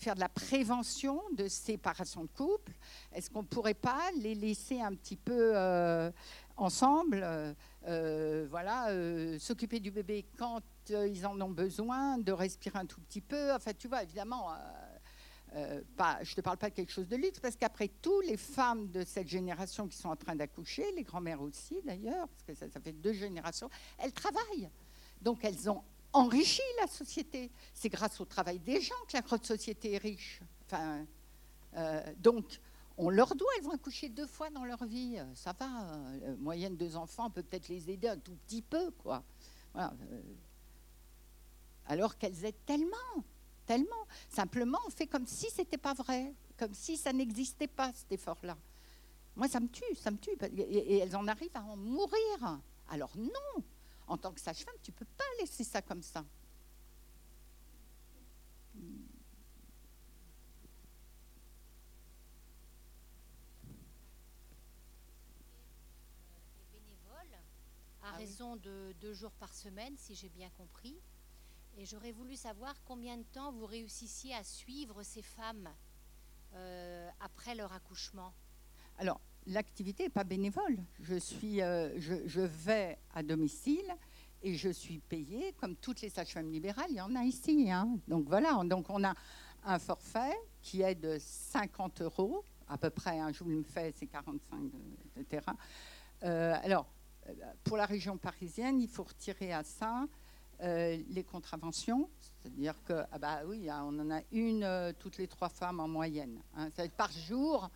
faire 0.00 0.14
de 0.14 0.20
la 0.20 0.28
prévention 0.28 1.22
de 1.36 1.46
séparation 1.48 2.24
de 2.24 2.28
couple 2.28 2.72
Est-ce 3.12 3.30
qu'on 3.30 3.42
ne 3.42 3.46
pourrait 3.46 3.74
pas 3.74 4.10
les 4.18 4.34
laisser 4.34 4.80
un 4.80 4.94
petit 4.94 5.16
peu 5.16 5.52
euh, 5.54 6.10
ensemble 6.56 7.24
Voilà, 7.86 8.88
s'occuper 9.38 9.80
du 9.80 9.90
bébé 9.90 10.26
quand 10.36 10.62
euh, 10.92 11.06
ils 11.06 11.26
en 11.26 11.40
ont 11.40 11.50
besoin, 11.50 12.18
de 12.18 12.32
respirer 12.32 12.78
un 12.78 12.86
tout 12.86 13.00
petit 13.00 13.20
peu? 13.20 13.52
Enfin, 13.52 13.72
tu 13.72 13.88
vois, 13.88 14.02
évidemment, 14.02 14.52
euh, 14.52 14.56
euh, 15.54 15.80
pas, 15.96 16.18
je 16.22 16.32
ne 16.32 16.36
te 16.36 16.40
parle 16.40 16.56
pas 16.56 16.70
de 16.70 16.74
quelque 16.74 16.92
chose 16.92 17.08
de 17.08 17.16
luxe, 17.16 17.40
parce 17.40 17.56
qu'après 17.56 17.88
tout, 17.88 18.20
les 18.22 18.36
femmes 18.36 18.90
de 18.90 19.04
cette 19.04 19.28
génération 19.28 19.86
qui 19.88 19.96
sont 19.96 20.08
en 20.08 20.16
train 20.16 20.34
d'accoucher, 20.34 20.84
les 20.96 21.02
grands-mères 21.02 21.42
aussi 21.42 21.80
d'ailleurs, 21.84 22.28
parce 22.28 22.42
que 22.42 22.54
ça, 22.54 22.70
ça, 22.70 22.80
fait 22.80 22.92
deux 22.92 23.12
générations, 23.12 23.68
elles 23.98 24.12
travaillent. 24.12 24.70
Donc 25.20 25.44
elles 25.44 25.68
ont 25.68 25.82
enrichi 26.12 26.62
la 26.80 26.86
société. 26.86 27.50
C'est 27.74 27.88
grâce 27.88 28.20
au 28.20 28.24
travail 28.24 28.58
des 28.58 28.80
gens 28.80 28.94
que 29.08 29.16
la 29.16 29.38
société 29.42 29.94
est 29.94 29.98
riche. 29.98 30.40
Enfin, 30.66 31.06
donc, 32.18 32.60
on 32.96 33.08
leur 33.08 33.34
doit, 33.34 33.48
elles 33.56 33.64
vont 33.64 33.72
accoucher 33.72 34.08
deux 34.08 34.26
fois 34.26 34.50
dans 34.50 34.64
leur 34.64 34.84
vie. 34.84 35.18
Ça 35.34 35.54
va, 35.58 36.00
moyenne 36.38 36.76
deux 36.76 36.96
enfants, 36.96 37.26
on 37.26 37.30
peut 37.30 37.42
peut-être 37.42 37.68
les 37.68 37.90
aider 37.90 38.08
un 38.08 38.18
tout 38.18 38.34
petit 38.46 38.62
peu, 38.62 38.90
quoi. 38.90 39.22
Alors 41.86 42.18
qu'elles 42.18 42.44
aident 42.44 42.64
tellement, 42.66 43.24
tellement. 43.66 44.06
Simplement, 44.28 44.78
on 44.86 44.90
fait 44.90 45.06
comme 45.06 45.26
si 45.26 45.48
c'était 45.50 45.78
pas 45.78 45.94
vrai, 45.94 46.34
comme 46.58 46.74
si 46.74 46.96
ça 46.96 47.12
n'existait 47.12 47.68
pas 47.68 47.92
cet 47.94 48.12
effort-là. 48.12 48.56
Moi, 49.36 49.48
ça 49.48 49.60
me 49.60 49.68
tue, 49.68 49.94
ça 49.96 50.10
me 50.10 50.18
tue. 50.18 50.36
Et, 50.56 50.98
elles 50.98 51.16
en 51.16 51.26
arrivent 51.26 51.56
à 51.56 51.62
en 51.62 51.76
mourir. 51.76 52.60
Alors 52.88 53.12
non, 53.16 53.64
en 54.10 54.18
tant 54.18 54.32
que 54.32 54.40
sage-femme, 54.40 54.74
tu 54.82 54.90
peux 54.90 55.04
pas 55.04 55.24
laisser 55.40 55.64
ça 55.64 55.80
comme 55.80 56.02
ça. 56.02 56.24
à 68.02 68.14
ah 68.14 68.16
raison 68.16 68.56
de 68.56 68.92
deux 69.00 69.12
jours 69.12 69.32
par 69.32 69.52
semaine, 69.54 69.94
si 69.98 70.14
j'ai 70.14 70.30
bien 70.30 70.48
compris. 70.56 70.98
Et 71.76 71.84
j'aurais 71.84 72.12
voulu 72.12 72.34
savoir 72.34 72.74
combien 72.84 73.18
de 73.18 73.22
temps 73.24 73.52
vous 73.52 73.66
réussissiez 73.66 74.34
à 74.34 74.42
suivre 74.42 75.02
ces 75.02 75.22
femmes 75.22 75.68
euh, 76.54 77.08
après 77.20 77.54
leur 77.54 77.72
accouchement. 77.72 78.32
Alors, 78.98 79.20
l'activité 79.46 80.04
n'est 80.04 80.10
pas 80.10 80.24
bénévole. 80.24 80.78
Je, 81.00 81.16
suis, 81.16 81.62
euh, 81.62 81.98
je, 81.98 82.40
vais 82.40 82.98
à 83.14 83.22
domicile 83.22 83.94
et 84.42 84.54
je 84.54 84.70
suis 84.70 84.98
payée 84.98 85.52
comme 85.60 85.76
toutes 85.76 86.00
les 86.00 86.08
sages-femmes 86.08 86.50
libérales. 86.50 86.90
Il 86.90 86.96
y 86.96 87.00
en 87.00 87.14
a 87.14 87.24
ici. 87.24 87.70
Hein. 87.70 87.98
Donc 88.08 88.26
voilà, 88.28 88.62
donc 88.64 88.86
on 88.88 89.04
a 89.04 89.14
un 89.64 89.78
forfait 89.78 90.36
qui 90.62 90.82
est 90.82 90.94
de 90.94 91.18
50 91.18 92.02
euros 92.02 92.44
à 92.68 92.78
peu 92.78 92.90
près. 92.90 93.18
Hein, 93.18 93.32
je 93.32 93.44
vous 93.44 93.50
le 93.50 93.62
fais, 93.62 93.92
c'est 93.96 94.06
45, 94.06 94.58
etc. 95.16 95.42
Euh, 96.22 96.54
alors, 96.62 96.86
pour 97.64 97.76
la 97.76 97.86
région 97.86 98.16
parisienne, 98.16 98.80
il 98.80 98.88
faut 98.88 99.04
retirer 99.04 99.52
à 99.52 99.62
ça 99.64 100.06
euh, 100.62 100.98
les 101.08 101.24
contraventions, 101.24 102.10
c'est-à-dire 102.20 102.74
que, 102.84 103.02
ah 103.10 103.18
bah 103.18 103.40
oui, 103.46 103.68
on 103.70 103.98
en 103.98 104.10
a 104.10 104.20
une 104.30 104.62
euh, 104.62 104.92
toutes 104.98 105.16
les 105.16 105.26
trois 105.26 105.48
femmes 105.48 105.80
en 105.80 105.88
moyenne. 105.88 106.42
Hein. 106.54 106.68
par 106.98 107.10
jour, 107.12 107.64
euh, 107.64 107.68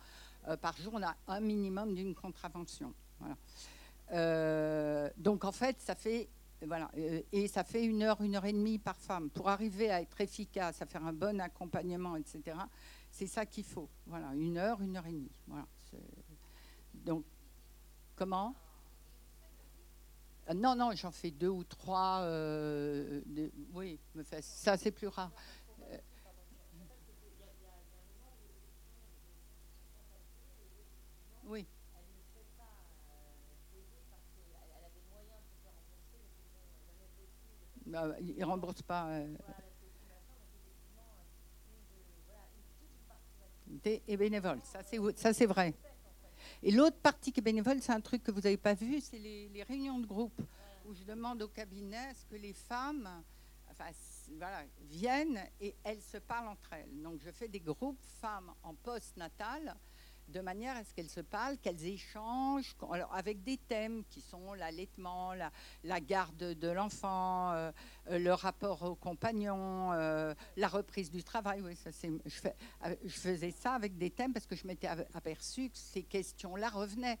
par 0.61 0.77
jour, 0.77 0.93
on 0.95 1.03
a 1.03 1.15
un 1.27 1.39
minimum 1.39 1.95
d'une 1.95 2.15
contravention. 2.15 2.93
donc 5.17 5.45
en 5.45 5.51
fait, 5.51 5.79
ça 5.79 5.95
fait 5.95 6.29
voilà, 6.65 6.89
et 7.31 7.47
ça 7.47 7.63
fait 7.63 7.83
une 7.83 8.01
heure, 8.01 8.21
une 8.21 8.35
heure 8.35 8.45
et 8.45 8.53
demie 8.53 8.79
par 8.79 8.95
femme. 8.95 9.29
Pour 9.29 9.49
arriver 9.49 9.91
à 9.91 10.01
être 10.01 10.19
efficace, 10.21 10.81
à 10.81 10.85
faire 10.85 11.05
un 11.05 11.13
bon 11.13 11.39
accompagnement, 11.39 12.15
etc., 12.15 12.57
c'est 13.11 13.27
ça 13.27 13.45
qu'il 13.45 13.63
faut. 13.63 13.89
Voilà, 14.07 14.33
une 14.33 14.57
heure, 14.57 14.81
une 14.81 14.97
heure 14.97 15.05
et 15.05 15.11
demie. 15.11 15.31
Voilà. 15.47 15.65
Donc, 16.93 17.23
comment? 18.15 18.55
Euh, 20.49 20.53
non, 20.53 20.75
non, 20.75 20.91
j'en 20.95 21.11
fais 21.11 21.31
deux 21.31 21.49
ou 21.49 21.63
trois. 21.63 22.19
Euh, 22.23 23.21
oui, 23.73 23.99
ça 24.41 24.77
c'est 24.77 24.91
plus 24.91 25.07
rare. 25.07 25.31
Oui. 31.45 31.65
Bah, 37.85 38.15
il 38.19 38.35
ne 38.35 38.45
rembourse 38.45 38.81
pas. 38.81 39.19
et 44.07 44.17
bénévole, 44.17 44.59
ça 44.63 45.33
c'est 45.33 45.45
vrai. 45.45 45.73
Et 46.63 46.71
l'autre 46.71 46.97
partie 46.97 47.31
qui 47.31 47.39
est 47.39 47.43
bénévole, 47.43 47.81
c'est 47.81 47.91
un 47.91 48.01
truc 48.01 48.23
que 48.23 48.31
vous 48.31 48.41
n'avez 48.41 48.57
pas 48.57 48.73
vu, 48.73 48.99
c'est 49.01 49.19
les, 49.19 49.63
réunions 49.63 49.99
de 49.99 50.05
groupe 50.05 50.41
où 50.85 50.93
je 50.93 51.03
demande 51.03 51.41
au 51.41 51.47
cabinet 51.47 52.13
ce 52.13 52.25
que 52.25 52.35
les 52.35 52.53
femmes 52.53 53.23
enfin, 53.69 53.91
voilà, 54.37 54.63
viennent 54.89 55.39
et 55.59 55.75
elles 55.83 56.01
se 56.01 56.17
parlent 56.17 56.47
entre 56.47 56.73
elles. 56.73 57.01
Donc 57.01 57.21
je 57.21 57.31
fais 57.31 57.47
des 57.47 57.59
groupes 57.59 58.01
femmes 58.21 58.53
en 58.63 58.73
post-natal 58.73 59.75
de 60.27 60.41
manière 60.41 60.75
à 60.75 60.83
ce 60.83 60.93
qu'elles 60.93 61.09
se 61.09 61.21
parlent, 61.21 61.57
qu'elles 61.57 61.85
échangent 61.85 62.75
avec 63.11 63.43
des 63.43 63.57
thèmes 63.57 64.03
qui 64.05 64.21
sont 64.21 64.53
l'allaitement, 64.53 65.33
la, 65.83 65.99
garde 66.01 66.37
de 66.37 66.67
l'enfant, 66.67 67.51
euh, 67.51 67.71
euh, 68.09 68.19
le 68.19 68.33
rapport 68.33 68.83
aux 68.83 68.95
compagnons, 68.95 69.93
euh, 69.93 70.33
la 70.57 70.67
reprise 70.67 71.11
du 71.11 71.23
travail. 71.23 71.63
Je, 71.63 71.91
fais, 71.91 72.55
je, 73.03 73.19
faisais 73.19 73.51
ça 73.51 73.73
avec 73.73 73.97
des 73.97 74.09
thèmes 74.09 74.33
parce 74.33 74.45
que 74.45 74.55
je 74.55 74.65
m'étais 74.67 74.87
aperçu 75.13 75.69
que 75.69 75.77
ces 75.77 76.03
questions-là 76.03 76.69
revenaient. 76.69 77.19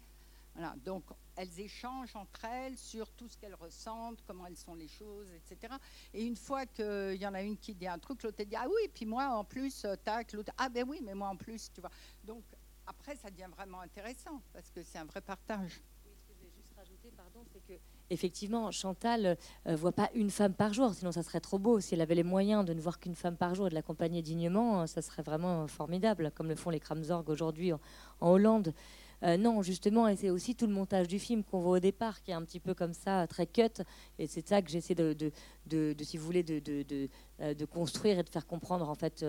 Donc 0.85 1.03
elles 1.35 1.59
échangent 1.59 2.15
entre 2.15 2.45
elles 2.45 2.77
sur 2.77 3.11
tout 3.11 3.27
ce 3.27 3.37
qu'elles 3.37 3.55
ressentent, 3.55 4.21
comment 4.25 4.45
elles 4.45 4.55
sont 4.55 4.73
les 4.73 4.87
choses, 4.87 5.29
etc. 5.33 5.73
Et 6.13 6.23
une 6.23 6.37
fois 6.37 6.65
qu'il 6.65 7.17
y 7.19 7.27
en 7.27 7.33
a 7.33 7.41
une 7.41 7.57
qui 7.57 7.75
dit 7.75 7.87
un 7.87 7.99
truc, 7.99 8.23
l'autre 8.23 8.41
dit 8.41 8.55
ah 8.55 8.65
oui, 8.65 8.89
puis 8.93 9.05
moi 9.05 9.27
en 9.27 9.43
plus, 9.43 9.85
tac, 10.05 10.31
l'autre 10.31 10.53
ah 10.57 10.69
ben 10.69 10.85
oui, 10.87 11.01
mais 11.03 11.13
moi 11.13 11.27
en 11.27 11.35
plus, 11.35 11.69
tu 11.73 11.81
vois. 11.81 11.91
Donc 12.23 12.43
après, 12.87 13.15
ça 13.15 13.29
devient 13.29 13.49
vraiment 13.55 13.81
intéressant 13.81 14.41
parce 14.53 14.69
que 14.69 14.83
c'est 14.83 14.97
un 14.97 15.05
vrai 15.05 15.21
partage. 15.21 15.81
Je 16.05 16.77
rajouter 16.77 17.11
effectivement, 18.09 18.71
Chantal 18.71 19.37
ne 19.65 19.71
euh, 19.71 19.75
voit 19.75 19.91
pas 19.91 20.09
une 20.13 20.29
femme 20.29 20.53
par 20.53 20.73
jour, 20.73 20.93
sinon 20.93 21.11
ça 21.11 21.23
serait 21.23 21.39
trop 21.39 21.57
beau. 21.57 21.79
Si 21.79 21.93
elle 21.93 22.01
avait 22.01 22.15
les 22.15 22.23
moyens 22.23 22.65
de 22.65 22.73
ne 22.73 22.81
voir 22.81 22.99
qu'une 22.99 23.15
femme 23.15 23.37
par 23.37 23.55
jour 23.55 23.67
et 23.67 23.69
de 23.69 23.75
l'accompagner 23.75 24.21
dignement, 24.21 24.85
ça 24.87 25.01
serait 25.01 25.23
vraiment 25.23 25.67
formidable, 25.67 26.31
comme 26.35 26.47
le 26.47 26.55
font 26.55 26.69
les 26.69 26.79
Kramzorg 26.79 27.27
aujourd'hui 27.29 27.73
en, 27.73 27.79
Hollande. 28.21 28.73
Euh, 29.23 29.37
non, 29.37 29.61
justement, 29.61 30.07
et 30.07 30.15
c'est 30.15 30.29
aussi 30.29 30.55
tout 30.55 30.67
le 30.67 30.73
montage 30.73 31.07
du 31.07 31.19
film 31.19 31.43
qu'on 31.43 31.59
voit 31.59 31.77
au 31.77 31.79
départ, 31.79 32.21
qui 32.21 32.31
est 32.31 32.33
un 32.33 32.43
petit 32.43 32.59
peu 32.59 32.73
comme 32.73 32.93
ça, 32.93 33.25
très 33.27 33.47
cut. 33.47 33.83
Et 34.19 34.27
c'est 34.27 34.47
ça 34.47 34.61
que 34.61 34.69
j'essaie 34.69 34.95
de, 34.95 35.15
de, 35.67 35.95
si 36.03 36.17
vous 36.17 36.25
voulez, 36.25 36.43
de, 36.43 36.61
euh, 37.41 37.53
de, 37.53 37.65
construire 37.65 38.19
et 38.19 38.23
de 38.23 38.29
faire 38.29 38.45
comprendre, 38.45 38.89
en 38.89 38.95
fait, 38.95 39.25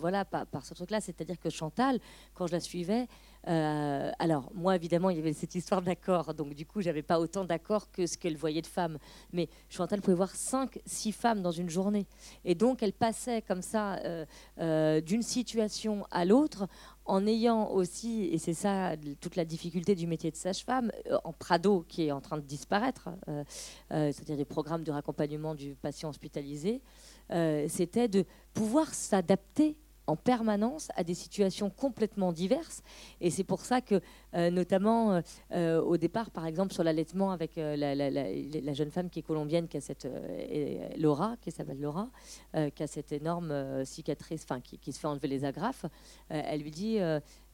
voilà, 0.00 0.24
par, 0.24 0.46
par 0.46 0.64
ce 0.64 0.74
truc-là. 0.74 1.00
C'est-à-dire 1.00 1.38
que 1.38 1.50
Chantal, 1.50 1.98
quand 2.34 2.46
je 2.46 2.52
la 2.52 2.60
suivais, 2.60 3.06
euh, 3.46 4.10
alors, 4.18 4.50
moi, 4.54 4.76
évidemment, 4.76 5.10
il 5.10 5.16
y 5.16 5.20
avait 5.20 5.32
cette 5.32 5.54
histoire 5.54 5.82
d'accord. 5.82 6.34
Donc, 6.34 6.54
du 6.54 6.66
coup, 6.66 6.80
j'avais 6.80 7.02
pas 7.02 7.20
autant 7.20 7.44
d'accord 7.44 7.90
que 7.90 8.06
ce 8.06 8.16
qu'elle 8.16 8.36
voyait 8.36 8.62
de 8.62 8.66
femmes. 8.66 8.98
Mais 9.32 9.48
Chantal 9.68 10.00
pouvait 10.00 10.16
voir 10.16 10.30
5, 10.30 10.78
6 10.86 11.12
femmes 11.12 11.42
dans 11.42 11.50
une 11.50 11.70
journée. 11.70 12.06
Et 12.44 12.54
donc, 12.54 12.82
elle 12.82 12.92
passait 12.92 13.42
comme 13.42 13.62
ça 13.62 13.96
euh, 13.96 14.24
euh, 14.60 15.00
d'une 15.00 15.22
situation 15.22 16.06
à 16.10 16.24
l'autre 16.24 16.66
en 17.06 17.26
ayant 17.26 17.68
aussi, 17.68 18.30
et 18.32 18.38
c'est 18.38 18.54
ça 18.54 18.94
toute 19.20 19.36
la 19.36 19.44
difficulté 19.44 19.94
du 19.94 20.06
métier 20.06 20.30
de 20.30 20.36
sage-femme, 20.36 20.90
en 21.24 21.34
Prado 21.34 21.84
qui 21.86 22.06
est 22.06 22.12
en 22.12 22.22
train 22.22 22.38
de 22.38 22.42
disparaître, 22.42 23.10
c'est-à-dire 23.90 24.38
des 24.38 24.46
programmes 24.46 24.84
de 24.84 24.90
raccompagnement 24.90 25.54
du 25.54 25.74
patient 25.74 26.08
hospitalisé, 26.08 26.80
c'était 27.68 28.08
de 28.08 28.24
pouvoir 28.54 28.94
s'adapter 28.94 29.76
en 30.06 30.16
permanence 30.16 30.88
à 30.96 31.04
des 31.04 31.14
situations 31.14 31.70
complètement 31.70 32.32
diverses. 32.32 32.82
Et 33.20 33.30
c'est 33.30 33.44
pour 33.44 33.60
ça 33.60 33.80
que, 33.80 34.00
euh, 34.34 34.50
notamment 34.50 35.12
euh, 35.12 35.20
euh, 35.52 35.80
au 35.80 35.96
départ, 35.96 36.30
par 36.30 36.46
exemple, 36.46 36.72
sur 36.72 36.84
l'allaitement 36.84 37.30
avec 37.30 37.56
la, 37.56 38.72
jeune 38.74 38.90
femme 38.90 39.08
qui 39.08 39.20
est 39.20 39.22
colombienne, 39.22 39.68
qui 39.68 39.76
a 39.76 39.80
cette 39.80 40.08
Laura, 40.98 41.36
qui 41.40 41.50
s'appelle 41.50 41.80
Laura, 41.80 42.08
qui 42.74 42.82
a 42.82 42.86
cette 42.86 43.12
énorme 43.12 43.84
cicatrice, 43.84 44.44
enfin, 44.44 44.60
qui, 44.60 44.92
se 44.92 44.98
fait 44.98 45.06
enlever 45.06 45.28
les 45.28 45.44
agrafes, 45.44 45.86
elle 46.28 46.60
lui 46.60 46.70
dit 46.70 46.98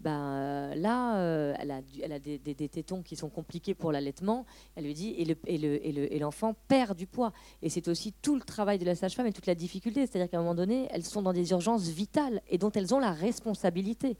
ben, 0.00 0.74
là, 0.74 1.54
elle 1.58 1.70
a, 2.12 2.18
des, 2.18 2.68
tétons 2.68 3.02
qui 3.02 3.16
sont 3.16 3.28
compliqués 3.28 3.74
pour 3.74 3.92
l'allaitement. 3.92 4.46
Elle 4.76 4.84
lui 4.84 4.94
dit, 4.94 5.14
et, 5.18 5.24
le, 5.24 5.36
et, 5.46 5.58
le, 5.58 5.84
et, 5.84 6.18
l'enfant 6.18 6.54
perd 6.68 6.96
du 6.96 7.06
poids. 7.06 7.32
Et 7.62 7.68
c'est 7.68 7.88
aussi 7.88 8.12
tout 8.22 8.34
le 8.34 8.42
travail 8.42 8.78
de 8.78 8.86
la 8.86 8.94
sage-femme 8.94 9.26
et 9.26 9.32
toute 9.32 9.46
la 9.46 9.54
difficulté. 9.54 10.06
C'est-à-dire 10.06 10.30
qu'à 10.30 10.38
un 10.38 10.40
moment 10.40 10.54
donné, 10.54 10.88
elles 10.90 11.04
sont 11.04 11.22
dans 11.22 11.32
des 11.32 11.50
urgences 11.50 11.88
vitales 11.88 12.39
et 12.48 12.58
dont 12.58 12.70
elles 12.72 12.94
ont 12.94 12.98
la 12.98 13.12
responsabilité 13.12 14.16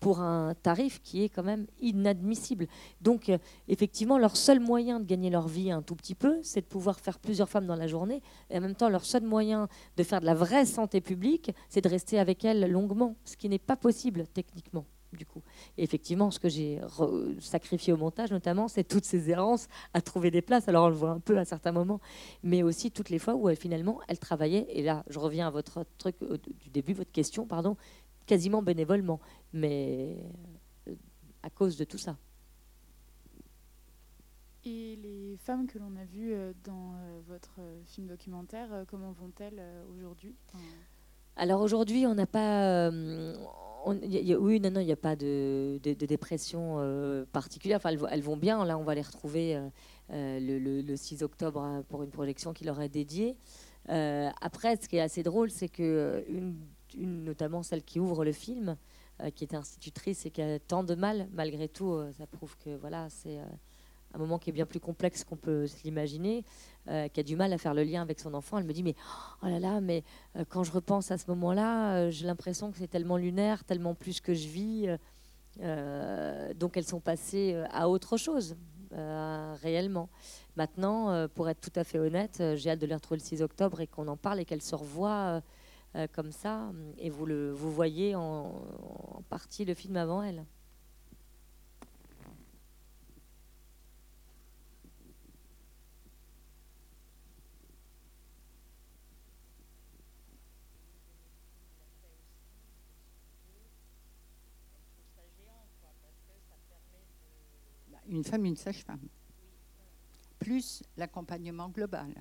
pour 0.00 0.20
un 0.20 0.54
tarif 0.54 1.00
qui 1.02 1.22
est 1.24 1.28
quand 1.28 1.42
même 1.42 1.66
inadmissible. 1.80 2.66
Donc, 3.00 3.28
euh, 3.28 3.38
effectivement, 3.68 4.18
leur 4.18 4.36
seul 4.36 4.60
moyen 4.60 5.00
de 5.00 5.06
gagner 5.06 5.30
leur 5.30 5.48
vie 5.48 5.70
un 5.70 5.82
tout 5.82 5.96
petit 5.96 6.14
peu, 6.14 6.38
c'est 6.42 6.60
de 6.60 6.66
pouvoir 6.66 7.00
faire 7.00 7.18
plusieurs 7.18 7.48
femmes 7.48 7.66
dans 7.66 7.76
la 7.76 7.86
journée. 7.86 8.22
Et 8.50 8.58
en 8.58 8.60
même 8.60 8.74
temps, 8.74 8.88
leur 8.88 9.04
seul 9.04 9.22
moyen 9.22 9.68
de 9.96 10.02
faire 10.02 10.20
de 10.20 10.26
la 10.26 10.34
vraie 10.34 10.66
santé 10.66 11.00
publique, 11.00 11.50
c'est 11.68 11.80
de 11.80 11.88
rester 11.88 12.18
avec 12.18 12.44
elles 12.44 12.70
longuement, 12.70 13.16
ce 13.24 13.36
qui 13.36 13.48
n'est 13.48 13.58
pas 13.58 13.76
possible 13.76 14.26
techniquement 14.34 14.84
du 15.16 15.26
coup. 15.26 15.42
Et 15.76 15.84
effectivement, 15.84 16.30
ce 16.30 16.38
que 16.38 16.48
j'ai 16.48 16.80
sacrifié 17.40 17.92
au 17.92 17.96
montage, 17.96 18.30
notamment, 18.30 18.68
c'est 18.68 18.84
toutes 18.84 19.04
ces 19.04 19.30
errances 19.30 19.68
à 19.94 20.00
trouver 20.00 20.30
des 20.30 20.42
places. 20.42 20.68
Alors, 20.68 20.86
on 20.86 20.88
le 20.88 20.94
voit 20.94 21.10
un 21.10 21.20
peu 21.20 21.38
à 21.38 21.44
certains 21.44 21.72
moments, 21.72 22.00
mais 22.42 22.62
aussi 22.62 22.90
toutes 22.90 23.10
les 23.10 23.18
fois 23.18 23.34
où 23.34 23.48
elle, 23.48 23.56
finalement, 23.56 24.00
elle 24.08 24.18
travaillait. 24.18 24.66
Et 24.70 24.82
là, 24.82 25.04
je 25.08 25.18
reviens 25.18 25.46
à 25.48 25.50
votre 25.50 25.84
truc 25.98 26.16
du 26.60 26.70
début, 26.70 26.92
votre 26.92 27.12
question, 27.12 27.46
pardon, 27.46 27.76
quasiment 28.26 28.62
bénévolement, 28.62 29.20
mais 29.52 30.16
euh, 30.88 30.94
à 31.42 31.50
cause 31.50 31.76
de 31.76 31.84
tout 31.84 31.98
ça. 31.98 32.16
Et 34.64 34.96
les 34.96 35.36
femmes 35.36 35.68
que 35.68 35.78
l'on 35.78 35.94
a 35.96 36.04
vues 36.04 36.32
euh, 36.32 36.52
dans 36.64 36.94
euh, 36.96 37.20
votre 37.28 37.60
film 37.84 38.08
documentaire, 38.08 38.84
comment 38.88 39.12
vont-elles 39.12 39.62
aujourd'hui? 39.96 40.34
Alors 41.36 41.60
aujourd'hui, 41.60 42.06
on 42.06 42.14
n'a 42.14 42.26
pas, 42.26 42.90
oui, 43.86 44.60
non, 44.60 44.70
non, 44.70 44.80
il 44.80 44.86
n'y 44.86 44.92
a 44.92 44.96
pas 44.96 45.14
de, 45.14 45.78
dépression 45.82 46.76
euh, 46.78 47.24
particulière. 47.32 47.76
Enfin, 47.76 47.90
elles, 48.10 48.22
vont 48.22 48.36
bien. 48.36 48.64
Là, 48.64 48.78
on 48.78 48.82
va 48.82 48.94
les 48.94 49.02
retrouver 49.02 49.56
euh, 49.56 49.68
euh, 50.12 50.80
le, 50.82 50.96
6 50.96 51.22
octobre 51.22 51.60
hein, 51.60 51.84
pour 51.88 52.02
une 52.02 52.10
projection 52.10 52.52
qui 52.52 52.64
leur 52.64 52.80
est 52.80 52.88
dédiée. 52.88 53.36
après, 53.88 54.76
ce 54.76 54.88
qui 54.88 54.96
est 54.96 55.00
assez 55.00 55.22
drôle, 55.22 55.50
c'est 55.50 55.68
que 55.68 56.24
une, 56.28 56.56
notamment 57.24 57.62
celle 57.62 57.84
qui 57.84 58.00
ouvre 58.00 58.24
le 58.24 58.32
film, 58.32 58.76
qui 59.34 59.44
est 59.44 59.54
institutrice 59.54 60.26
et 60.26 60.30
qui 60.30 60.42
a 60.42 60.58
tant 60.58 60.82
de 60.82 60.94
mal, 60.94 61.28
malgré 61.32 61.68
tout, 61.68 61.98
ça 62.18 62.26
prouve 62.26 62.56
que 62.58 62.76
voilà, 62.76 63.08
c'est 63.08 63.38
un 64.16 64.18
moment 64.18 64.38
qui 64.38 64.50
est 64.50 64.52
bien 64.52 64.66
plus 64.66 64.80
complexe 64.80 65.24
qu'on 65.24 65.36
peut 65.36 65.66
l'imaginer, 65.84 66.44
euh, 66.88 67.08
qui 67.08 67.20
a 67.20 67.22
du 67.22 67.36
mal 67.36 67.52
à 67.52 67.58
faire 67.58 67.74
le 67.74 67.84
lien 67.84 68.02
avec 68.02 68.18
son 68.18 68.34
enfant. 68.34 68.58
Elle 68.58 68.64
me 68.64 68.72
dit 68.72 68.82
mais 68.82 68.94
oh 69.42 69.46
là 69.46 69.58
là, 69.58 69.80
mais 69.80 70.02
euh, 70.36 70.44
quand 70.48 70.64
je 70.64 70.72
repense 70.72 71.10
à 71.10 71.18
ce 71.18 71.26
moment-là, 71.28 71.96
euh, 71.96 72.10
j'ai 72.10 72.26
l'impression 72.26 72.72
que 72.72 72.78
c'est 72.78 72.88
tellement 72.88 73.16
lunaire, 73.16 73.64
tellement 73.64 73.94
plus 73.94 74.20
que 74.20 74.34
je 74.34 74.48
vis. 74.48 74.88
donc 76.54 76.76
elles 76.76 76.86
sont 76.86 77.00
passées 77.00 77.56
à 77.70 77.88
autre 77.88 78.16
chose 78.16 78.56
réellement. 79.62 80.08
Maintenant, 80.56 81.28
pour 81.34 81.48
être 81.48 81.60
tout 81.60 81.72
à 81.76 81.84
fait 81.84 81.98
honnête, 81.98 82.42
j'ai 82.54 82.70
hâte 82.70 82.78
de 82.78 82.86
les 82.86 82.94
retrouver 82.94 83.18
le 83.20 83.24
6 83.24 83.42
octobre 83.42 83.80
et 83.80 83.86
qu'on 83.86 84.08
en 84.08 84.16
parle 84.16 84.40
et 84.40 84.44
qu'elles 84.44 84.62
se 84.62 84.74
revoient 84.74 85.42
comme 86.12 86.30
ça. 86.30 86.70
Et 86.98 87.10
vous 87.10 87.26
le 87.26 87.52
vous 87.52 87.72
voyez 87.72 88.14
en, 88.14 88.52
en 89.16 89.22
partie 89.28 89.64
le 89.64 89.74
film 89.74 89.96
avant 89.96 90.22
elles. 90.22 90.44
Une 108.16 108.24
femme, 108.24 108.44
une 108.44 108.56
sage-femme, 108.56 109.08
plus 110.38 110.82
l'accompagnement 110.96 111.68
global. 111.68 112.12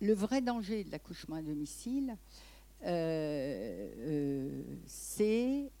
Le 0.00 0.12
vrai 0.12 0.40
danger 0.42 0.84
de 0.84 0.90
l'accouchement 0.92 1.36
à 1.36 1.42
domicile, 1.42 2.16
euh, 2.84 3.92
euh, 3.98 4.62
c'est 4.86 5.72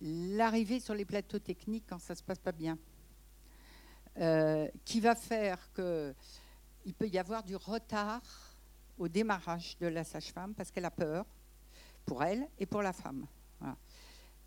l'arrivée 0.00 0.80
sur 0.80 0.94
les 0.94 1.04
plateaux 1.04 1.38
techniques 1.38 1.84
quand 1.88 1.98
ça 1.98 2.14
ne 2.14 2.18
se 2.18 2.22
passe 2.22 2.38
pas 2.38 2.52
bien, 2.52 2.78
euh, 4.18 4.68
qui 4.84 5.00
va 5.00 5.14
faire 5.14 5.70
qu'il 5.74 6.94
peut 6.94 7.08
y 7.08 7.18
avoir 7.18 7.42
du 7.42 7.56
retard 7.56 8.22
au 8.96 9.08
démarrage 9.08 9.76
de 9.78 9.86
la 9.86 10.04
sage-femme 10.04 10.54
parce 10.54 10.70
qu'elle 10.70 10.86
a 10.86 10.90
peur, 10.90 11.26
pour 12.06 12.22
elle 12.22 12.48
et 12.58 12.66
pour 12.66 12.82
la 12.82 12.92
femme. 12.92 13.26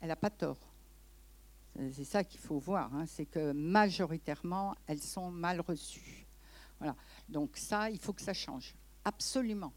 Elle 0.01 0.07
n'a 0.07 0.15
pas 0.15 0.29
tort. 0.29 0.59
C'est 1.91 2.05
ça 2.05 2.23
qu'il 2.23 2.39
faut 2.39 2.57
voir, 2.57 2.93
hein. 2.95 3.05
c'est 3.05 3.25
que 3.25 3.51
majoritairement, 3.51 4.75
elles 4.87 5.01
sont 5.01 5.29
mal 5.29 5.61
reçues. 5.61 6.25
Voilà. 6.79 6.95
Donc 7.27 7.57
ça, 7.57 7.89
il 7.89 7.99
faut 7.99 8.13
que 8.13 8.21
ça 8.21 8.33
change. 8.33 8.75
Absolument. 9.05 9.73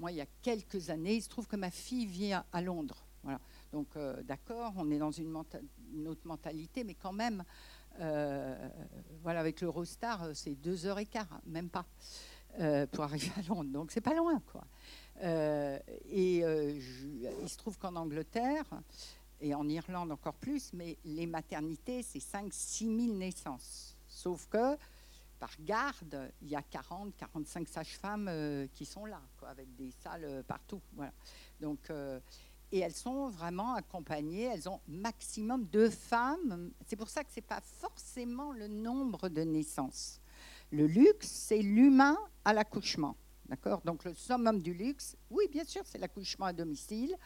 Moi, 0.00 0.12
il 0.12 0.16
y 0.16 0.20
a 0.22 0.26
quelques 0.40 0.88
années, 0.88 1.16
il 1.16 1.22
se 1.22 1.28
trouve 1.28 1.46
que 1.46 1.56
ma 1.56 1.70
fille 1.70 2.06
vit 2.06 2.32
à, 2.32 2.62
Londres. 2.62 3.04
Voilà. 3.22 3.38
Donc 3.70 3.96
euh, 3.96 4.22
d'accord, 4.22 4.72
on 4.76 4.90
est 4.90 4.98
dans 4.98 5.10
une, 5.10 5.36
autre 5.36 6.26
mentalité, 6.26 6.84
mais 6.84 6.94
quand 6.94 7.12
même, 7.12 7.44
euh, 8.00 8.68
voilà, 9.22 9.40
avec 9.40 9.60
l'Eurostar, 9.60 10.22
euh, 10.22 10.30
c'est 10.32 10.54
deux 10.54 10.86
heures 10.86 10.98
et 10.98 11.04
quart, 11.04 11.40
même 11.44 11.68
pas, 11.68 11.84
pour 12.92 13.04
arriver 13.04 13.30
à 13.36 13.42
Londres. 13.42 13.70
Donc 13.70 13.90
c'est 13.90 14.00
pas 14.00 14.14
loin, 14.14 14.40
quoi. 14.50 14.64
Euh, 15.22 15.78
et 16.08 16.44
euh, 16.44 16.78
il 17.42 17.48
se 17.48 17.56
trouve 17.56 17.78
qu'en 17.78 17.96
Angleterre, 17.96 18.66
et 19.40 19.54
en 19.54 19.68
Irlande 19.68 20.12
encore 20.12 20.34
plus, 20.34 20.72
mais 20.72 20.98
les 21.04 21.26
maternités, 21.26 22.02
c'est 22.02 22.18
5-6 22.18 23.06
000 23.06 23.16
naissances. 23.16 23.96
Sauf 24.06 24.46
que 24.48 24.76
par 25.38 25.52
garde, 25.60 26.30
il 26.42 26.48
y 26.48 26.56
a 26.56 26.62
40, 26.62 27.16
45 27.16 27.68
sages-femmes 27.68 28.28
euh, 28.28 28.66
qui 28.74 28.84
sont 28.84 29.06
là, 29.06 29.22
avec 29.46 29.74
des 29.76 29.90
salles 29.90 30.44
partout. 30.46 30.82
Voilà. 30.94 31.12
Donc, 31.60 31.90
et 32.72 32.78
elles 32.78 32.94
sont 32.94 33.28
vraiment 33.28 33.74
accompagnées, 33.74 34.44
elles 34.44 34.68
ont 34.68 34.80
maximum 34.86 35.66
de 35.70 35.88
femmes. 35.88 36.70
C'est 36.86 36.96
pour 36.96 37.08
ça 37.08 37.24
que 37.24 37.30
ce 37.30 37.36
n'est 37.36 37.46
pas 37.46 37.60
forcément 37.60 38.52
le 38.52 38.68
nombre 38.68 39.28
de 39.28 39.42
naissances. 39.42 40.20
Le 40.70 40.86
luxe, 40.86 41.26
c'est 41.26 41.62
l'humain 41.62 42.16
à 42.44 42.52
l'accouchement. 42.52 43.16
D'accord 43.50 43.82
Donc 43.84 44.04
le 44.04 44.14
summum 44.14 44.62
du 44.62 44.72
luxe, 44.72 45.16
oui, 45.28 45.48
bien 45.50 45.64
sûr, 45.64 45.82
c'est 45.84 45.98
l'accouchement 45.98 46.46
à 46.46 46.52
domicile, 46.52 47.16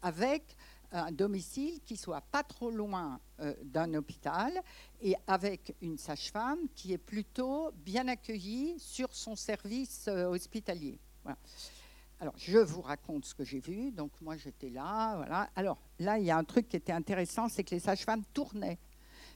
avec 0.00 0.56
un 0.92 1.12
domicile 1.12 1.80
qui 1.84 1.98
soit 1.98 2.22
pas 2.22 2.42
trop 2.42 2.70
loin 2.70 3.20
euh, 3.40 3.54
d'un 3.62 3.92
hôpital 3.92 4.62
et 5.02 5.14
avec 5.26 5.76
une 5.82 5.98
sage-femme 5.98 6.60
qui 6.74 6.94
est 6.94 6.98
plutôt 6.98 7.70
bien 7.84 8.08
accueillie 8.08 8.78
sur 8.78 9.12
son 9.12 9.36
service 9.36 10.06
euh, 10.08 10.24
hospitalier. 10.24 10.98
Alors, 12.18 12.34
je 12.38 12.58
vous 12.58 12.80
raconte 12.80 13.26
ce 13.26 13.34
que 13.34 13.44
j'ai 13.44 13.60
vu. 13.60 13.90
Donc, 13.90 14.12
moi, 14.22 14.38
j'étais 14.38 14.70
là. 14.70 15.16
Voilà. 15.16 15.50
Alors, 15.54 15.76
là, 15.98 16.18
il 16.18 16.24
y 16.24 16.30
a 16.30 16.38
un 16.38 16.44
truc 16.44 16.66
qui 16.66 16.76
était 16.76 16.92
intéressant 16.92 17.50
c'est 17.50 17.64
que 17.64 17.74
les 17.74 17.80
sages-femmes 17.80 18.24
tournaient. 18.32 18.78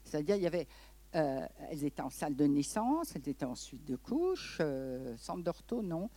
C'est-à-dire, 0.05 0.36
il 0.36 0.42
y 0.42 0.46
avait. 0.46 0.66
Euh, 1.14 1.46
elles 1.70 1.84
étaient 1.84 2.02
en 2.02 2.11
salle 2.11 2.36
de 2.36 2.44
naissance, 2.44 3.14
elles 3.16 3.28
étaient 3.28 3.44
en 3.44 3.54
suite 3.54 3.84
de 3.84 3.96
couche, 3.96 4.59
euh, 4.61 5.16
centre 5.16 5.42
d'ortho, 5.42 5.82
non. 5.82 6.11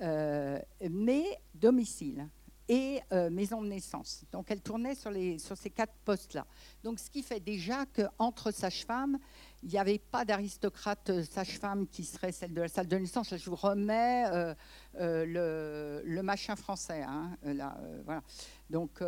Euh, 0.00 0.58
mais 0.88 1.24
domicile 1.54 2.26
et 2.68 3.00
euh, 3.12 3.28
maison 3.28 3.60
de 3.60 3.66
naissance. 3.66 4.24
Donc, 4.30 4.50
elles 4.50 4.62
tournaient 4.62 4.94
sur, 4.94 5.10
ces 5.56 5.70
quatre 5.70 5.92
postes-là. 6.04 6.46
Donc, 6.84 7.00
ce 7.00 7.10
qui 7.10 7.22
fait 7.22 7.40
déjà 7.40 7.84
qu'entre 7.86 8.52
sages-femmes, 8.52 9.18
il 9.64 9.70
n'y 9.70 9.78
avait 9.78 9.98
pas 9.98 10.24
d'aristocrate 10.24 11.22
sage-femme 11.24 11.88
qui 11.88 12.04
serait 12.04 12.30
celle 12.30 12.54
de 12.54 12.60
la 12.60 12.68
salle 12.68 12.86
de 12.86 12.96
naissance. 12.96 13.36
Je 13.36 13.50
vous 13.50 13.56
remets 13.56 14.54
le, 14.94 16.20
machin 16.22 16.54
français. 16.54 17.02
hein, 17.02 17.36
là, 17.42 17.76
euh. 17.82 18.20
Donc, 18.70 19.02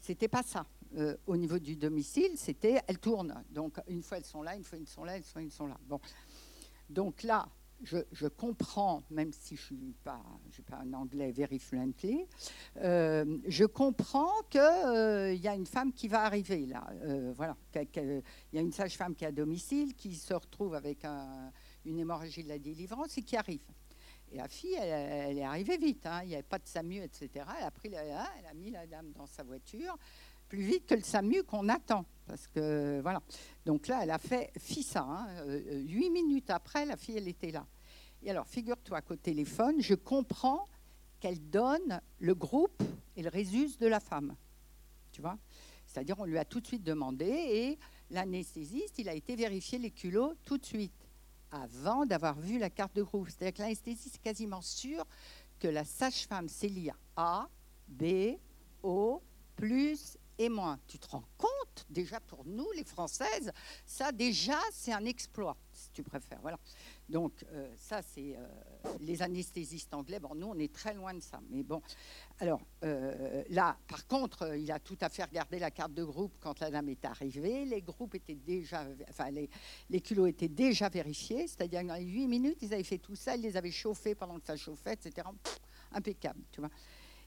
c'était 0.00 0.28
pas 0.28 0.42
ça. 0.42 0.64
Euh, 0.96 1.16
au 1.26 1.36
niveau 1.36 1.58
du 1.58 1.76
domicile, 1.76 2.32
c'était 2.36 2.80
elles 2.86 2.98
tournent. 2.98 3.42
Donc, 3.50 3.78
une 3.88 4.02
fois 4.02 4.18
elles 4.18 4.24
sont 4.24 4.42
là, 4.42 4.56
une 4.56 4.64
fois 4.64 4.78
elles 4.78 4.86
sont 4.86 5.04
là, 5.04 5.16
une 5.16 5.22
fois 5.22 5.42
elles 5.42 5.50
sont 5.50 5.66
là. 5.66 5.78
Bon. 5.86 6.00
Donc 6.88 7.22
là, 7.22 7.46
je, 7.82 8.26
comprends, 8.26 9.02
même 9.10 9.32
si 9.32 9.56
je 9.56 9.74
ne 9.74 9.78
suis 9.78 9.92
pas, 10.02 10.20
pas 10.66 10.78
un 10.78 10.92
anglais 10.94 11.30
very 11.30 11.58
fluently, 11.58 12.26
euh, 12.78 13.38
je 13.46 13.64
comprends 13.64 14.32
qu'il 14.50 14.60
y 15.40 15.48
a 15.48 15.54
une 15.54 15.66
femme 15.66 15.92
qui 15.92 16.08
va 16.08 16.22
arriver 16.22 16.66
là. 16.66 16.88
Euh, 17.02 17.32
voilà. 17.36 17.56
Il 17.74 18.22
y 18.52 18.58
a 18.58 18.62
une 18.62 18.72
sage-femme 18.72 19.14
qui 19.14 19.24
est 19.24 19.28
à 19.28 19.32
domicile, 19.32 19.94
qui 19.94 20.14
se 20.14 20.34
retrouve 20.34 20.74
avec 20.74 21.04
un- 21.04 21.52
une 21.84 21.98
hémorragie 21.98 22.42
de 22.42 22.48
la 22.48 22.58
délivrance 22.58 23.16
et 23.18 23.22
qui 23.22 23.36
arrive. 23.36 23.60
Et 24.30 24.36
la 24.36 24.48
fille, 24.48 24.74
elle, 24.74 25.38
est 25.38 25.44
arrivée 25.44 25.78
vite. 25.78 26.04
hein. 26.04 26.20
Il 26.22 26.28
n'y 26.28 26.34
avait 26.34 26.42
pas 26.42 26.58
de 26.58 26.66
SAMU, 26.66 27.02
etc. 27.02 27.46
Elle 27.58 27.64
a, 27.64 27.70
pris 27.70 27.90
elle 27.94 28.10
a 28.10 28.54
mis 28.54 28.70
la 28.70 28.86
dame 28.86 29.12
dans 29.12 29.26
sa 29.26 29.42
voiture 29.42 29.96
plus 30.48 30.62
vite 30.62 30.86
que 30.86 30.94
le 30.94 31.02
SAMU 31.02 31.42
qu'on 31.44 31.68
attend. 31.68 32.04
Parce 32.26 32.46
que, 32.46 33.00
voilà. 33.00 33.22
Donc 33.64 33.86
là, 33.88 34.00
elle 34.02 34.10
a 34.10 34.18
fait 34.18 34.50
FISA. 34.58 35.00
hein. 35.02 35.26
Euh, 35.46 35.80
Huit 35.86 36.10
minutes 36.10 36.50
après, 36.50 36.84
la 36.84 36.96
fille, 36.96 37.16
elle 37.16 37.28
était 37.28 37.50
là. 37.50 37.66
Et 38.22 38.30
alors, 38.30 38.46
figure-toi 38.46 39.00
qu'au 39.02 39.16
téléphone, 39.16 39.80
je 39.80 39.94
comprends 39.94 40.66
qu'elle 41.20 41.48
donne 41.50 42.00
le 42.18 42.34
groupe 42.34 42.82
et 43.16 43.22
le 43.22 43.28
résus 43.28 43.76
de 43.78 43.86
la 43.86 44.00
femme. 44.00 44.34
Tu 45.12 45.22
vois 45.22 45.38
C'est-à-dire, 45.86 46.16
on 46.18 46.24
lui 46.24 46.38
a 46.38 46.44
tout 46.44 46.60
de 46.60 46.66
suite 46.66 46.82
demandé 46.82 47.26
et 47.26 47.78
l'anesthésiste, 48.10 48.98
il 48.98 49.08
a 49.08 49.14
été 49.14 49.34
vérifier 49.36 49.78
les 49.78 49.90
culots 49.90 50.34
tout 50.44 50.58
de 50.58 50.66
suite, 50.66 50.92
avant 51.50 52.04
d'avoir 52.04 52.38
vu 52.38 52.58
la 52.58 52.70
carte 52.70 52.94
de 52.94 53.02
groupe. 53.02 53.28
C'est-à-dire 53.30 53.54
que 53.54 53.62
l'anesthésiste 53.62 54.16
est 54.16 54.22
quasiment 54.22 54.60
sûr 54.60 55.04
que 55.58 55.68
la 55.68 55.84
sage-femme 55.84 56.48
sait 56.48 56.68
lire 56.68 56.98
A, 57.16 57.48
B, 57.88 58.36
O, 58.82 59.22
plus 59.56 60.17
et 60.38 60.48
moins. 60.48 60.78
Tu 60.86 60.98
te 60.98 61.08
rends 61.08 61.24
compte, 61.36 61.86
déjà 61.90 62.20
pour 62.20 62.44
nous, 62.46 62.70
les 62.76 62.84
Françaises, 62.84 63.52
ça 63.84 64.12
déjà, 64.12 64.58
c'est 64.72 64.92
un 64.92 65.04
exploit, 65.04 65.56
si 65.72 65.90
tu 65.92 66.02
préfères. 66.02 66.40
Voilà. 66.40 66.58
Donc, 67.08 67.44
euh, 67.52 67.72
ça, 67.76 68.02
c'est 68.02 68.36
euh, 68.36 68.46
les 69.00 69.22
anesthésistes 69.22 69.92
anglais. 69.94 70.20
Bon, 70.20 70.34
nous, 70.34 70.46
on 70.46 70.58
est 70.58 70.72
très 70.72 70.94
loin 70.94 71.14
de 71.14 71.20
ça. 71.20 71.40
Mais 71.50 71.62
bon, 71.62 71.82
alors 72.38 72.60
euh, 72.84 73.42
là, 73.50 73.76
par 73.88 74.06
contre, 74.06 74.56
il 74.56 74.70
a 74.70 74.78
tout 74.78 74.98
à 75.00 75.08
fait 75.08 75.24
regardé 75.24 75.58
la 75.58 75.70
carte 75.70 75.94
de 75.94 76.04
groupe 76.04 76.34
quand 76.40 76.60
la 76.60 76.70
dame 76.70 76.88
est 76.90 77.04
arrivée. 77.04 77.64
Les 77.64 77.82
groupes 77.82 78.14
étaient 78.14 78.34
déjà, 78.34 78.86
enfin, 79.08 79.30
les, 79.30 79.48
les 79.88 80.00
culots 80.00 80.26
étaient 80.26 80.48
déjà 80.48 80.88
vérifiés. 80.88 81.46
C'est-à-dire 81.46 81.82
dans 81.84 81.94
les 81.94 82.04
huit 82.04 82.28
minutes, 82.28 82.58
ils 82.62 82.74
avaient 82.74 82.84
fait 82.84 82.98
tout 82.98 83.16
ça, 83.16 83.36
ils 83.36 83.42
les 83.42 83.56
avaient 83.56 83.70
chauffés 83.70 84.14
pendant 84.14 84.38
que 84.38 84.46
ça 84.46 84.56
chauffait, 84.56 84.92
etc. 84.92 85.26
Impeccable, 85.92 86.40
tu 86.52 86.60
vois. 86.60 86.70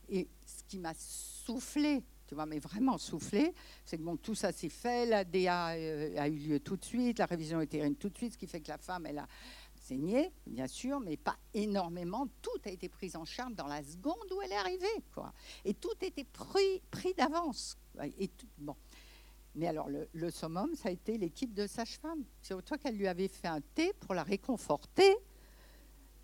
Et 0.08 0.28
ce 0.46 0.62
qui 0.68 0.78
m'a 0.78 0.94
soufflé, 0.94 2.02
tu 2.32 2.46
mais 2.46 2.58
vraiment 2.58 2.98
soufflé, 2.98 3.52
c'est 3.84 3.98
que 3.98 4.02
bon, 4.02 4.16
tout 4.16 4.34
ça 4.34 4.52
s'est 4.52 4.68
fait, 4.68 5.06
la 5.06 5.24
DA 5.24 5.70
euh, 5.70 6.16
a 6.18 6.28
eu 6.28 6.36
lieu 6.36 6.60
tout 6.60 6.76
de 6.76 6.84
suite, 6.84 7.18
la 7.18 7.26
révision 7.26 7.60
utérine 7.60 7.94
tout 7.96 8.08
de 8.08 8.16
suite, 8.16 8.32
ce 8.32 8.38
qui 8.38 8.46
fait 8.46 8.60
que 8.60 8.68
la 8.68 8.78
femme, 8.78 9.06
elle 9.06 9.18
a 9.18 9.28
saigné, 9.74 10.32
bien 10.46 10.66
sûr, 10.66 11.00
mais 11.00 11.16
pas 11.16 11.36
énormément. 11.52 12.26
Tout 12.40 12.50
a 12.64 12.70
été 12.70 12.88
pris 12.88 13.14
en 13.16 13.24
charge 13.24 13.54
dans 13.54 13.66
la 13.66 13.82
seconde 13.82 14.32
où 14.34 14.40
elle 14.42 14.52
est 14.52 14.56
arrivée, 14.56 15.04
quoi. 15.12 15.32
Et 15.64 15.74
tout 15.74 15.94
était 16.00 16.24
pris, 16.24 16.80
pris 16.90 17.12
d'avance. 17.14 17.76
Et 18.18 18.30
bon. 18.58 18.76
Mais 19.54 19.66
alors, 19.66 19.88
le, 19.90 20.08
le 20.14 20.30
summum, 20.30 20.74
ça 20.74 20.88
a 20.88 20.92
été 20.92 21.18
l'équipe 21.18 21.52
de 21.52 21.66
sage-femme. 21.66 22.24
C'est 22.40 22.64
toi 22.64 22.78
qu'elle 22.78 22.96
lui 22.96 23.06
avait 23.06 23.28
fait 23.28 23.48
un 23.48 23.60
thé 23.60 23.92
pour 24.00 24.14
la 24.14 24.22
réconforter. 24.22 25.14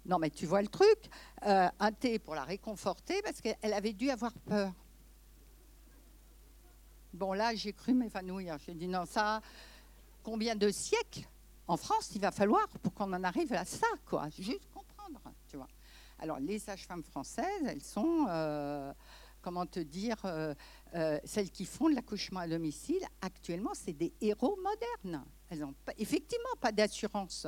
Non, 0.06 0.18
mais 0.18 0.30
tu 0.30 0.46
vois 0.46 0.62
le 0.62 0.68
truc 0.68 0.98
Euh, 1.46 1.68
Un 1.78 1.92
thé 1.92 2.18
pour 2.18 2.34
la 2.34 2.44
réconforter 2.44 3.20
parce 3.22 3.42
qu'elle 3.42 3.72
avait 3.74 3.92
dû 3.92 4.08
avoir 4.08 4.32
peur. 4.32 4.72
Bon, 7.12 7.32
là, 7.32 7.54
j'ai 7.54 7.72
cru 7.72 7.94
m'évanouir. 7.94 8.56
J'ai 8.66 8.74
dit 8.74 8.88
non, 8.88 9.06
ça, 9.06 9.40
combien 10.22 10.54
de 10.54 10.70
siècles 10.70 11.26
en 11.66 11.76
France 11.76 12.10
il 12.14 12.20
va 12.20 12.30
falloir 12.30 12.68
pour 12.82 12.92
qu'on 12.94 13.12
en 13.12 13.24
arrive 13.24 13.52
à 13.52 13.64
ça, 13.64 13.86
quoi? 14.06 14.28
Juste 14.38 14.66
comprendre, 14.72 15.20
tu 15.48 15.56
vois. 15.56 15.68
Alors, 16.18 16.38
les 16.38 16.58
sages-femmes 16.58 17.02
françaises, 17.04 17.64
elles 17.66 17.82
sont, 17.82 18.26
euh, 18.28 18.92
comment 19.48 19.64
te 19.64 19.80
dire, 19.80 20.18
euh, 20.26 20.54
euh, 20.94 21.18
celles 21.24 21.50
qui 21.50 21.64
font 21.64 21.88
de 21.88 21.94
l'accouchement 21.94 22.40
à 22.40 22.46
domicile, 22.46 23.00
actuellement, 23.22 23.70
c'est 23.72 23.94
des 23.94 24.12
héros 24.20 24.58
modernes. 24.62 25.24
Elles 25.48 25.60
n'ont 25.60 25.74
effectivement 25.96 26.54
pas 26.60 26.70
d'assurance. 26.70 27.46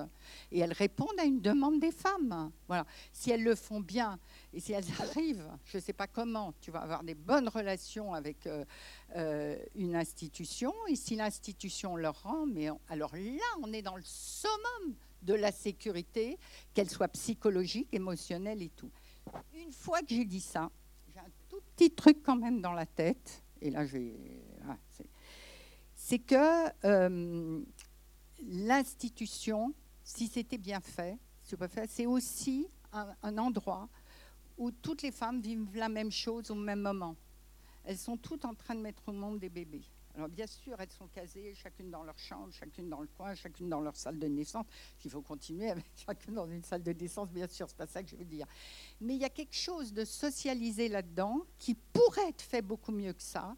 Et 0.51 0.61
elles 0.61 0.73
répondent 0.73 1.19
à 1.19 1.25
une 1.25 1.43
demande 1.43 1.79
des 1.79 1.93
femmes. 1.93 2.53
Voilà. 2.69 2.87
Si 3.13 3.31
elles 3.31 3.43
le 3.43 3.55
font 3.55 3.81
bien 3.81 4.19
et 4.55 4.61
si 4.61 4.73
elles 4.73 4.87
arrivent, 4.99 5.47
je 5.67 5.77
ne 5.77 5.83
sais 5.83 5.93
pas 5.93 6.07
comment, 6.07 6.55
tu 6.63 6.71
vas 6.71 6.81
avoir 6.81 7.05
des 7.05 7.15
bonnes 7.15 7.51
relations 7.51 8.15
avec 8.15 8.47
euh, 8.47 9.59
une 9.75 9.97
institution. 9.97 10.73
Et 10.89 10.97
si 10.97 11.17
l'institution 11.17 11.97
leur 11.97 12.23
rend, 12.23 12.47
mais 12.47 12.71
alors 12.89 13.15
là, 13.15 13.59
on 13.63 13.75
est 13.75 13.83
dans 13.83 13.97
le 13.97 14.05
summum 14.07 14.95
de 15.21 15.35
la 15.35 15.53
sécurité, 15.53 16.39
qu'elle 16.73 16.89
soit 16.89 17.09
psychologique, 17.09 17.89
émotionnelle 17.93 18.63
et 18.63 18.71
tout. 18.71 18.91
Une 19.53 19.71
fois 19.71 20.01
que 20.01 20.15
j'ai 20.15 20.25
dit 20.25 20.41
ça, 20.41 20.71
petit 21.81 21.91
truc 21.91 22.23
quand 22.23 22.37
même 22.37 22.61
dans 22.61 22.73
la 22.73 22.85
tête. 22.85 23.43
Et 23.63 23.71
là, 23.71 23.87
je 23.87 23.97
vais. 23.97 24.15
ah, 24.69 24.77
c'est- 25.95 26.19
que 26.19 26.87
euh, 26.87 27.63
l'institution, 28.43 29.73
si 30.05 30.27
c'était 30.27 30.59
bien 30.59 30.81
fait, 30.81 31.17
c'est 31.89 32.07
aussi 32.07 32.67
un 33.23 33.39
endroit 33.39 33.89
où 34.59 34.71
toutes 34.71 35.03
les 35.03 35.11
femmes 35.11 35.41
vivent 35.41 35.75
la 35.75 35.89
même 35.89 36.11
chose 36.11 36.51
au 36.51 36.55
même 36.55 36.81
moment. 36.81 37.17
Elles 37.85 37.97
sont 37.99 38.17
toutes 38.17 38.45
en 38.45 38.55
train 38.55 38.75
de 38.75 38.81
mettre 38.81 39.03
au 39.09 39.13
monde 39.13 39.39
des 39.39 39.49
bébés. 39.49 39.85
Alors 40.15 40.29
bien 40.29 40.47
sûr, 40.47 40.77
elles 40.81 40.91
sont 40.91 41.07
casées, 41.09 41.55
chacune 41.55 41.91
dans 41.91 42.03
leur 42.03 42.19
chambre, 42.19 42.53
chacune 42.53 42.89
dans 42.89 43.01
le 43.01 43.07
coin, 43.07 43.35
chacune 43.35 43.69
dans 43.69 43.81
leur 43.81 43.97
salle 43.97 44.19
de 44.19 44.27
naissance. 44.27 44.67
Il 45.05 45.11
faut 45.11 45.23
continuer 45.23 45.71
avec 45.71 45.85
chacune 46.07 46.35
dans 46.35 46.49
une 46.49 46.65
salle 46.65 46.83
de 46.83 46.93
naissance, 46.93 47.31
bien 47.31 47.47
sûr, 47.47 47.69
c'est 47.69 47.77
pas 47.77 47.87
ça 47.87 48.03
que 48.03 48.09
je 48.09 48.17
veux 48.17 48.25
dire. 48.25 48.47
Mais 49.01 49.15
il 49.15 49.21
y 49.21 49.25
a 49.25 49.31
quelque 49.31 49.57
chose 49.57 49.93
de 49.93 50.05
socialisé 50.05 50.89
là-dedans 50.89 51.43
qui 51.59 51.75
pourrait 51.75 52.29
être 52.29 52.43
fait 52.43 52.63
beaucoup 52.63 52.93
mieux 52.93 53.13
que 53.13 53.23
ça. 53.23 53.57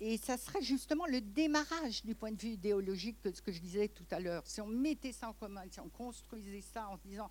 Et, 0.00 0.16
ça 0.18 0.36
serait 0.36 0.62
justement 0.62 1.06
le 1.06 1.20
démarrage 1.20 2.04
du 2.04 2.14
point 2.14 2.30
de 2.30 2.40
vue 2.40 2.50
idéologique 2.50 3.20
que 3.20 3.34
ce 3.34 3.42
que 3.42 3.50
je 3.50 3.60
disais 3.60 3.88
tout 3.88 4.04
à 4.12 4.20
l'heure. 4.20 4.46
Si 4.46 4.60
on 4.60 4.66
mettait 4.68 5.10
ça 5.10 5.28
en 5.28 5.32
commun, 5.32 5.62
si 5.68 5.80
on 5.80 5.88
construisait 5.88 6.60
ça 6.60 6.88
en 6.88 6.96
se 6.96 7.02
disant 7.02 7.28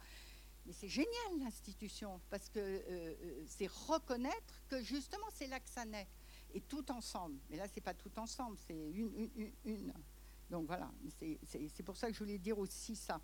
mais 0.66 0.74
c'est 0.74 0.90
génial 0.90 1.40
l'institution, 1.40 2.20
parce 2.30 2.50
que 2.50 2.60
euh, 2.60 2.80
euh, 2.90 3.44
c'est 3.48 3.72
reconnaître 3.88 4.62
que 4.68 4.84
justement 4.84 5.26
c'est 5.34 5.48
là 5.48 5.60
que 5.60 5.70
ça 5.70 5.86
naît, 5.86 6.08
et 6.54 6.62
tout 6.62 6.90
ensemble. 6.92 7.38
Mais 7.50 7.58
là, 7.58 7.68
c'est 7.68 7.82
pas 7.82 7.94
tout 7.94 8.12
ensemble, 8.18 8.58
c'est 8.68 8.74
une, 8.92 9.12
une, 9.16 9.30
une, 9.36 9.52
une. 9.66 9.94
Donc 10.50 10.66
voilà, 10.66 10.90
c'est- 11.20 11.84
pour 11.84 11.96
ça 11.96 12.08
que 12.08 12.14
je 12.14 12.20
voulais 12.20 12.40
dire 12.40 12.58
aussi 12.58 12.96
ça. 12.96 13.22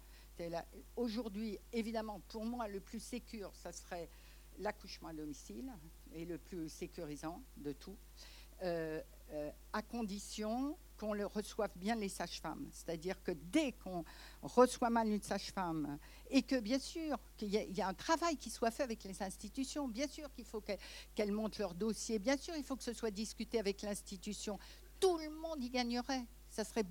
Aujourd'hui, 0.95 1.57
évidemment, 1.71 2.19
pour 2.27 2.45
moi, 2.45 2.67
le 2.67 2.79
plus 2.79 2.99
sécure, 2.99 3.55
ça 3.55 3.71
serait 3.71 4.09
l'accouchement 4.59 5.09
à 5.09 5.13
domicile, 5.13 5.71
et 6.13 6.25
le 6.25 6.37
plus 6.37 6.69
sécurisant 6.69 7.41
de 7.57 7.71
tout, 7.73 7.97
euh, 8.63 9.01
euh, 9.31 9.51
à 9.73 9.81
condition 9.81 10.77
qu'on 10.97 11.13
le 11.13 11.25
reçoive 11.25 11.71
bien 11.75 11.95
les 11.95 12.07
sages-femmes. 12.07 12.67
C'est-à-dire 12.71 13.21
que 13.21 13.31
dès 13.31 13.73
qu'on 13.73 14.05
reçoit 14.41 14.89
mal 14.89 15.09
une 15.09 15.21
sage-femme, 15.21 15.97
et 16.29 16.41
que 16.41 16.57
bien 16.59 16.79
sûr 16.79 17.17
qu'il 17.35 17.49
y, 17.49 17.81
a- 17.81 17.87
un 17.87 17.93
travail 17.93 18.37
qui 18.37 18.49
soit 18.49 18.71
fait 18.71 18.83
avec 18.83 19.03
les 19.03 19.21
institutions, 19.21 19.87
bien 19.89 20.07
sûr 20.07 20.31
qu'il 20.33 20.45
faut 20.45 20.61
qu'elles 20.61 20.79
qu'elles 21.13 21.33
montent 21.33 21.57
leur 21.57 21.73
dossier, 21.73 22.17
bien 22.17 22.37
sûr 22.37 22.55
il 22.55 22.63
faut 22.63 22.77
que 22.77 22.83
ce 22.83 22.93
soit 22.93 23.11
discuté 23.11 23.59
avec 23.59 23.81
l'institution. 23.81 24.57
Tout 24.99 25.17
le 25.17 25.29
monde 25.29 25.61
y 25.61 25.69
gagnerait. 25.69 26.25
Ça 26.49 26.63
serait 26.63 26.85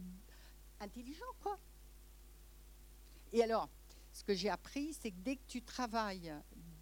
intelligent, 0.80 1.24
quoi. 1.42 1.58
Et 3.32 3.42
alors, 3.42 3.68
ce 4.12 4.22
que 4.22 4.34
j'ai 4.34 4.50
appris, 4.50 4.92
c'est 4.92 5.10
que 5.10 5.20
dès 5.20 5.36
que 5.36 5.46
tu 5.48 5.62
travailles 5.62 6.32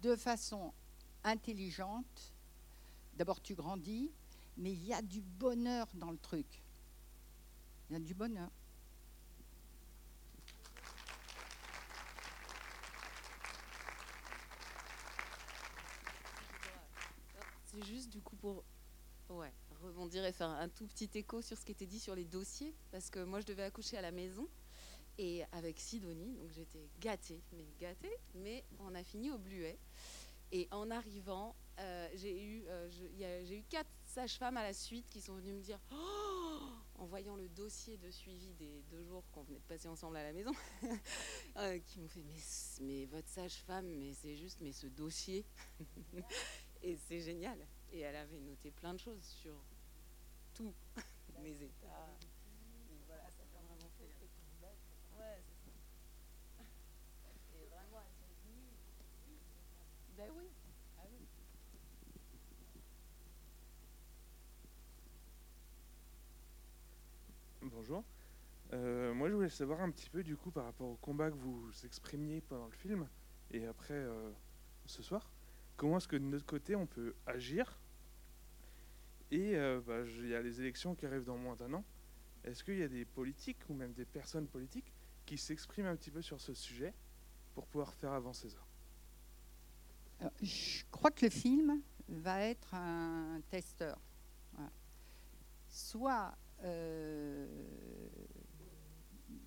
de 0.01 0.15
façon 0.17 0.73
intelligente, 1.23 2.33
d'abord 3.15 3.41
tu 3.41 3.55
grandis, 3.55 4.11
mais 4.57 4.71
il 4.71 4.85
y 4.85 4.93
a 4.93 5.01
du 5.01 5.21
bonheur 5.21 5.87
dans 5.93 6.11
le 6.11 6.17
truc. 6.17 6.63
Il 7.89 7.93
y 7.93 7.95
a 7.95 7.99
du 7.99 8.13
bonheur. 8.13 8.49
c'est 17.65 17.83
juste 17.85 18.11
du 18.11 18.21
coup 18.21 18.35
pour 18.35 18.63
rebondir 19.83 20.23
et 20.25 20.31
faire 20.31 20.49
un 20.49 20.69
tout 20.69 20.87
petit 20.87 21.09
écho 21.15 21.41
sur 21.41 21.57
ce 21.57 21.65
qui 21.65 21.71
était 21.71 21.85
dit 21.85 21.99
sur 21.99 22.15
les 22.15 22.25
dossiers, 22.25 22.73
parce 22.91 23.09
que 23.09 23.23
moi 23.23 23.41
je 23.41 23.45
devais 23.45 23.63
accoucher 23.63 23.97
à 23.97 24.01
la 24.01 24.11
maison 24.11 24.47
et 25.17 25.43
avec 25.51 25.79
Sidonie, 25.79 26.33
donc 26.35 26.51
j'étais 26.51 26.89
gâtée, 26.99 27.41
mais 27.51 27.65
gâtée, 27.79 28.15
mais 28.35 28.63
on 28.79 28.95
a 28.95 29.03
fini 29.03 29.31
au 29.31 29.37
Bluet. 29.37 29.77
Et 30.51 30.67
en 30.71 30.91
arrivant, 30.91 31.55
euh, 31.79 32.09
j'ai 32.15 32.43
eu, 32.43 32.63
euh, 32.67 32.89
j'ai 33.43 33.57
eu 33.57 33.63
quatre 33.63 33.89
sages-femmes 34.13 34.57
à 34.57 34.63
la 34.63 34.73
suite 34.73 35.09
qui 35.09 35.21
sont 35.21 35.33
venues 35.33 35.53
me 35.53 35.61
dire, 35.61 35.79
oh, 35.91 36.59
en 36.95 37.05
voyant 37.05 37.35
le 37.35 37.49
dossier 37.49 37.97
de 37.97 38.11
suivi 38.11 38.53
des 38.53 38.83
deux 38.91 39.03
jours 39.03 39.23
qu'on 39.31 39.41
venait 39.41 39.57
de 39.57 39.65
passer 39.65 39.87
ensemble 39.87 40.17
à 40.17 40.23
la 40.23 40.33
maison, 40.33 40.51
euh, 41.57 41.79
qui 41.79 41.99
m'ont 41.99 42.07
fait, 42.07 42.23
mais, 42.81 43.05
votre 43.07 43.27
sage-femme, 43.27 43.87
mais 43.87 44.13
c'est 44.13 44.35
juste, 44.35 44.59
mais 44.61 44.71
ce 44.71 44.85
dossier, 44.85 45.45
et 46.83 46.95
c'est 46.95 47.21
génial. 47.21 47.57
Et 47.91 48.01
elle 48.01 48.15
avait 48.15 48.39
noté 48.39 48.69
plein 48.69 48.93
de 48.93 48.99
choses 48.99 49.23
sur 49.23 49.55
tout, 50.53 50.73
mes 51.41 51.63
états. 51.63 52.15
Ben 60.15 60.29
oui. 60.37 60.62
Bonjour. 67.83 68.05
Euh, 68.71 69.13
moi, 69.13 69.27
je 69.27 69.33
voulais 69.33 69.49
savoir 69.49 69.81
un 69.81 69.91
petit 69.91 70.09
peu, 70.09 70.23
du 70.23 70.37
coup, 70.37 70.51
par 70.51 70.63
rapport 70.63 70.87
au 70.87 70.95
combat 70.95 71.29
que 71.29 71.35
vous 71.35 71.69
exprimiez 71.83 72.39
pendant 72.39 72.67
le 72.67 72.71
film 72.71 73.09
et 73.51 73.65
après 73.65 73.93
euh, 73.93 74.31
ce 74.85 75.03
soir, 75.03 75.29
comment 75.75 75.97
est-ce 75.97 76.07
que 76.07 76.15
de 76.15 76.23
notre 76.23 76.45
côté, 76.45 76.77
on 76.77 76.85
peut 76.85 77.13
agir? 77.25 77.77
Et 79.31 79.57
euh, 79.57 79.81
bah, 79.85 80.03
il 80.05 80.29
y 80.29 80.33
a 80.33 80.41
les 80.41 80.61
élections 80.61 80.95
qui 80.95 81.05
arrivent 81.05 81.25
dans 81.25 81.37
moins 81.37 81.57
d'un 81.57 81.73
an. 81.73 81.83
Est-ce 82.45 82.63
qu'il 82.63 82.77
y 82.77 82.83
a 82.83 82.87
des 82.87 83.03
politiques 83.03 83.59
ou 83.67 83.73
même 83.73 83.91
des 83.91 84.05
personnes 84.05 84.47
politiques 84.47 84.93
qui 85.25 85.37
s'expriment 85.37 85.87
un 85.87 85.97
petit 85.97 86.11
peu 86.11 86.21
sur 86.21 86.39
ce 86.39 86.53
sujet 86.53 86.93
pour 87.55 87.67
pouvoir 87.67 87.93
faire 87.93 88.13
avancer 88.13 88.49
ça? 88.49 90.31
Je 90.41 90.85
crois 90.89 91.11
que 91.11 91.25
le 91.25 91.31
film 91.31 91.81
va 92.07 92.45
être 92.45 92.75
un 92.75 93.41
testeur. 93.49 93.99
Soit 95.67 96.33
il 96.63 96.69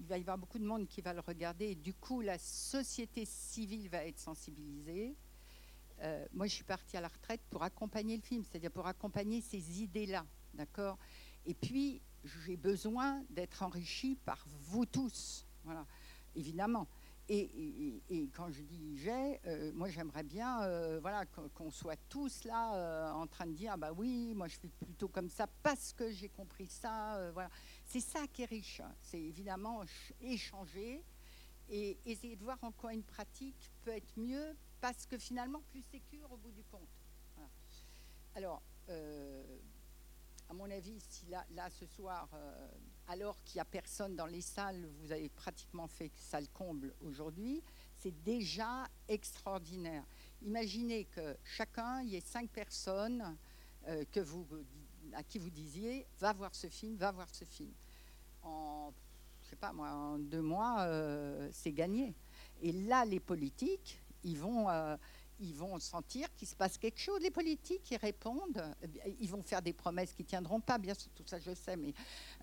va 0.06 0.18
y 0.18 0.20
avoir 0.20 0.38
beaucoup 0.38 0.58
de 0.58 0.64
monde 0.64 0.86
qui 0.86 1.00
va 1.00 1.12
le 1.12 1.20
regarder. 1.20 1.74
Du 1.74 1.94
coup 1.94 2.20
la 2.20 2.38
société 2.38 3.24
civile 3.24 3.88
va 3.88 4.04
être 4.04 4.18
sensibilisée. 4.18 5.16
Euh, 6.02 6.26
moi, 6.32 6.46
je 6.46 6.54
suis 6.54 6.64
partie 6.64 6.96
à 6.96 7.00
la 7.00 7.08
retraite 7.08 7.40
pour 7.48 7.62
accompagner 7.62 8.16
le 8.16 8.22
film, 8.22 8.44
c'est-à-dire 8.44 8.70
pour 8.70 8.86
accompagner 8.86 9.40
ces 9.40 9.82
idées-là, 9.82 10.26
d'accord? 10.54 10.98
Et 11.46 11.54
puis, 11.54 12.02
j'ai 12.24 12.56
besoin 12.56 13.24
d'être 13.30 13.62
enrichi 13.62 14.16
par 14.24 14.44
vous 14.46 14.84
tous, 14.84 15.46
voilà, 15.64 15.86
évidemment. 16.34 16.86
Et, 17.29 18.31
quand 18.35 18.51
je 18.51 18.62
dis 18.62 18.97
j'ai, 18.97 19.41
euh, 19.47 19.72
moi 19.74 19.89
j'aimerais 19.89 20.22
bien 20.22 20.62
euh, 20.62 21.01
voilà, 21.01 21.27
qu'on 21.27 21.70
soit 21.70 21.99
tous 22.09 22.45
là 22.45 23.12
en 23.14 23.27
train 23.27 23.47
de 23.47 23.53
dire 23.53 23.72
ah 23.74 23.77
bah 23.77 23.93
oui, 23.93 24.33
moi 24.35 24.47
je 24.47 24.57
fais 24.57 24.68
plutôt 24.68 25.09
comme 25.09 25.29
ça 25.29 25.49
parce 25.62 25.93
que 25.93 26.11
j'ai 26.11 26.29
compris 26.29 26.66
ça. 26.66 27.31
voilà. 27.33 27.51
C'est 27.85 28.01
ça 28.01 28.27
qui 28.29 28.43
est 28.43 28.47
riche. 28.47 28.81
Hein. 28.81 28.95
C'est 29.03 29.20
évidemment 29.20 29.83
échanger 30.20 31.03
et 31.68 31.99
essayer 32.07 32.37
de 32.37 32.45
voir 32.45 32.59
en 32.62 32.70
quoi 32.70 32.95
une 32.95 33.03
pratique 33.03 33.70
peut 33.85 33.91
être 33.91 34.16
mieux 34.16 34.55
parce 34.81 35.07
que 35.07 35.18
finalement, 35.18 35.62
plus 35.70 35.83
sécure 35.83 36.31
au 36.31 36.37
bout 36.37 36.53
du 36.53 36.62
compte. 36.64 36.89
Alors, 38.35 38.62
euh, 38.91 39.59
à 40.49 40.53
mon 40.53 40.70
avis, 40.70 41.01
si 41.01 41.27
là, 41.27 41.45
là 41.55 41.70
ce 41.70 41.87
soir, 41.87 42.29
euh, 42.35 42.68
alors 43.09 43.42
qu'il 43.44 43.59
n'y 43.59 43.62
a 43.62 43.66
personne 43.66 44.16
dans 44.16 44.26
les 44.26 44.40
salles, 44.40 44.88
vous 45.00 45.12
avez 45.12 45.28
pratiquement 45.28 45.86
fait 45.86 46.11
salle 46.16 46.48
comble 46.48 46.94
aujourd'hui, 47.02 47.62
c'est 47.96 48.22
déjà 48.22 48.88
extraordinaire. 49.09 50.04
Imaginez 50.42 51.04
que 51.07 51.36
chacun, 51.44 52.02
il 52.02 52.11
y 52.11 52.16
ait 52.16 52.20
cinq 52.20 52.50
personnes 52.50 53.36
euh, 53.86 54.04
que 54.11 54.20
vous, 54.20 54.46
à 55.14 55.22
qui 55.22 55.38
vous 55.38 55.50
disiez, 55.50 56.07
va 56.18 56.32
voir 56.32 56.54
ce 56.54 56.68
film, 56.68 56.96
va 56.96 57.12
voir 57.12 57.32
ce 57.34 57.44
film. 57.44 57.72
En, 58.42 58.92
je 59.42 59.50
sais 59.50 59.57
pas 59.57 59.72
moi, 59.72 59.90
en 59.90 60.18
deux 60.18 60.42
mois, 60.42 60.86
c'est 61.52 61.72
gagné. 61.72 62.14
Et 62.61 62.72
là, 62.72 63.04
les 63.04 63.20
politiques, 63.20 64.00
ils 64.26 64.38
vont, 64.38 64.68
euh, 64.68 64.96
ils 65.41 65.55
vont 65.55 65.78
sentir 65.78 66.32
qu'il 66.34 66.49
se 66.49 66.55
passe 66.55 66.78
quelque 66.78 66.99
chose. 66.99 67.20
Les 67.20 67.30
politiques, 67.30 67.91
ils 67.91 67.97
répondent, 67.97 68.62
ils 69.20 69.30
vont 69.30 69.43
faire 69.43 69.62
des 69.62 69.72
promesses 69.72 70.12
qui 70.12 70.24
tiendront 70.24 70.61
pas, 70.61 70.78
bien 70.78 70.95
sûr, 70.95 71.11
tout 71.14 71.24
ça 71.26 71.39
je 71.39 71.55
sais, 71.55 71.76
mais 71.76 71.95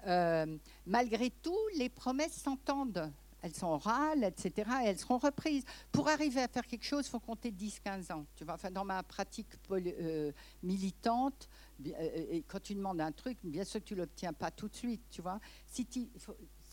euh, 0.07 0.57
malgré 0.85 1.29
tout, 1.29 1.59
les 1.75 1.89
promesses 1.89 2.41
s'entendent. 2.41 3.11
Elles 3.41 3.53
sont 3.53 3.67
orales, 3.67 4.23
etc. 4.23 4.69
Et 4.83 4.87
elles 4.87 4.97
seront 4.97 5.17
reprises. 5.17 5.65
Pour 5.91 6.07
arriver 6.07 6.41
à 6.41 6.47
faire 6.47 6.65
quelque 6.65 6.85
chose, 6.85 7.05
il 7.05 7.09
faut 7.09 7.19
compter 7.19 7.51
10-15 7.51 8.13
ans. 8.13 8.25
Tu 8.37 8.45
vois, 8.45 8.53
enfin, 8.53 8.71
dans 8.71 8.85
ma 8.85 9.03
pratique 9.03 9.49
euh, 9.69 10.31
militante, 10.61 11.49
et 11.85 12.43
quand 12.47 12.61
tu 12.61 12.73
demandes 12.73 13.01
un 13.01 13.11
truc, 13.11 13.37
bien 13.43 13.65
sûr 13.65 13.83
tu 13.83 13.95
l'obtiens 13.95 14.31
pas 14.31 14.49
tout 14.49 14.69
de 14.69 14.75
suite. 14.75 15.03
Tu 15.09 15.21
vois. 15.21 15.41
Si 15.65 15.85
tu, 15.85 16.07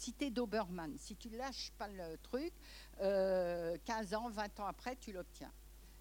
si 0.01 0.15
es 0.21 0.31
Doberman, 0.31 0.97
si 0.97 1.15
tu 1.15 1.29
lâches 1.29 1.73
pas 1.77 1.89
le 1.89 2.17
truc, 2.19 2.53
15 2.99 3.03
euh, 3.03 3.77
ans, 4.17 4.31
20 4.31 4.61
ans 4.61 4.67
après, 4.67 4.97
tu 4.97 5.13
l'obtiens. 5.13 5.53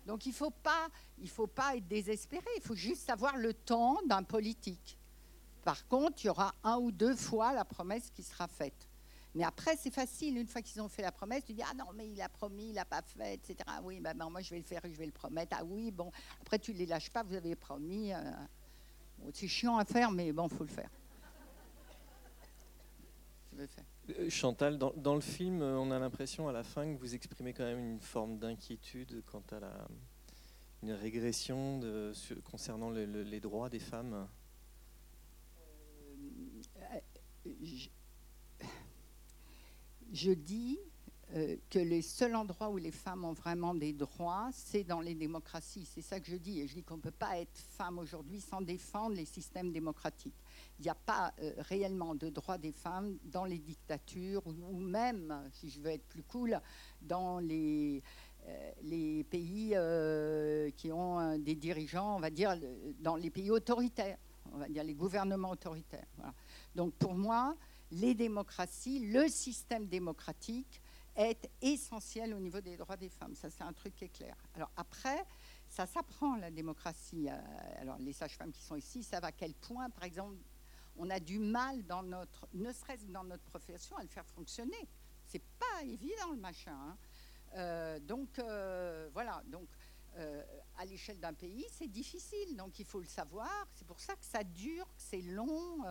Donc 0.10 0.26
il 0.26 0.30
ne 0.30 0.34
faut, 0.34 0.50
pas, 0.50 0.88
faut 1.28 1.46
pas 1.46 1.76
être 1.76 1.88
désespéré, 1.88 2.48
il 2.58 2.64
faut 2.64 2.74
juste 2.74 3.12
avoir 3.12 3.38
le 3.38 3.54
temps 3.54 4.00
d'un 4.08 4.24
politique. 4.24 4.98
Par 5.64 5.88
contre, 5.88 6.24
il 6.24 6.28
y 6.28 6.30
aura 6.32 6.56
un 6.64 6.78
ou 6.78 6.92
deux 6.92 7.16
fois 7.16 7.54
la 7.54 7.64
promesse 7.64 8.10
qui 8.10 8.24
sera 8.24 8.48
faite. 8.48 8.90
Mais 9.36 9.44
après, 9.44 9.78
c'est 9.78 9.94
facile. 9.94 10.40
Une 10.40 10.48
fois 10.48 10.64
qu'ils 10.64 10.82
ont 10.82 10.90
fait 10.90 11.04
la 11.04 11.12
promesse, 11.12 11.46
tu 11.46 11.54
dis 11.54 11.62
Ah 11.62 11.76
non, 11.76 11.86
mais 11.94 12.10
il 12.10 12.20
a 12.24 12.28
promis, 12.28 12.70
il 12.70 12.74
n'a 12.74 12.86
pas 12.86 13.04
fait, 13.04 13.36
etc. 13.36 13.58
Oui, 13.84 14.00
ben, 14.00 14.16
moi 14.16 14.42
je 14.42 14.50
vais 14.50 14.58
le 14.58 14.64
faire 14.64 14.82
je 14.84 14.98
vais 14.98 15.06
le 15.06 15.12
promettre. 15.12 15.56
Ah 15.60 15.64
oui, 15.64 15.92
bon. 15.92 16.12
Après, 16.42 16.58
tu 16.58 16.74
ne 16.74 16.80
les 16.80 16.88
lâches 16.88 17.12
pas, 17.12 17.22
vous 17.22 17.36
avez 17.36 17.56
promis. 17.56 18.12
Euh, 18.12 18.32
c'est 19.32 19.48
chiant 19.48 19.78
à 19.78 19.86
faire, 19.86 20.10
mais 20.10 20.32
bon, 20.32 20.48
il 20.48 20.58
faut 20.58 20.64
le 20.64 20.72
faire. 20.72 20.90
Euh, 23.60 23.68
Chantal, 24.30 24.78
dans, 24.78 25.16
le 25.16 25.22
film, 25.22 25.62
euh, 25.62 25.78
on 25.78 25.92
a 25.92 26.00
l'impression 26.00 26.48
à 26.48 26.52
la 26.52 26.64
fin 26.64 26.94
que 26.94 27.00
vous 27.00 27.14
exprimez 27.14 27.54
quand 27.54 27.64
même 27.64 27.80
une 27.80 28.00
forme 28.00 28.38
d'inquiétude 28.38 29.24
quant 29.26 29.44
à 29.52 29.88
une 30.82 30.94
régression 30.94 31.80
concernant 32.50 32.90
les 32.90 33.40
droits 33.40 33.70
des 33.70 33.80
femmes. 33.80 34.28
Euh, 36.78 37.52
je 40.12 40.32
dis 40.32 40.80
euh, 41.36 41.58
que 41.70 41.78
les 41.78 42.02
seuls 42.02 42.36
endroits 42.36 42.70
où 42.70 42.78
les 42.78 42.92
femmes 42.92 43.24
ont 43.24 43.34
vraiment 43.34 43.76
des 43.76 43.94
droits, 43.94 44.50
c'est 44.52 44.84
dans 44.84 45.02
les 45.02 45.14
démocraties. 45.14 45.86
C'est 45.86 46.02
ça 46.02 46.20
que 46.20 46.26
je 46.26 46.36
dis. 46.36 46.62
Et 46.62 46.68
je 46.68 46.74
dis 46.74 46.84
qu'on 46.84 46.98
ne 46.98 47.02
peut 47.02 47.12
pas 47.12 47.38
être 47.38 47.56
femme 47.78 48.00
aujourd'hui 48.00 48.42
sans 48.42 48.62
défendre 48.62 49.16
les 49.16 49.26
systèmes 49.26 49.72
démocratiques. 49.72 50.34
Il 50.80 50.84
n'y 50.84 50.90
a 50.90 50.96
pas 50.96 51.34
euh, 51.42 51.54
réellement 51.60 52.16
de 52.16 52.30
droits 52.30 52.58
des 52.58 52.72
femmes 52.72 53.18
dans 53.26 53.46
les 53.46 53.60
dictatures 53.60 54.46
ou, 54.48 54.80
même, 54.80 55.50
si 55.52 55.70
je 55.70 55.82
veux 55.82 55.92
être 55.92 56.08
plus 56.08 56.24
cool, 56.24 56.60
dans 57.02 57.40
les, 57.40 58.02
euh, 58.48 59.24
pays 59.24 59.76
qui 60.78 60.92
ont 60.92 61.38
des 61.38 61.56
dirigeants, 61.56 62.16
on 62.16 62.20
va 62.20 62.30
dire, 62.30 62.58
dans 63.00 63.16
les 63.16 63.30
pays 63.30 63.52
autoritaires, 63.52 64.18
on 64.54 64.58
va 64.58 64.68
dire 64.68 64.84
les 64.84 64.96
gouvernements 64.96 65.52
autoritaires. 65.52 66.08
Donc 66.76 66.94
pour 66.94 67.14
moi, 67.14 67.56
les 67.92 68.14
démocraties, 68.14 69.00
le 69.12 69.28
système 69.28 69.88
démocratique, 69.88 70.82
est 71.16 71.50
essentiel 71.62 72.34
au 72.34 72.40
niveau 72.40 72.62
des 72.62 72.78
droits 72.78 72.96
des 72.96 73.10
femmes. 73.10 73.36
Ça, 73.36 73.50
c'est 73.50 73.64
un 73.64 73.74
truc 73.74 73.94
qui 73.96 74.06
est 74.06 74.10
clair. 74.10 74.36
Alors 74.56 74.72
après, 74.78 75.26
ça 75.68 75.86
s'apprend, 75.86 76.36
la 76.38 76.50
démocratie. 76.50 77.28
Euh, 77.30 77.82
alors 77.82 77.98
les 78.00 78.14
sages-femmes 78.14 78.52
qui 78.52 78.62
sont 78.62 78.76
ici 78.76 79.04
savent 79.04 79.26
à 79.26 79.32
quel 79.32 79.54
point, 79.54 79.90
par 79.90 80.04
exemple, 80.04 80.36
on 81.00 81.10
a 81.10 81.20
du 81.20 81.40
mal 81.40 81.84
dans 81.86 82.04
notre, 82.04 82.48
ne 82.54 82.72
serait-ce 82.72 83.06
que 83.06 83.12
dans 83.12 83.24
notre 83.24 83.44
profession, 83.44 83.98
à 83.98 84.04
le 84.04 84.10
faire 84.10 84.26
fonctionner. 84.28 84.88
C'est 85.26 85.42
pas 85.60 85.84
évident 85.84 86.32
le 86.32 86.40
machin. 86.40 86.76
Hein. 86.76 86.98
Euh, 87.56 88.00
donc 88.00 88.38
euh, 88.40 89.10
voilà. 89.14 89.42
Donc 89.48 89.68
à 90.78 90.86
l'échelle 90.86 91.20
d'un 91.20 91.34
pays, 91.34 91.66
c'est 91.72 91.88
difficile. 91.88 92.58
Donc 92.58 92.78
il 92.80 92.86
faut 92.86 93.00
le 93.00 93.06
savoir. 93.06 93.68
C'est 93.74 93.88
pour 93.88 94.00
ça 94.00 94.16
que 94.16 94.26
ça 94.26 94.44
dure, 94.44 94.86
que 94.86 95.02
c'est 95.02 95.22
long. 95.22 95.82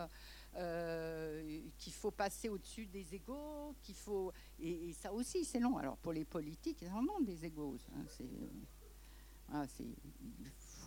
Euh, 0.55 1.61
qu'il 1.77 1.93
faut 1.93 2.09
passer 2.09 2.49
au-dessus 2.49 2.87
des 2.87 3.13
égaux, 3.13 3.75
et, 4.59 4.91
ça 4.93 5.13
aussi 5.13 5.45
c'est 5.45 5.59
long. 5.59 5.77
Alors 5.77 5.95
pour 5.97 6.11
les 6.11 6.25
politiques, 6.25 6.79
ils 6.81 6.89
en 6.89 7.05
ont 7.07 7.19
des 7.21 7.45
égaux. 7.45 7.77
Hein, 7.93 9.65
il 9.79 9.85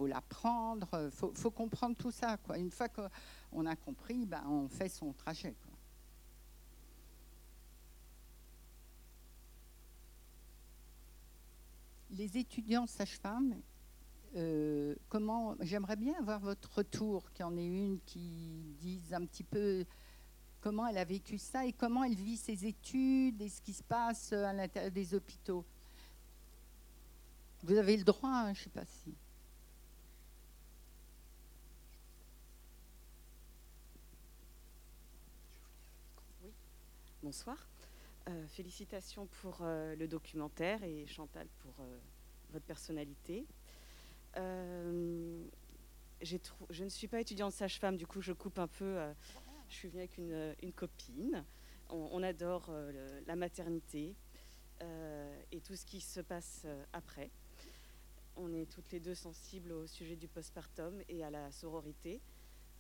faut 0.03 0.07
l'apprendre, 0.09 1.11
faut, 1.13 1.33
faut 1.33 1.51
comprendre 1.53 1.97
tout 1.97 2.11
ça. 2.11 2.37
Quoi. 2.37 2.59
Une 2.59 2.73
fois 2.73 2.89
qu'on 2.89 3.67
a 3.67 3.77
compris, 3.77 4.27
ben, 4.27 4.43
on 4.49 4.69
fait 4.69 4.89
son 4.89 5.13
trajet. 5.13 5.55
Les 12.11 12.37
étudiants 12.37 12.87
sages-femmes, 12.87 13.55
euh, 14.35 14.95
J'aimerais 15.61 15.97
bien 15.97 16.15
avoir 16.19 16.41
votre 16.41 16.79
retour, 16.79 17.31
qu'il 17.33 17.43
y 17.43 17.45
en 17.45 17.57
ait 17.57 17.67
une 17.67 18.01
qui 18.05 18.75
dise 18.81 19.15
un 19.15 19.25
petit 19.25 19.45
peu 19.45 19.85
comment 20.61 20.87
elle 20.87 20.99
a 20.99 21.05
vécu 21.05 21.39
ça 21.39 21.65
et 21.65 21.73
comment 21.73 22.03
elle 22.03 22.15
vit 22.15 22.37
ses 22.37 22.67
études 22.67 23.41
et 23.41 23.49
ce 23.49 23.61
qui 23.61 23.73
se 23.73 23.83
passe 23.83 24.33
à 24.33 24.53
l'intérieur 24.53 24.91
des 24.91 25.15
hôpitaux. 25.15 25.65
Vous 27.63 27.77
avez 27.77 27.97
le 27.97 28.05
droit, 28.05 28.31
hein, 28.31 28.55
je 28.55 28.61
ne 28.61 28.65
sais 28.65 28.71
pas 28.71 28.85
si. 28.85 29.15
Bonsoir. 37.33 37.67
Euh, 38.29 38.47
félicitations 38.47 39.27
pour 39.41 39.61
euh, 39.63 39.97
le 39.97 40.07
documentaire 40.07 40.85
et 40.85 41.07
Chantal 41.07 41.49
pour 41.61 41.73
euh, 41.81 41.99
votre 42.51 42.67
personnalité. 42.67 43.47
je 44.37 45.47
ne 46.85 46.89
suis 46.91 47.09
pas 47.09 47.23
étudiante 47.23 47.55
sage-femme, 47.55 47.97
du 47.97 48.07
coup 48.07 48.21
je 48.21 48.35
coupe 48.35 48.59
un 48.59 48.69
peu. 48.69 48.99
je 49.71 49.75
suis 49.75 49.89
venue 49.89 50.01
avec 50.01 50.19
une, 50.19 50.73
copine. 50.75 51.43
On, 51.89 52.23
adore 52.23 52.71
la 53.27 53.35
maternité 53.35 54.15
et 55.51 55.61
tout 55.63 55.75
ce 55.75 55.87
qui 55.87 56.03
se 56.03 56.21
passe 56.21 56.67
après. 56.93 57.31
On 58.37 58.53
est 58.53 58.71
toutes 58.71 58.93
les 58.93 59.01
deux 59.01 59.15
sensibles 59.15 59.73
au 59.73 59.87
sujet 59.87 60.17
du 60.17 60.29
postpartum 60.29 61.01
et 61.09 61.25
à 61.25 61.31
la 61.31 61.51
sororité. 61.51 62.21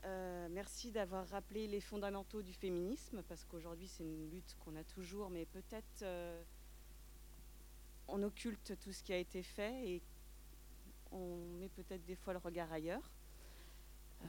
Euh, 0.04 0.48
merci 0.50 0.90
d'avoir 0.90 1.28
rappelé 1.28 1.68
les 1.68 1.80
fondamentaux 1.80 2.42
du 2.42 2.52
féminisme, 2.52 3.22
parce 3.28 3.44
qu'aujourd'hui 3.44 3.86
c'est 3.86 4.02
une 4.02 4.30
lutte 4.30 4.56
qu'on 4.60 4.74
a 4.74 4.82
toujours, 4.82 5.30
mais 5.30 5.46
peut-être 5.46 6.02
euh, 6.02 6.42
on 8.08 8.22
occulte 8.24 8.76
tout 8.80 8.92
ce 8.92 9.04
qui 9.04 9.12
a 9.12 9.18
été 9.18 9.42
fait 9.44 9.88
et 9.88 10.02
on 11.12 11.36
met 11.60 11.68
peut-être 11.68 12.04
des 12.04 12.16
fois 12.16 12.32
le 12.32 12.40
regard 12.40 12.72
ailleurs. 12.72 13.12
Euh, 14.22 14.26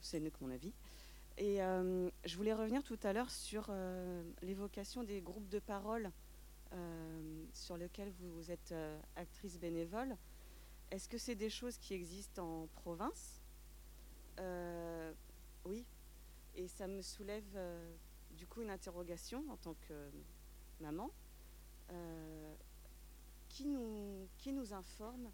c'est 0.00 0.20
que 0.20 0.38
mon 0.40 0.50
avis. 0.50 0.72
Et 1.36 1.58
je 1.58 2.36
voulais 2.36 2.52
revenir 2.52 2.82
tout 2.82 2.98
à 3.04 3.12
l'heure 3.12 3.30
sur 3.30 3.70
l'évocation 4.42 5.04
des 5.04 5.20
groupes 5.20 5.48
de 5.48 5.60
parole 5.60 6.10
sur 7.52 7.76
lesquels 7.76 8.12
vous 8.18 8.50
êtes 8.50 8.74
actrice 9.14 9.56
bénévole. 9.56 10.16
Est-ce 10.90 11.08
que 11.08 11.16
c'est 11.16 11.36
des 11.36 11.50
choses 11.50 11.78
qui 11.78 11.94
existent 11.94 12.44
en 12.44 12.66
province? 12.66 13.37
Euh, 14.38 15.12
oui, 15.64 15.84
et 16.54 16.68
ça 16.68 16.86
me 16.86 17.02
soulève 17.02 17.44
euh, 17.54 17.94
du 18.36 18.46
coup 18.46 18.62
une 18.62 18.70
interrogation 18.70 19.44
en 19.50 19.56
tant 19.56 19.74
que 19.88 20.10
maman. 20.80 21.10
Euh, 21.90 22.54
qui, 23.48 23.64
nous, 23.64 24.28
qui 24.36 24.52
nous 24.52 24.74
informe 24.74 25.30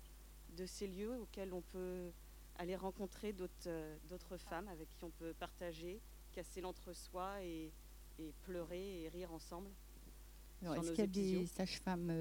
de 0.56 0.66
ces 0.66 0.86
lieux 0.86 1.18
auxquels 1.20 1.52
on 1.52 1.62
peut 1.62 2.12
aller 2.56 2.76
rencontrer 2.76 3.32
d'autres 3.32 4.36
femmes 4.36 4.68
avec 4.68 4.88
qui 4.90 5.04
on 5.04 5.10
peut 5.10 5.34
partager, 5.34 6.00
casser 6.32 6.60
l'entre-soi 6.60 7.42
et, 7.42 7.72
pleurer 8.42 9.02
et 9.02 9.08
rire 9.08 9.32
ensemble 9.32 9.68
Est-ce 10.62 10.90
qu'il 10.90 11.00
y 11.00 11.02
a 11.02 11.06
des 11.08 11.46
sages-femmes 11.46 12.12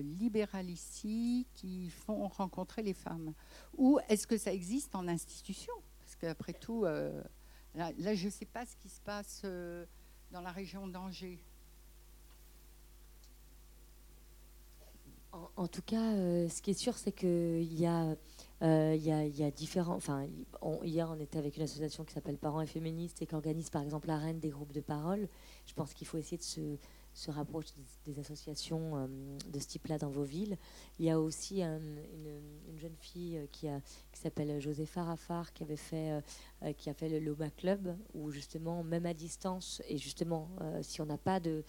libérales 0.00 0.70
ici 0.70 1.46
qui 1.52 1.90
font 1.90 2.26
rencontrer 2.28 2.82
les 2.82 2.94
femmes? 2.94 3.34
Ou 3.76 3.98
est-ce 4.08 4.26
que 4.26 4.38
ça 4.38 4.54
existe 4.54 4.94
en 4.94 5.06
institution? 5.06 5.74
Parce 6.18 6.32
qu'après 6.32 6.52
tout, 6.54 6.84
euh, 6.84 7.22
là, 7.74 7.92
je 8.14 8.26
ne 8.26 8.30
sais 8.30 8.46
pas 8.46 8.64
ce 8.64 8.76
qui 8.76 8.88
se 8.88 9.00
passe 9.00 9.42
euh, 9.44 9.84
dans 10.30 10.40
la 10.40 10.50
région 10.50 10.86
d'Angers. 10.86 11.38
En, 15.56 15.68
tout 15.68 15.82
cas, 15.82 16.14
euh, 16.14 16.48
ce 16.48 16.62
qui 16.62 16.70
est 16.70 16.78
sûr, 16.78 16.96
c'est 16.96 17.12
qu'il 17.12 17.74
y 17.74 17.84
a, 17.84 18.16
y, 18.62 19.10
a, 19.12 19.26
y 19.26 19.42
a 19.42 19.50
différents. 19.50 19.96
Enfin, 19.96 20.26
hier, 20.82 21.10
on 21.10 21.20
était 21.20 21.36
avec 21.36 21.58
une 21.58 21.64
association 21.64 22.04
qui 22.04 22.14
s'appelle 22.14 22.38
Parents 22.38 22.62
et 22.62 22.66
Féministes 22.66 23.20
et 23.20 23.26
qui 23.26 23.34
organise, 23.34 23.68
par 23.68 23.82
exemple, 23.82 24.08
la 24.08 24.16
reine 24.16 24.40
des 24.40 24.48
groupes 24.48 24.72
de 24.72 24.80
parole. 24.80 25.28
Je 25.66 25.74
pense 25.74 25.92
qu'il 25.92 26.06
faut 26.06 26.16
essayer 26.16 26.38
de 26.38 26.42
se 26.42 26.78
se 27.16 27.30
rapproche 27.30 27.66
des, 28.04 28.18
associations 28.20 28.96
euh, 28.96 29.06
de 29.48 29.58
ce 29.58 29.66
type-là 29.66 29.96
dans 29.96 30.10
vos 30.10 30.22
villes. 30.22 30.58
Il 30.98 31.06
y 31.06 31.10
a 31.10 31.18
aussi 31.18 31.62
une, 31.62 31.98
jeune 32.76 32.94
fille 32.98 33.38
euh, 33.38 33.46
qui, 33.50 33.68
s'appelle 34.12 34.60
Josépha 34.60 35.02
Rafar 35.02 35.54
qui 35.54 35.62
avait 35.62 35.76
fait, 35.76 36.20
euh, 36.62 36.72
qui 36.74 36.90
a 36.90 36.94
fait 36.94 37.08
le 37.08 37.18
Loma 37.18 37.48
Club, 37.48 37.96
où 38.12 38.30
justement, 38.30 38.84
même 38.84 39.06
à 39.06 39.14
distance, 39.14 39.80
et 39.88 39.96
justement, 39.96 40.50
si 40.82 41.00
on 41.00 41.06
n'a 41.06 41.16
pas 41.16 41.40
de, 41.40 41.64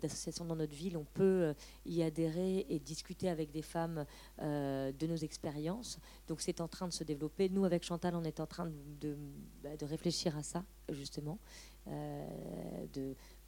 d'association 0.00 0.44
dans 0.44 0.56
notre 0.56 0.74
ville, 0.74 0.96
on 0.96 1.04
peut 1.04 1.54
y 1.84 2.02
adhérer 2.02 2.66
et 2.68 2.78
discuter 2.78 3.28
avec 3.28 3.50
des 3.50 3.62
femmes 3.62 4.04
de 4.38 5.06
nos 5.06 5.16
expériences. 5.16 5.98
Donc 6.26 6.40
c'est 6.40 6.60
en 6.60 6.68
train 6.68 6.88
de 6.88 6.92
se 6.92 7.04
développer. 7.04 7.48
Nous, 7.48 7.64
avec 7.64 7.82
Chantal, 7.82 8.14
on 8.14 8.24
est 8.24 8.40
en 8.40 8.46
train 8.46 8.70
de, 9.00 9.16
bah, 9.62 9.76
de 9.76 9.84
réfléchir 9.84 10.36
à 10.36 10.42
ça, 10.42 10.64
justement. 10.90 11.38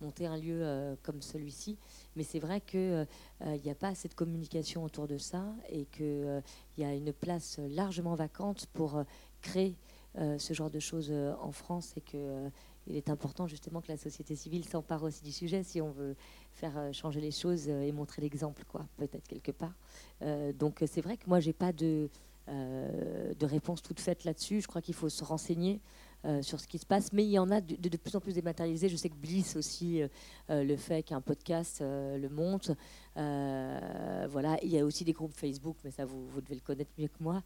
Monter 0.03 0.27
un 0.27 0.37
lieu 0.37 0.61
euh, 0.63 0.95
comme 1.03 1.23
celui-ci. 1.23 1.79
Mais 2.17 2.25
c'est 2.25 2.39
vrai 2.39 2.61
qu'il 2.61 2.79
euh, 2.81 3.07
n'y 3.41 3.71
a 3.71 3.75
pas 3.75 3.89
assez 3.89 4.09
de 4.09 4.15
communication 4.15 4.85
autour 4.85 5.07
de 5.07 5.19
ça 5.19 5.45
et 5.71 5.87
qu'il 5.87 6.43
y 6.79 6.85
a 6.85 6.95
une 6.95 7.13
place 7.13 7.59
largement 7.71 8.15
vacante 8.15 8.67
pour 8.75 9.03
créer 9.41 9.77
euh, 10.19 10.39
ce 10.39 10.53
genre 10.53 10.71
de 10.71 10.81
choses 10.81 11.13
en 11.41 11.53
France 11.53 11.95
et 11.97 12.01
que 12.01 12.51
il 12.89 12.97
est 12.97 13.11
important 13.11 13.47
justement 13.47 13.81
que 13.81 13.93
la 13.93 13.97
société 13.97 14.35
civile 14.35 14.65
s'empare 14.65 15.05
aussi 15.05 15.23
du 15.23 15.31
sujet 15.31 15.63
si 15.63 15.81
on 15.81 15.93
veut 15.93 16.17
faire 16.51 16.93
changer 16.93 17.21
les 17.21 17.31
choses 17.31 17.69
et 17.69 17.93
montrer 17.93 18.21
l'exemple, 18.23 18.65
quoi, 18.65 18.85
peut-être 18.97 19.29
quelque 19.29 19.53
part. 19.53 19.73
donc 20.59 20.83
c'est 20.89 21.01
vrai 21.01 21.17
que 21.17 21.29
moi 21.29 21.39
j'ai 21.39 21.53
pas 21.53 21.73
de, 21.73 22.11
de 22.49 23.47
réponse 23.47 23.83
toute 23.83 24.01
faite 24.01 24.25
là-dessus. 24.25 24.63
Je 24.63 24.67
crois 24.67 24.83
qu'il 24.83 24.95
faut 24.95 25.09
se 25.09 25.23
renseigner. 25.23 25.81
Euh, 26.25 26.41
sur 26.41 26.61
ce 26.61 26.69
qui 26.69 26.79
se 26.79 26.87
passe, 26.87 27.13
mais 27.13 27.25
il 27.25 27.31
y 27.31 27.39
en 27.41 27.51
a 27.51 27.61
de, 27.61 27.75
de, 27.75 27.97
plus 27.97 28.15
en 28.15 28.21
plus 28.21 28.35
dématérialisés. 28.35 28.89
Je 28.89 28.95
sais 28.95 29.09
que 29.09 29.17
Bliss 29.17 29.57
aussi 29.57 30.01
euh, 30.01 30.07
euh, 30.51 30.63
le 30.63 30.77
fait 30.77 31.03
qu'un 31.03 31.21
podcast 31.21 31.81
le 31.83 32.29
monte. 32.29 32.71
voilà, 33.17 34.57
il 34.63 34.71
y 34.71 34.79
a 34.79 34.85
aussi 34.85 35.05
des 35.05 35.13
groupes 35.13 35.35
Facebook, 35.35 35.79
mais 35.83 35.91
ça 35.91 36.05
vous, 36.05 36.29
vous 36.29 36.41
devez 36.41 36.55
le 36.55 36.61
connaître 36.61 36.93
mieux 36.97 37.09
que 37.09 37.21
moi. 37.21 37.43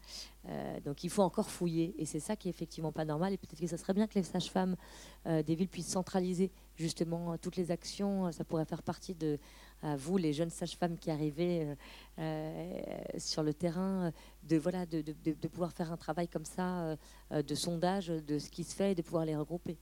donc 0.85 1.05
il 1.05 1.11
faut 1.11 1.22
encore 1.22 1.49
fouiller, 1.49 1.95
et 1.99 2.05
c'est 2.05 2.20
ça 2.20 2.37
qui 2.37 2.49
est 2.49 2.51
effectivement 2.51 2.93
pas 2.93 3.07
normal. 3.07 3.33
Et 3.33 3.39
peut-être 3.39 3.61
que 3.61 3.66
ça 3.66 3.79
serait 3.79 3.95
bien 3.95 4.07
que 4.07 4.14
les 4.14 4.22
sages-femmes 4.22 4.77
des 5.24 5.55
villes 5.55 5.68
puissent 5.68 5.89
centraliser 5.89 6.51
justement 6.77 7.39
toutes 7.39 7.57
les 7.57 7.70
actions. 7.70 8.31
Ça 8.31 8.45
pourrait 8.45 8.66
faire 8.66 8.83
partie 8.83 9.14
de 9.14 9.39
à 9.83 9.97
vous, 9.97 10.16
les 10.16 10.33
jeunes 10.33 10.51
sages-femmes 10.51 10.99
qui 10.99 11.11
arrivez 11.11 11.64
euh, 11.64 11.74
euh, 12.18 13.03
sur 13.18 13.43
le 13.43 13.53
terrain, 13.53 14.12
de, 14.43 14.57
voilà, 14.57 14.87
de, 14.87 15.03
de, 15.03 15.49
pouvoir 15.49 15.72
faire 15.72 15.93
un 15.93 15.97
travail 15.97 16.29
comme 16.29 16.45
ça, 16.45 16.97
euh, 17.33 17.43
de 17.43 17.55
sondage 17.55 18.09
de 18.09 18.39
ce 18.39 18.51
qui 18.51 18.64
se 18.64 18.74
fait 18.74 18.93
et 18.93 18.95
de 18.95 19.03
pouvoir 19.03 19.24
les 19.24 19.37
regrouper. 19.37 19.79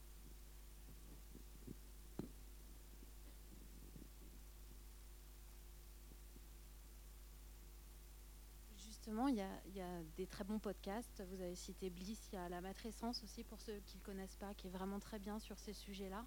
Justement, 8.76 9.28
il 9.28 9.36
y, 9.36 9.42
a, 9.42 9.48
il 9.66 9.76
y, 9.76 9.82
a, 9.82 10.02
des 10.16 10.26
très 10.26 10.44
bons 10.44 10.58
podcasts. 10.58 11.22
Vous 11.30 11.40
avez 11.40 11.54
cité 11.54 11.90
Bliss, 11.90 12.18
il 12.32 12.36
y 12.36 12.38
a 12.38 12.48
La 12.48 12.60
Matrescence 12.60 13.22
aussi, 13.22 13.44
pour 13.44 13.60
ceux 13.60 13.74
qui 13.86 13.96
ne 13.96 14.00
le 14.00 14.06
connaissent 14.06 14.36
pas, 14.36 14.54
qui 14.54 14.66
est 14.66 14.70
vraiment 14.70 14.98
très 14.98 15.18
bien 15.18 15.38
sur 15.38 15.58
ces 15.58 15.74
sujets-là. 15.74 16.24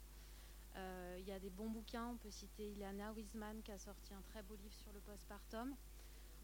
Euh, 0.77 1.17
il 1.19 1.27
y 1.27 1.31
a 1.31 1.39
des 1.39 1.49
bons 1.49 1.69
bouquins, 1.69 2.07
on 2.07 2.17
peut 2.17 2.29
citer 2.29 2.71
Ilana 2.71 3.11
Wiesman 3.13 3.61
qui 3.63 3.71
a 3.71 3.79
sorti 3.79 4.13
un 4.13 4.21
très 4.21 4.43
beau 4.43 4.55
livre 4.55 4.75
sur 4.75 4.91
le 4.93 4.99
postpartum. 4.99 5.75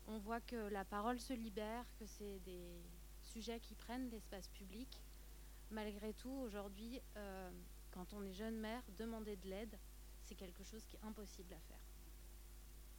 On 0.07 0.17
voit 0.17 0.41
que 0.41 0.55
la 0.69 0.83
parole 0.83 1.19
se 1.19 1.33
libère, 1.33 1.85
que 1.99 2.05
c'est 2.05 2.39
des 2.39 2.81
sujets 3.21 3.59
qui 3.59 3.75
prennent 3.75 4.09
l'espace 4.09 4.47
public. 4.49 5.01
Malgré 5.71 6.13
tout, 6.13 6.31
aujourd'hui, 6.31 6.99
euh, 7.15 7.49
quand 7.91 8.13
on 8.13 8.23
est 8.23 8.33
jeune 8.33 8.57
mère, 8.57 8.81
demander 8.97 9.35
de 9.37 9.47
l'aide, 9.49 9.77
c'est 10.25 10.35
quelque 10.35 10.63
chose 10.63 10.83
qui 10.85 10.95
est 10.95 11.03
impossible 11.03 11.53
à 11.53 11.59
faire. 11.59 11.79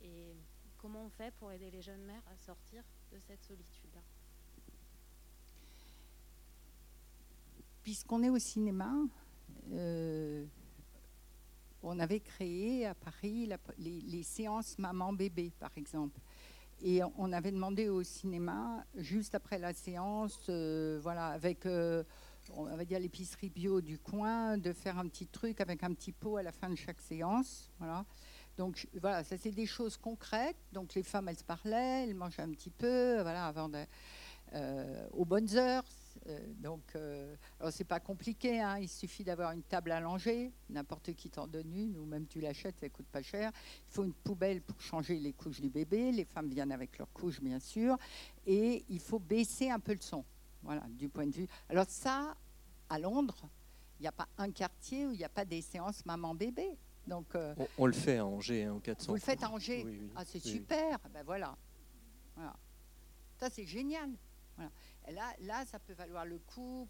Et 0.02 0.34
comment 0.78 1.04
on 1.04 1.10
fait 1.10 1.32
pour 1.34 1.50
aider 1.50 1.70
les 1.70 1.82
jeunes 1.82 2.04
mères 2.04 2.22
à 2.32 2.36
sortir 2.36 2.82
de 3.12 3.18
cette 3.18 3.42
solitude-là? 3.44 4.00
Puisqu'on 7.82 8.22
est 8.22 8.30
au 8.30 8.38
cinéma, 8.38 8.92
euh, 9.72 10.46
on 11.84 11.98
avait 11.98 12.20
créé 12.20 12.86
à 12.86 12.94
Paris 12.94 13.48
les, 13.78 14.22
séances 14.22 14.78
maman-bébé, 14.78 15.52
par 15.58 15.70
exemple. 15.76 16.20
Et 16.82 17.00
on 17.16 17.32
avait 17.32 17.52
demandé 17.52 17.88
au 17.88 18.02
cinéma, 18.02 18.84
juste 18.96 19.34
après 19.34 19.58
la 19.58 19.72
séance, 19.72 20.46
euh, 20.48 20.98
voilà, 21.02 21.28
avec, 21.28 21.66
euh, 21.66 22.02
on 22.52 22.64
va 22.64 22.84
dire, 22.84 22.98
l'épicerie 22.98 23.48
bio 23.48 23.80
du 23.80 23.98
coin, 23.98 24.58
de 24.58 24.72
faire 24.72 24.98
un 24.98 25.08
petit 25.08 25.26
truc 25.26 25.60
avec 25.60 25.82
un 25.82 25.94
petit 25.94 26.12
pot 26.12 26.36
à 26.36 26.42
la 26.42 26.52
fin 26.52 26.68
de 26.68 26.74
chaque 26.74 27.00
séance. 27.00 27.70
Voilà. 27.78 28.04
Donc 28.56 28.86
voilà, 29.00 29.24
ça 29.24 29.36
c'est 29.36 29.50
des 29.50 29.66
choses 29.66 29.96
concrètes. 29.96 30.56
Donc 30.72 30.94
les 30.94 31.02
femmes, 31.02 31.28
elles 31.28 31.38
se 31.38 31.44
parlaient, 31.44 32.04
elles 32.04 32.14
mangeaient 32.14 32.42
un 32.42 32.50
petit 32.50 32.70
peu, 32.70 33.20
voilà, 33.22 33.46
avant 33.46 33.70
euh, 34.52 35.06
aux 35.12 35.24
bonnes 35.24 35.54
heures. 35.56 35.84
Euh, 36.26 36.38
donc, 36.58 36.80
euh, 36.96 37.34
alors 37.60 37.72
c'est 37.72 37.84
pas 37.84 38.00
compliqué, 38.00 38.60
hein, 38.60 38.78
il 38.78 38.88
suffit 38.88 39.24
d'avoir 39.24 39.52
une 39.52 39.62
table 39.62 39.92
à 39.92 40.00
langer, 40.00 40.52
n'importe 40.70 41.12
qui 41.14 41.28
t'en 41.28 41.46
donne 41.46 41.70
une, 41.74 41.98
ou 41.98 42.06
même 42.06 42.26
tu 42.26 42.40
l'achètes, 42.40 42.80
ça 42.80 42.88
coûte 42.88 43.06
pas 43.06 43.20
cher. 43.22 43.52
Il 43.88 43.92
faut 43.92 44.04
une 44.04 44.14
poubelle 44.14 44.62
pour 44.62 44.80
changer 44.80 45.18
les 45.18 45.32
couches 45.34 45.60
du 45.60 45.68
bébé, 45.68 46.12
les 46.12 46.24
femmes 46.24 46.48
viennent 46.48 46.72
avec 46.72 46.96
leurs 46.98 47.12
couches 47.12 47.40
bien 47.42 47.58
sûr, 47.60 47.98
et 48.46 48.84
il 48.88 49.00
faut 49.00 49.18
baisser 49.18 49.70
un 49.70 49.80
peu 49.80 49.92
le 49.92 50.00
son, 50.00 50.24
voilà, 50.62 50.82
du 50.88 51.08
point 51.10 51.26
de 51.26 51.32
vue. 51.34 51.48
Alors 51.68 51.86
ça, 51.88 52.34
à 52.88 52.98
Londres, 52.98 53.46
il 54.00 54.02
n'y 54.02 54.08
a 54.08 54.12
pas 54.12 54.28
un 54.38 54.50
quartier 54.50 55.06
où 55.06 55.12
il 55.12 55.18
n'y 55.18 55.24
a 55.24 55.28
pas 55.28 55.44
des 55.44 55.60
séances 55.60 56.04
maman-bébé. 56.06 56.78
Donc, 57.06 57.34
euh, 57.34 57.54
On, 57.58 57.68
on 57.78 57.86
le 57.86 57.92
fait 57.92 58.16
à 58.16 58.24
Angers, 58.24 58.64
hein, 58.64 58.72
au 58.74 58.80
400. 58.80 59.08
vous 59.08 59.16
le 59.16 59.20
faites 59.20 59.42
à 59.42 59.50
Angers 59.50 59.82
Oui, 59.84 59.98
oui. 60.00 60.10
Ah, 60.16 60.24
c'est 60.24 60.42
oui. 60.42 60.52
super. 60.52 60.98
Ben 61.12 61.22
voilà. 61.22 61.54
voilà. 62.34 62.56
Ça, 63.38 63.50
c'est 63.50 63.66
génial. 63.66 64.08
Voilà. 64.56 64.70
Là, 65.12 65.34
là, 65.40 65.64
ça 65.66 65.78
peut 65.78 65.92
valoir 65.92 66.24
le 66.24 66.38
coup. 66.38 66.88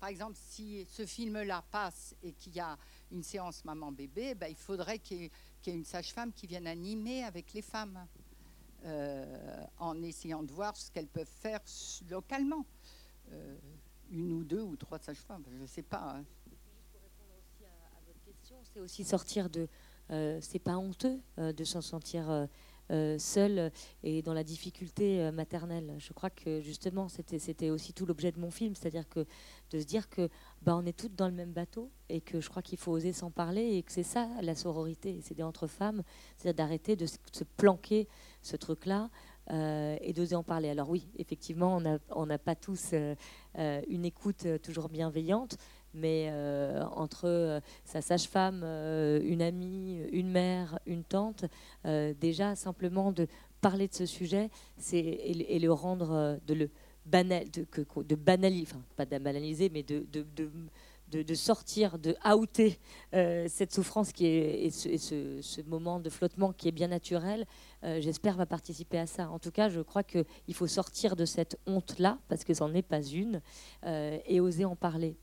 par 0.00 0.08
exemple, 0.08 0.36
si 0.36 0.86
ce 0.88 1.04
film-là 1.04 1.62
passe 1.70 2.14
et 2.22 2.32
qu'il 2.32 2.54
y 2.56 2.60
a 2.60 2.76
une 3.12 3.22
séance 3.22 3.64
maman-bébé, 3.64 4.34
ben, 4.34 4.46
il 4.48 4.56
faudrait 4.56 4.98
qu'il 4.98 5.22
y, 5.22 5.24
ait- 5.24 5.30
une 5.74 5.84
sage-femme 5.84 6.32
qui 6.32 6.46
vienne 6.46 6.66
animer 6.66 7.24
avec 7.24 7.52
les 7.52 7.60
femmes, 7.62 8.06
euh, 8.84 9.64
en 9.78 10.00
essayant 10.02 10.42
de 10.42 10.52
voir 10.52 10.74
ce 10.76 10.90
qu'elles 10.90 11.08
peuvent 11.08 11.26
faire 11.26 11.60
localement. 12.08 12.64
Euh, 13.32 13.56
une 14.10 14.32
ou 14.32 14.44
deux 14.44 14.62
ou 14.62 14.76
trois 14.76 14.98
sages-femmes, 14.98 15.44
je 15.50 15.56
ne 15.58 15.66
sais 15.66 15.82
pas. 15.82 16.16
hein. 16.16 16.24
C'est 18.72 18.80
aussi 18.80 19.04
sortir 19.04 19.50
de. 19.50 19.68
euh, 20.10 20.38
c'est 20.40 20.58
pas 20.58 20.76
honteux 20.78 21.20
de 21.36 21.64
s'en 21.64 21.80
sentir 21.82 22.48
seul 23.18 23.70
et 24.02 24.22
dans 24.22 24.32
la 24.32 24.44
difficulté 24.44 25.20
euh, 25.20 25.32
maternelle. 25.32 25.94
Je 25.98 26.12
crois 26.12 26.30
que 26.30 26.60
justement, 26.60 27.08
c'était 27.08 27.70
aussi 27.70 27.92
tout 27.92 28.06
l'objet 28.06 28.32
de 28.32 28.40
mon 28.40 28.50
film, 28.50 28.74
c'est-à-dire 28.74 29.08
que 29.08 29.26
de 29.70 29.80
se 29.80 29.84
dire 29.84 30.08
que 30.08 30.28
bah, 30.62 30.76
on 30.76 30.86
est 30.86 30.96
toutes 30.96 31.14
dans 31.14 31.28
le 31.28 31.34
même 31.34 31.52
bateau 31.52 31.90
et 32.08 32.20
que 32.20 32.40
je 32.40 32.48
crois 32.48 32.62
qu'il 32.62 32.78
faut 32.78 32.92
oser 32.92 33.12
s'en 33.12 33.30
parler 33.30 33.76
et 33.76 33.82
que 33.82 33.92
c'est 33.92 34.02
ça 34.02 34.28
la 34.42 34.54
sororité, 34.54 35.20
c'est 35.22 35.42
entre 35.42 35.66
femmes, 35.66 36.02
c'est-à-dire 36.36 36.64
d'arrêter 36.64 36.96
de 36.96 37.06
se 37.06 37.44
planquer 37.56 38.08
ce 38.42 38.56
truc-là. 38.56 39.10
euh, 39.50 39.96
et 40.00 40.12
d'oser 40.12 40.34
en 40.36 40.42
parler. 40.42 40.68
Alors 40.68 40.90
oui, 40.90 41.08
effectivement, 41.16 41.80
on 42.10 42.26
n'a 42.26 42.38
pas 42.38 42.54
tous 42.54 42.90
euh, 42.92 43.14
euh, 43.58 43.80
une 43.88 44.04
écoute 44.04 44.46
euh, 44.46 44.58
toujours 44.58 44.88
bienveillante, 44.88 45.56
mais 45.94 46.28
euh, 46.30 46.84
entre 46.94 47.24
euh, 47.26 47.60
sa 47.84 48.00
sage-femme, 48.00 48.62
euh, 48.64 49.20
une 49.22 49.42
amie, 49.42 50.00
une 50.12 50.30
mère, 50.30 50.78
une 50.86 51.04
tante, 51.04 51.44
euh, 51.86 52.14
déjà 52.20 52.56
simplement 52.56 53.12
de 53.12 53.26
parler 53.60 53.88
de 53.88 53.94
ce 53.94 54.06
sujet, 54.06 54.50
et, 54.92 55.56
et 55.56 55.58
le 55.58 55.72
rendre, 55.72 56.38
de 56.46 56.54
le 56.54 56.70
banal, 57.06 57.46
de, 57.50 58.14
banaliser, 58.14 58.68
enfin 58.70 58.82
pas 58.96 59.04
de 59.04 59.18
banaliser, 59.18 59.68
mais 59.68 59.82
de, 59.82 61.34
sortir, 61.34 61.98
de 61.98 62.14
outer 62.36 62.78
cette 63.12 63.74
souffrance 63.74 64.12
qui 64.12 64.26
est 64.26 64.66
et, 64.66 64.70
ce, 64.70 65.62
moment 65.62 65.98
de 65.98 66.08
flottement 66.08 66.52
qui 66.52 66.68
est 66.68 66.72
bien 66.72 66.86
naturel, 66.86 67.46
j'espère 67.82 68.36
va 68.36 68.46
participer 68.46 68.98
à 68.98 69.08
ça. 69.08 69.28
En 69.28 69.40
tout 69.40 69.50
cas, 69.50 69.68
je 69.68 69.80
crois 69.80 70.04
qu'il 70.04 70.54
faut 70.54 70.68
sortir 70.68 71.16
de 71.16 71.24
cette 71.24 71.58
honte-là, 71.66 72.18
parce 72.28 72.44
que 72.44 72.54
c'en 72.54 72.72
est 72.74 72.82
pas 72.82 73.02
une, 73.02 73.40
et 73.84 74.38
oser 74.38 74.66
en 74.66 74.76
parler. 74.76 75.16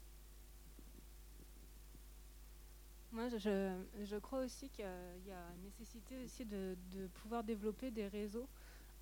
Moi, 3.16 3.30
je, 3.30 3.72
je 4.04 4.18
crois 4.18 4.40
aussi 4.44 4.68
qu'il 4.70 4.84
y 4.84 5.32
a- 5.32 5.56
nécessité 5.64 6.18
aussi 6.18 6.44
de, 6.44 6.76
de 6.92 7.08
pouvoir 7.08 7.46
développer 7.46 7.90
des 7.90 8.10
réseaux. 8.10 8.50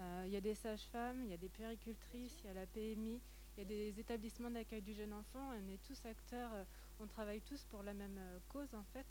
Euh, 0.02 0.24
il 0.28 0.32
y 0.32 0.36
a 0.36 0.42
des 0.42 0.54
sages-femmes, 0.54 1.24
il 1.24 1.32
y 1.32 1.34
a 1.34 1.38
des 1.38 1.50
péricultrices, 1.50 2.38
il 2.44 2.46
y 2.46 2.50
a 2.50 2.54
la 2.54 2.68
PMI, 2.68 3.20
il 3.58 3.60
y 3.60 3.66
a 3.66 3.66
des 3.68 4.00
établissements 4.00 4.52
d'accueil 4.52 4.84
du 4.84 4.94
jeune 4.94 5.14
enfant. 5.14 5.50
On 5.58 5.68
est 5.68 5.82
tous 5.88 6.00
acteurs, 6.06 6.54
euh, 6.54 6.64
on 7.00 7.08
travaille 7.08 7.42
tous 7.42 7.64
pour 7.72 7.82
la 7.82 7.96
même 7.96 8.16
euh, 8.20 8.38
cause 8.50 8.72
en 8.76 8.84
fait. 8.94 9.06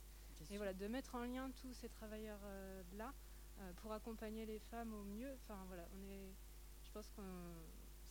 Et 0.52 0.56
voilà, 0.56 0.72
de 0.72 0.86
mettre 0.86 1.16
en 1.16 1.24
lien 1.24 1.50
tous 1.60 1.72
ces 1.74 1.88
travailleurs-là 1.88 3.12
pour 3.80 3.92
accompagner 3.92 4.46
les 4.46 4.60
femmes 4.70 4.94
au 4.94 5.02
mieux. 5.02 5.32
Enfin 5.42 5.58
voilà, 5.66 5.84
on 5.96 6.08
est, 6.10 6.30
je 6.84 6.90
pense 6.92 7.08
que 7.16 7.22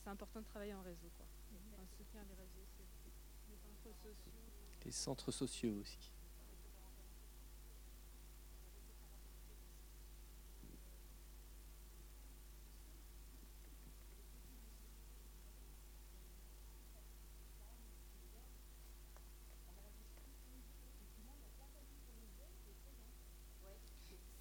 c'est 0.04 0.10
important 0.10 0.40
de 0.40 0.46
travailler 0.46 0.74
en 0.74 0.82
réseau, 0.82 1.08
quoi. 1.16 1.26
Enfin, 1.72 1.82
soutenir 1.96 2.22
les 2.28 2.34
réseaux, 2.34 2.66
c'est- 2.76 3.50
les 3.50 3.56
centres 3.56 3.96
sociaux. 3.96 4.32
Les 4.84 4.90
centres 4.92 5.30
sociaux 5.32 5.74
aussi. 5.80 6.12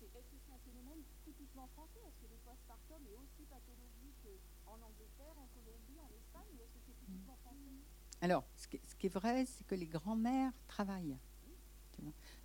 Est-ce 0.01 0.27
que 0.29 0.37
c'est 0.45 0.53
un 0.53 0.59
phénomène 0.59 1.01
typiquement 1.23 1.67
français 1.73 1.99
Est-ce 2.05 2.19
que 2.25 2.29
le 2.31 2.37
postpartum 2.45 3.01
est 3.07 3.15
aussi 3.15 3.43
pathologique 3.49 4.41
en 4.67 4.77
Angleterre, 4.81 5.33
en 5.37 5.47
Colombie, 5.55 5.99
en 6.01 6.09
Espagne 6.13 6.49
Ou 6.57 6.61
est-ce 6.61 6.73
que 6.73 6.79
c'est 6.85 6.97
typiquement 6.99 7.35
français 7.41 7.57
Alors, 8.21 8.43
ce 8.55 8.67
qui, 9.01 9.07
est 9.07 9.09
vrai, 9.09 9.45
c'est 9.47 9.65
que 9.65 9.73
les 9.73 9.87
grands-mères 9.87 10.51
travaillent. 10.67 11.17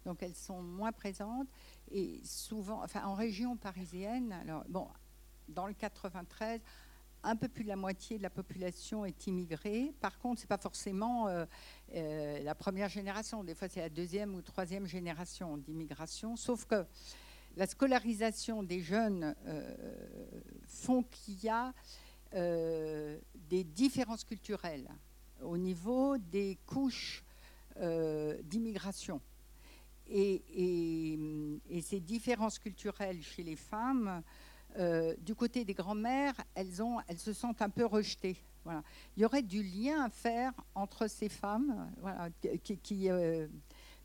Donc, 0.05 0.23
elles 0.23 0.35
sont 0.35 0.63
moins 0.63 0.93
présentes. 0.93 1.49
Et 1.91 2.21
souvent, 2.25 2.83
enfin, 2.83 3.05
en 3.05 3.15
région 3.15 3.57
parisienne, 3.57 4.33
alors, 4.33 4.65
bon, 4.69 4.89
dans 5.49 5.67
le 5.67 5.75
93, 5.75 6.61
un 7.23 7.37
peu 7.37 7.49
plus 7.49 7.65
de 7.65 7.69
la 7.69 7.77
moitié 7.77 8.17
de 8.17 8.23
la 8.23 8.31
population 8.31 9.05
est 9.05 9.27
immigrée. 9.27 9.93
Par 10.01 10.19
contre, 10.19 10.41
ce 10.41 10.45
n'est 10.45 10.49
pas 10.49 10.59
forcément 10.59 11.29
euh, 11.29 11.45
euh, 11.95 12.43
la 12.43 12.55
première 12.55 12.89
génération. 12.89 13.45
Des 13.45 13.55
fois, 13.55 13.69
c'est 13.69 13.81
la 13.81 13.89
deuxième 13.89 14.35
ou 14.35 14.41
troisième 14.41 14.87
génération 14.87 15.59
d'immigration. 15.59 16.37
Sauf 16.37 16.65
que 16.65 16.87
la 17.57 17.67
scolarisation 17.67 18.63
des 18.63 18.81
jeunes 18.81 19.35
euh, 19.47 19.75
font 20.67 21.03
qu'il 21.03 21.43
y 21.45 21.49
a 21.49 21.75
des 22.33 23.65
différences 23.65 24.23
culturelles 24.25 24.91
au 25.43 25.57
niveau 25.57 26.18
des 26.18 26.59
couches 26.66 27.24
euh, 27.80 28.39
d'immigration. 28.45 29.20
Et, 30.09 30.43
ces 31.82 32.01
différences 32.01 32.59
culturelles 32.59 33.22
chez 33.22 33.43
les 33.43 33.57
femmes, 33.57 34.22
euh, 34.78 35.14
du 35.20 35.34
côté 35.34 35.64
des 35.64 35.74
grands-mères, 35.74 36.34
elles, 36.55 36.72
se 37.18 37.32
sentent 37.32 37.61
un 37.61 37.68
peu 37.68 37.84
rejetées. 37.84 38.37
Voilà. 38.64 38.82
Il 39.16 39.22
y 39.22 39.26
aurait 39.26 39.43
du 39.43 39.62
lien 39.62 40.05
à 40.05 40.09
faire 40.09 40.53
entre 40.74 41.07
ces 41.07 41.28
femmes. 41.28 41.91
Voilà, 42.01 42.28
qui, 42.82 43.11
euh, 43.11 43.47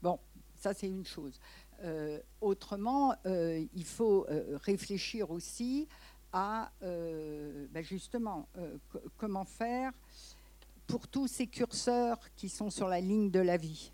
bon, 0.01 0.19
ça 0.55 0.73
c'est 0.73 0.87
une 0.87 1.05
chose. 1.05 1.39
Autrement, 2.41 3.15
il 3.25 3.85
faut 3.85 4.27
réfléchir 4.63 5.31
aussi 5.31 5.87
à 6.31 6.71
ben 6.81 7.81
justement 7.81 8.47
co- 8.91 9.01
comment 9.17 9.45
faire 9.45 9.91
pour 10.87 11.07
tous 11.07 11.27
ces 11.27 11.47
curseurs 11.47 12.19
qui 12.35 12.49
sont 12.49 12.69
sur 12.69 12.87
la 12.87 12.99
ligne 12.99 13.31
de 13.31 13.39
la 13.39 13.57
vie. 13.57 13.91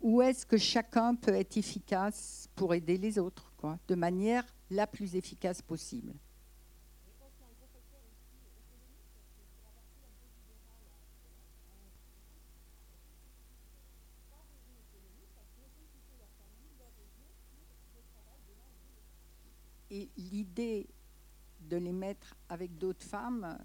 Où 0.00 0.20
est-ce 0.20 0.44
que 0.44 0.56
chacun 0.56 1.14
peut 1.14 1.34
être 1.34 1.56
efficace 1.56 2.48
pour 2.56 2.74
aider 2.74 2.98
les 2.98 3.18
autres, 3.18 3.52
quoi, 3.56 3.78
de 3.86 3.94
manière 3.94 4.44
la 4.70 4.86
plus 4.86 5.14
efficace 5.14 5.62
possible? 5.62 6.12
Et 19.94 20.08
l'idée 20.16 20.88
de 21.60 21.76
les 21.76 21.92
mettre 21.92 22.34
avec 22.48 22.78
d'autres 22.78 23.04
femmes, 23.04 23.58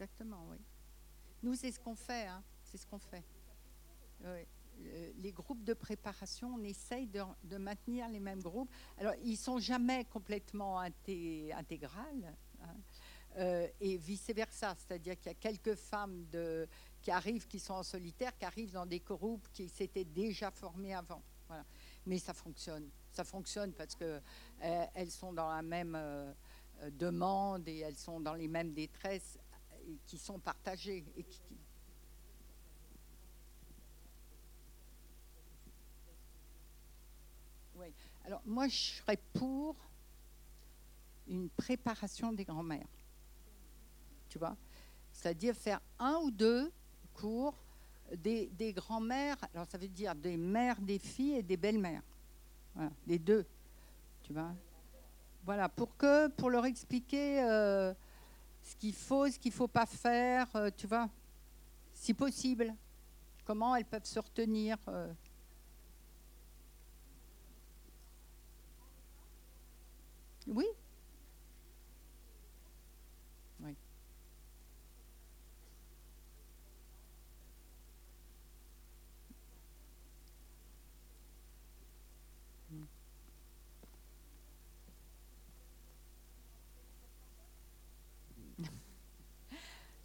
Exactement, 0.00 0.46
oui. 0.48 0.58
Nous, 1.42 1.54
c'est 1.56 1.72
ce 1.72 1.80
qu'on 1.80 1.96
fait. 1.96 2.26
hein. 2.28 2.40
C'est 2.62 2.78
ce 2.78 2.86
qu'on 2.86 2.98
fait. 3.00 3.24
Euh, 4.24 4.44
Les 5.16 5.32
groupes 5.32 5.64
de 5.64 5.74
préparation, 5.74 6.54
on 6.54 6.62
essaye 6.62 7.08
de, 7.08 7.56
maintenir 7.56 8.08
les 8.08 8.20
mêmes 8.20 8.40
groupes. 8.40 8.70
Alors, 8.98 9.14
ils 9.24 9.36
sont 9.36 9.58
jamais 9.58 10.04
complètement 10.04 10.80
inté- 10.80 11.52
intégrales. 11.52 12.32
hein. 12.62 12.76
Euh, 13.38 13.68
et 13.80 13.96
vice-versa. 13.96 14.76
C'est-à-dire 14.78 15.16
qu'il 15.18 15.26
y 15.26 15.34
a 15.34 15.34
quelques 15.34 15.74
femmes 15.74 16.26
qui 17.02 17.10
arrivent, 17.10 17.46
qui 17.48 17.58
sont 17.58 17.74
en 17.74 17.82
solitaire, 17.82 18.36
qui 18.38 18.44
arrivent 18.44 18.72
dans 18.72 18.86
des 18.86 19.00
groupes 19.00 19.48
qui 19.52 19.68
s'étaient 19.68 20.04
déjà 20.04 20.50
formés 20.52 20.94
avant. 20.94 21.22
Voilà. 21.48 21.64
Mais 22.06 22.18
ça 22.18 22.32
fonctionne. 22.34 22.88
Ça 23.12 23.24
fonctionne 23.24 23.72
parce 23.72 23.94
que 23.96 24.20
euh, 24.62 24.86
elles 24.94 25.10
sont 25.10 25.32
dans 25.32 25.48
la 25.50 25.62
même 25.62 25.94
euh, 25.96 26.32
demande 26.92 27.66
et 27.68 27.78
elles 27.80 27.96
sont 27.96 28.20
dans 28.20 28.34
les 28.34 28.48
mêmes 28.48 28.72
détresses 28.72 29.38
qui 30.06 30.18
sont 30.18 30.38
partagées. 30.38 31.04
Et 31.16 31.22
qui. 31.24 31.40
Alors, 38.24 38.42
moi, 38.44 38.68
je 38.68 38.76
serais 38.76 39.16
pour 39.32 39.74
une 41.26 41.48
préparation 41.48 42.30
des 42.30 42.44
grands-mères. 42.44 42.86
Tu 44.28 44.38
vois? 44.38 44.54
C'est-à-dire 45.10 45.54
faire 45.54 45.80
un 45.98 46.16
ou 46.16 46.30
deux 46.30 46.70
cours 47.14 47.54
des, 48.14 48.48
des 48.48 48.74
grands-mères. 48.74 49.38
Alors, 49.54 49.66
ça 49.66 49.78
veut 49.78 49.88
dire 49.88 50.14
des 50.14 50.36
mères 50.36 50.78
des 50.78 50.98
filles 50.98 51.36
et 51.36 51.42
des 51.42 51.56
belles-mères. 51.56 52.02
Voilà, 52.74 52.90
les 53.06 53.18
deux. 53.18 53.46
Tu 54.22 54.34
vois? 54.34 54.54
Voilà, 55.44 55.70
pour 55.70 55.96
que, 55.96 56.28
pour 56.28 56.50
leur 56.50 56.66
expliquer 56.66 57.42
euh, 57.42 57.94
ce 58.68 58.76
qu'il 58.76 58.94
faut, 58.94 59.28
ce 59.30 59.38
qu'il 59.38 59.50
ne 59.50 59.56
faut 59.56 59.68
pas 59.68 59.86
faire, 59.86 60.46
euh, 60.56 60.70
tu 60.76 60.86
vois 60.86 61.08
Si 61.94 62.12
possible. 62.14 62.74
Comment 63.44 63.74
elles 63.76 63.86
peuvent 63.86 64.04
se 64.04 64.18
retenir. 64.18 64.76
euh. 64.88 65.12
Oui. 70.46 70.66
Oui. 73.60 73.74
Mm. 82.72 82.84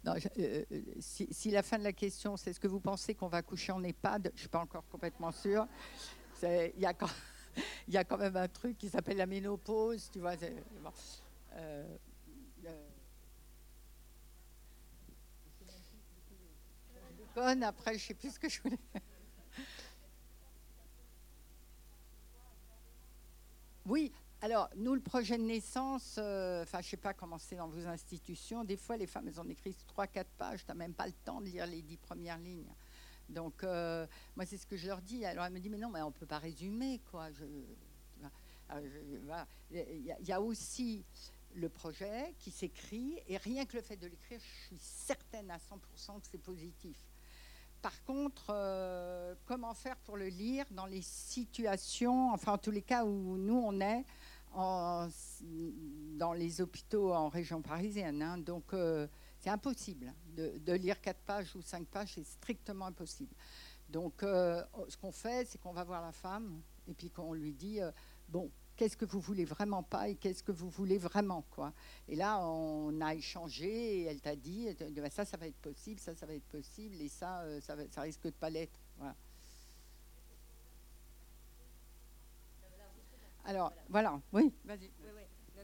Non, 0.04 0.14
euh, 0.38 0.64
euh, 0.70 0.82
si, 1.00 1.50
la 1.50 1.62
fin 1.62 1.78
de 1.78 1.84
la 1.84 1.92
question, 1.92 2.36
c'est 2.36 2.52
ce 2.52 2.60
que 2.60 2.66
vous 2.66 2.80
pensez 2.80 3.14
qu'on 3.14 3.28
va 3.28 3.40
coucher 3.40 3.72
en 3.72 3.82
EHPAD, 3.82 4.28
je 4.28 4.32
ne 4.32 4.38
suis 4.38 4.48
pas 4.48 4.60
encore 4.60 4.86
complètement 4.88 5.32
sûre. 5.32 5.66
Il 6.42 6.82
y, 6.82 6.84
a 6.84 6.92
quand- 6.92 8.18
même 8.18 8.36
un 8.36 8.48
truc 8.48 8.76
qui 8.76 8.90
s'appelle 8.90 9.16
la 9.16 9.26
ménopause, 9.26 10.10
tu 10.12 10.18
vois. 10.18 10.36
bon. 10.36 10.92
Euh, 11.54 11.96
après, 17.62 17.92
je 17.92 18.04
ne 18.04 18.08
sais 18.08 18.14
plus 18.14 18.34
ce 18.34 18.38
que 18.38 18.48
je 18.48 18.60
voulais. 18.60 18.78
Oui, 23.86 24.12
alors 24.44 24.68
nous, 24.76 24.94
le 24.94 25.00
projet 25.00 25.38
de 25.38 25.42
naissance, 25.42 26.16
euh, 26.18 26.64
enfin, 26.64 26.82
je 26.82 26.86
ne 26.86 26.90
sais 26.90 26.96
pas 26.98 27.14
comment 27.14 27.38
c'est 27.38 27.56
dans 27.56 27.68
vos 27.68 27.86
institutions, 27.86 28.62
des 28.62 28.76
fois, 28.76 28.98
les 28.98 29.06
femmes, 29.06 29.26
elles 29.26 29.40
ont 29.40 29.48
écrit 29.48 29.74
3-4 29.96 30.26
pages, 30.36 30.66
tu 30.66 30.68
n'as 30.68 30.74
même 30.74 30.92
pas 30.92 31.06
le 31.06 31.14
temps 31.24 31.40
de 31.40 31.46
lire 31.46 31.66
les 31.66 31.80
10 31.80 31.96
premières 31.96 32.36
lignes. 32.36 32.74
Donc, 33.30 33.64
euh, 33.64 34.06
moi, 34.36 34.44
c'est 34.44 34.58
ce 34.58 34.66
que 34.66 34.76
je 34.76 34.86
leur 34.86 35.00
dis. 35.00 35.24
Alors, 35.24 35.46
elle 35.46 35.52
me 35.54 35.60
dit, 35.60 35.70
mais 35.70 35.78
non, 35.78 35.88
mais 35.88 36.02
on 36.02 36.08
ne 36.08 36.12
peut 36.12 36.26
pas 36.26 36.40
résumer, 36.40 37.00
quoi. 37.10 37.28
Il 39.70 40.14
y 40.20 40.32
a 40.32 40.40
aussi 40.42 41.06
le 41.54 41.70
projet 41.70 42.34
qui 42.38 42.50
s'écrit, 42.50 43.18
et 43.26 43.38
rien 43.38 43.64
que 43.64 43.78
le 43.78 43.82
fait 43.82 43.96
de 43.96 44.08
l'écrire, 44.08 44.40
je 44.40 44.66
suis 44.66 44.78
certaine 44.78 45.50
à 45.50 45.56
100% 45.56 46.20
que 46.20 46.26
c'est 46.30 46.36
positif. 46.36 46.98
Par 47.84 48.02
contre, 48.04 48.46
euh, 48.48 49.34
comment 49.44 49.74
faire 49.74 49.98
pour 49.98 50.16
le 50.16 50.28
lire 50.28 50.64
dans 50.70 50.86
les 50.86 51.02
situations, 51.02 52.32
enfin 52.32 52.52
en 52.52 52.58
tous 52.58 52.70
les 52.70 52.80
cas 52.80 53.04
où 53.04 53.36
nous 53.36 53.62
on 53.62 53.78
est 53.78 54.06
dans 54.54 56.32
les 56.32 56.60
hôpitaux 56.60 57.12
en 57.12 57.28
région 57.28 57.60
parisienne. 57.60 58.22
hein. 58.22 58.38
donc 58.38 58.72
euh, 58.72 59.06
c'est 59.40 59.50
impossible 59.50 60.14
de, 60.36 60.72
lire 60.72 61.00
quatre 61.00 61.20
pages 61.20 61.54
ou 61.56 61.62
cinq 61.62 61.86
pages, 61.88 62.12
c'est 62.14 62.24
strictement 62.24 62.86
impossible. 62.86 63.34
Donc 63.88 64.22
euh, 64.22 64.62
ce 64.88 64.96
qu'on 64.96 65.12
fait, 65.12 65.46
c'est 65.48 65.60
qu'on 65.60 65.72
va 65.72 65.84
voir 65.84 66.02
la 66.02 66.12
femme 66.12 66.60
et 66.88 66.94
puis 66.94 67.10
qu'on 67.10 67.34
lui 67.34 67.52
dit 67.52 67.80
euh, 67.80 67.90
bon. 68.28 68.50
Qu'est-ce 68.76 68.96
que 68.96 69.04
vous 69.04 69.20
voulez 69.20 69.44
vraiment 69.44 69.84
pas 69.84 70.08
et 70.08 70.16
qu'est-ce 70.16 70.42
que 70.42 70.50
vous 70.50 70.68
voulez 70.68 70.98
vraiment 70.98 71.44
quoi 71.52 71.72
Et 72.08 72.16
là, 72.16 72.44
on 72.44 73.00
a 73.00 73.14
échangé 73.14 74.00
et 74.00 74.02
elle 74.06 74.20
t'a 74.20 74.34
dit 74.34 74.66
Bah, 74.96 75.10
ça, 75.10 75.24
ça 75.24 75.36
va 75.36 75.46
être 75.46 75.60
possible, 75.60 76.00
ça, 76.00 76.12
ça 76.16 76.26
va 76.26 76.34
être 76.34 76.48
possible 76.48 77.00
et 77.00 77.08
ça, 77.08 77.44
ça, 77.60 77.76
ça 77.88 78.00
risque 78.00 78.24
de 78.24 78.30
pas 78.30 78.50
l'être. 78.50 78.80
Voilà. 78.98 79.14
Alors, 83.44 83.72
voilà, 83.88 84.20
oui, 84.32 84.52
vas-y. 84.64 84.90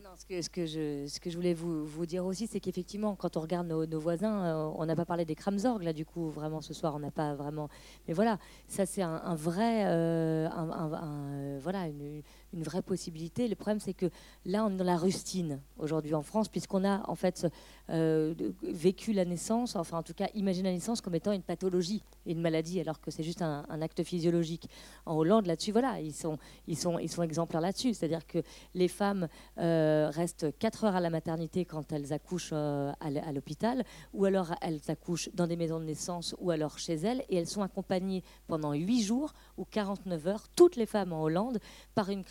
Non, 0.02 0.10
ce 0.16 0.48
que, 0.48 0.64
je, 0.66 1.06
ce 1.06 1.20
que 1.20 1.28
je 1.28 1.36
voulais 1.36 1.52
vous, 1.52 2.06
dire 2.06 2.24
aussi, 2.24 2.46
c'est 2.46 2.58
qu'effectivement, 2.58 3.14
quand 3.16 3.36
on 3.36 3.40
regarde 3.40 3.66
nos, 3.66 4.00
voisins, 4.00 4.44
euh, 4.44 4.72
on 4.76 4.86
n'a 4.86 4.96
pas 4.96 5.04
parlé 5.04 5.26
des 5.26 5.34
Kramzorg, 5.34 5.82
là, 5.82 5.92
du 5.92 6.06
coup, 6.06 6.30
vraiment, 6.30 6.62
ce 6.62 6.72
soir, 6.72 6.94
on 6.94 7.00
n'a 7.00 7.10
pas 7.10 7.34
vraiment. 7.34 7.68
Mais 8.08 8.14
voilà, 8.14 8.38
ça, 8.66 8.86
c'est 8.86 9.02
un, 9.02 9.34
vrai. 9.34 9.84
euh, 9.86 10.48
euh, 10.48 11.58
voilà, 11.62 11.86
une, 11.88 12.22
une 12.52 12.62
vraie 12.62 12.82
possibilité. 12.82 13.48
Le 13.48 13.54
problème, 13.54 13.80
c'est 13.80 13.94
que 13.94 14.10
là, 14.44 14.64
on 14.64 14.70
est 14.70 14.76
dans 14.76 14.84
la 14.84 14.96
rustine, 14.96 15.60
aujourd'hui, 15.78 16.14
en 16.14 16.22
France, 16.22 16.48
puisqu'on 16.48 16.84
a, 16.84 17.08
en 17.08 17.14
fait, 17.14 17.46
euh, 17.90 18.34
vécu 18.62 19.12
la 19.12 19.24
naissance, 19.24 19.76
enfin, 19.76 19.98
en 19.98 20.02
tout 20.02 20.14
cas, 20.14 20.28
imaginé 20.34 20.68
la 20.68 20.74
naissance 20.74 21.00
comme 21.00 21.14
étant 21.14 21.32
une 21.32 21.42
pathologie 21.42 22.02
et 22.26 22.32
une 22.32 22.40
maladie, 22.40 22.80
alors 22.80 23.00
que 23.00 23.10
c'est 23.10 23.22
juste 23.22 23.42
un, 23.42 23.64
acte 23.80 24.02
physiologique. 24.02 24.68
En 25.06 25.16
Hollande, 25.16 25.46
là-dessus, 25.46 25.72
voilà, 25.72 26.00
ils 26.00 26.12
sont, 26.12 26.38
ils 26.66 26.76
sont, 26.76 26.98
ils 26.98 27.10
sont 27.10 27.22
exemplaires 27.22 27.60
là-dessus. 27.60 27.94
C'est-à-dire 27.94 28.26
que 28.26 28.38
les 28.74 28.88
femmes 28.88 29.28
euh, 29.58 30.10
restent 30.12 30.56
4 30.58 30.84
heures 30.84 30.96
à 30.96 31.00
la 31.00 31.10
maternité 31.10 31.64
quand 31.64 31.92
elles 31.92 32.12
accouchent 32.12 32.50
euh, 32.52 32.92
à 33.00 33.32
l'hôpital, 33.32 33.84
ou 34.12 34.24
alors 34.24 34.54
elles 34.60 34.80
accouchent 34.88 35.30
dans 35.34 35.46
des 35.46 35.56
maisons 35.56 35.80
de 35.80 35.84
naissance 35.84 36.34
ou 36.38 36.50
alors 36.50 36.78
chez 36.78 36.94
elles, 36.94 37.24
et 37.28 37.36
elles 37.36 37.48
sont 37.48 37.62
accompagnées 37.62 38.22
pendant 38.46 38.72
8 38.72 39.02
jours 39.02 39.32
ou 39.56 39.64
49 39.64 40.26
heures, 40.26 40.48
toutes 40.54 40.76
les 40.76 40.86
femmes 40.86 41.12
en 41.12 41.22
Hollande, 41.22 41.58
par 41.94 42.10
une 42.10 42.24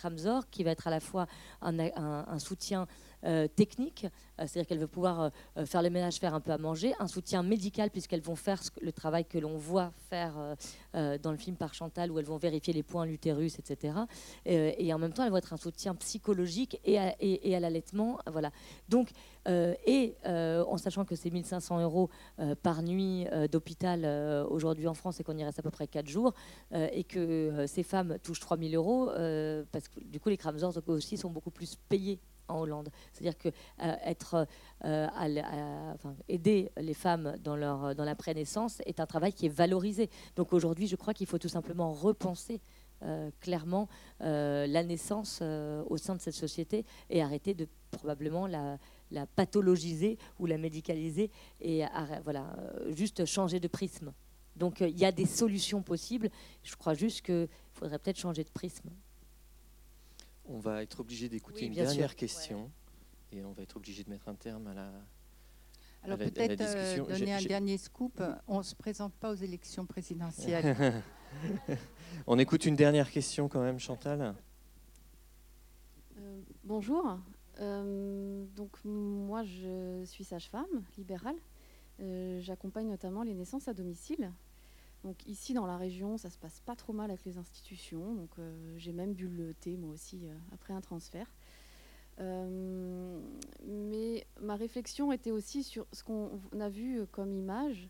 Qui 0.50 0.64
va 0.64 0.70
être 0.70 0.86
à 0.86 0.90
la 0.90 1.00
fois 1.00 1.26
un 1.60 2.38
soutien 2.38 2.86
euh, 3.24 3.48
technique, 3.48 4.06
euh, 4.06 4.46
c'est-à-dire 4.46 4.66
qu'elle 4.66 4.78
veut 4.78 4.86
pouvoir 4.86 5.30
euh, 5.58 5.66
faire 5.66 5.82
le 5.82 5.90
ménage, 5.90 6.16
faire 6.16 6.32
un 6.32 6.40
peu 6.40 6.52
à 6.52 6.58
manger, 6.58 6.94
un 7.00 7.06
soutien 7.06 7.42
médical 7.42 7.90
puisqu'elles 7.90 8.22
vont 8.22 8.34
faire 8.34 8.62
le 8.80 8.92
travail 8.92 9.26
que 9.26 9.36
l'on 9.36 9.58
voit 9.58 9.92
faire 10.08 10.32
dans 10.94 11.30
le 11.30 11.36
film 11.36 11.56
par 11.56 11.74
Chantal, 11.74 12.10
où 12.10 12.18
elles 12.18 12.24
vont 12.24 12.36
vérifier 12.36 12.72
les 12.72 12.82
points, 12.82 13.06
l'utérus, 13.06 13.58
etc. 13.58 13.94
Et 14.44 14.92
en 14.92 14.98
même 14.98 15.12
temps, 15.12 15.24
elles 15.24 15.30
vont 15.30 15.36
être 15.36 15.52
un 15.52 15.58
soutien 15.58 15.94
psychologique 15.94 16.80
et 16.84 16.98
à, 16.98 17.60
l'allaitement. 17.60 18.18
Voilà. 18.26 18.50
Donc, 18.88 19.10
et 19.46 20.14
en 20.26 20.76
sachant 20.78 21.04
que 21.04 21.14
c'est 21.14 21.30
1500 21.30 21.80
euros 21.82 22.10
par 22.62 22.82
nuit 22.82 23.26
d'hôpital 23.50 24.04
aujourd'hui 24.48 24.88
en 24.88 24.94
France 24.94 25.20
et 25.20 25.24
qu'on 25.24 25.36
y 25.36 25.44
reste 25.44 25.60
à 25.60 25.62
peu 25.62 25.70
près 25.70 25.86
4 25.86 26.08
jours, 26.08 26.34
et 26.72 27.04
que 27.04 27.64
ces 27.68 27.82
femmes 27.82 28.18
touchent 28.22 28.40
3000 28.40 28.74
euros, 28.74 29.06
parce 29.70 29.88
que 29.88 30.00
du 30.00 30.18
coup, 30.18 30.28
les 30.28 30.36
Kramzors 30.36 30.78
aussi 30.88 31.16
sont 31.16 31.30
beaucoup 31.30 31.50
plus 31.50 31.76
payés 31.88 32.18
en 32.50 32.60
Hollande. 32.60 32.90
C'est-à-dire 33.12 33.38
que 33.38 33.48
euh, 33.48 33.94
être, 34.04 34.46
euh, 34.84 35.06
à 35.14 35.26
aider 36.28 36.70
les 36.76 36.94
femmes 36.94 37.36
dans, 37.42 37.56
leur, 37.56 37.94
dans 37.94 38.04
la 38.04 38.14
prénaissance 38.14 38.80
est 38.86 39.00
un 39.00 39.06
travail 39.06 39.32
qui 39.32 39.46
est 39.46 39.50
valorisé. 39.50 40.10
Donc 40.36 40.52
aujourd'hui, 40.52 40.86
je 40.86 40.96
crois 40.96 41.14
qu'il 41.14 41.26
faut 41.26 41.38
tout 41.38 41.48
simplement 41.48 41.92
repenser 41.92 42.60
euh, 43.02 43.30
clairement 43.40 43.88
la 44.20 44.84
naissance 44.84 45.42
au 45.42 45.96
sein 45.96 46.14
de 46.14 46.20
cette 46.20 46.34
société 46.34 46.84
et 47.08 47.22
arrêter 47.22 47.54
de 47.54 47.66
probablement 47.90 48.46
la, 48.46 48.78
la 49.10 49.26
pathologiser 49.26 50.18
ou 50.38 50.46
la 50.46 50.58
médicaliser 50.58 51.30
et 51.60 51.82
voilà, 52.24 52.54
juste 52.90 53.24
changer 53.24 53.60
de 53.60 53.68
prisme. 53.68 54.12
Donc 54.56 54.80
il 54.80 54.98
y 54.98 55.06
a 55.06 55.12
des 55.12 55.26
solutions 55.26 55.82
possibles. 55.82 56.28
Je 56.62 56.76
crois 56.76 56.94
juste 56.94 57.22
qu'il 57.22 57.48
faudrait 57.72 57.98
peut-être 57.98 58.18
changer 58.18 58.44
de 58.44 58.50
prisme. 58.50 58.90
On 60.50 60.58
va 60.58 60.82
être 60.82 61.00
obligé 61.00 61.28
d'écouter 61.28 61.60
Oui, 61.60 61.66
une 61.68 61.74
sûr. 61.74 61.84
dernière 61.84 62.16
question 62.16 62.70
et 63.30 63.44
on 63.44 63.52
va 63.52 63.62
être 63.62 63.76
obligé 63.76 64.02
de 64.02 64.10
mettre 64.10 64.28
un 64.28 64.34
terme 64.34 64.66
à 64.66 64.74
la. 64.74 64.92
Alors 66.02 66.18
peut-être 66.18 66.60
euh, 66.60 67.04
donner 67.04 67.34
un 67.34 67.42
dernier 67.42 67.78
scoop. 67.78 68.20
On 68.48 68.58
ne 68.58 68.62
se 68.62 68.74
présente 68.74 69.14
pas 69.14 69.30
aux 69.30 69.36
élections 69.36 69.86
présidentielles. 69.86 71.02
on 72.26 72.38
écoute 72.38 72.66
une 72.66 72.74
dernière 72.74 73.10
question 73.10 73.48
quand 73.48 73.62
même, 73.62 73.78
Chantal. 73.78 74.34
Euh, 76.18 76.40
bonjour. 76.64 77.18
Euh, 77.60 78.44
donc 78.56 78.76
moi 78.84 79.44
je 79.44 80.02
suis 80.04 80.24
sage-femme 80.24 80.82
libérale. 80.98 81.36
Euh, 82.00 82.40
J'accompagne 82.40 82.88
notamment 82.88 83.22
les 83.22 83.34
naissances 83.34 83.68
à 83.68 83.74
domicile. 83.74 84.32
Donc 85.04 85.26
ici 85.26 85.54
dans 85.54 85.66
la 85.66 85.76
région, 85.76 86.18
ça 86.18 86.28
se 86.30 86.38
passe 86.38 86.60
pas 86.60 86.76
trop 86.76 86.92
mal 86.92 87.10
avec 87.10 87.24
les 87.24 87.38
institutions. 87.38 88.14
Donc 88.14 88.30
euh, 88.38 88.74
j'ai 88.76 88.92
même 88.92 89.14
bu 89.14 89.28
le 89.28 89.54
thé 89.54 89.76
moi 89.76 89.92
aussi 89.92 90.20
euh, 90.24 90.34
après 90.52 90.74
un 90.74 90.80
transfert. 90.80 91.32
Euh, 92.18 93.18
mais 93.66 94.26
ma 94.40 94.56
réflexion 94.56 95.10
était 95.12 95.30
aussi 95.30 95.62
sur 95.62 95.86
ce 95.92 96.02
qu'on 96.04 96.38
a 96.58 96.68
vu 96.68 97.06
comme 97.12 97.32
image. 97.32 97.88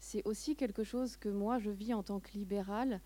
C'est 0.00 0.26
aussi 0.26 0.56
quelque 0.56 0.82
chose 0.82 1.16
que 1.16 1.28
moi 1.28 1.58
je 1.58 1.70
vis 1.70 1.94
en 1.94 2.02
tant 2.02 2.20
que 2.20 2.32
libérale 2.32 3.00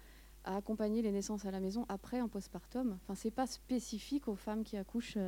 à 0.45 0.57
accompagner 0.57 1.03
les 1.03 1.11
naissances 1.13 1.45
à 1.45 1.51
la 1.51 1.61
maison 1.61 1.85
après 1.89 2.21
en 2.21 2.29
postpartum. 2.29 2.99
Enfin, 3.03 3.15
c'est 3.15 3.31
pas 3.31 3.47
spécifique 3.47 4.29
aux 4.29 4.37
femmes 4.37 4.63
qui 4.63 4.77
accouchent 4.77 5.19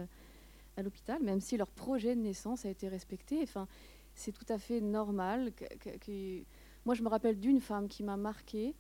à 0.77 0.83
l'hôpital, 0.83 1.23
même 1.23 1.41
si 1.41 1.57
leur 1.57 1.71
projet 1.71 2.15
de 2.15 2.21
naissance 2.21 2.65
a 2.65 2.71
été 2.71 2.89
respecté. 2.89 3.41
Enfin, 3.43 3.67
c'est 4.15 4.33
tout 4.33 4.45
à 4.49 4.59
fait 4.59 4.81
normal. 4.81 5.53
que- 5.55 6.43
Moi, 6.87 6.95
je 6.95 7.03
me 7.03 7.09
rappelle 7.09 7.41
d'une 7.41 7.61
femme 7.61 7.89
qui 7.89 8.05
m'a 8.05 8.17
marquée, 8.17 8.77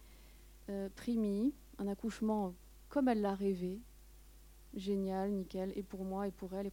euh, 0.68 0.88
Primi, 0.94 1.52
un 1.78 1.88
accouchement 1.88 2.54
comme 2.88 3.08
elle 3.08 3.20
l'a 3.20 3.34
rêvé, 3.34 3.80
génial, 4.74 5.32
nickel, 5.32 5.72
et 5.74 5.82
pour 5.82 6.04
moi, 6.04 6.28
et 6.28 6.30
pour 6.30 6.54
elle, 6.54 6.70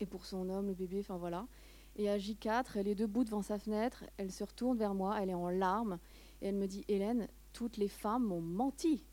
et 0.00 0.06
pour 0.06 0.26
son 0.26 0.50
homme, 0.50 0.66
le 0.66 0.74
bébé, 0.74 0.98
enfin 0.98 1.16
voilà. 1.16 1.46
Et 1.94 2.10
à 2.10 2.18
J4, 2.18 2.72
elle 2.74 2.88
est 2.88 2.96
debout 2.96 3.22
devant 3.22 3.40
sa 3.40 3.56
fenêtre, 3.56 4.02
elle 4.16 4.32
se 4.32 4.42
retourne 4.42 4.76
vers 4.76 4.94
moi, 4.94 5.16
elle 5.22 5.30
est 5.30 5.34
en 5.34 5.48
larmes, 5.48 6.00
et 6.42 6.48
elle 6.48 6.56
me 6.56 6.66
dit 6.66 6.84
Hélène, 6.88 7.28
toutes 7.52 7.76
les 7.76 7.86
femmes 7.86 8.24
m'ont 8.24 8.40
menti. 8.40 9.06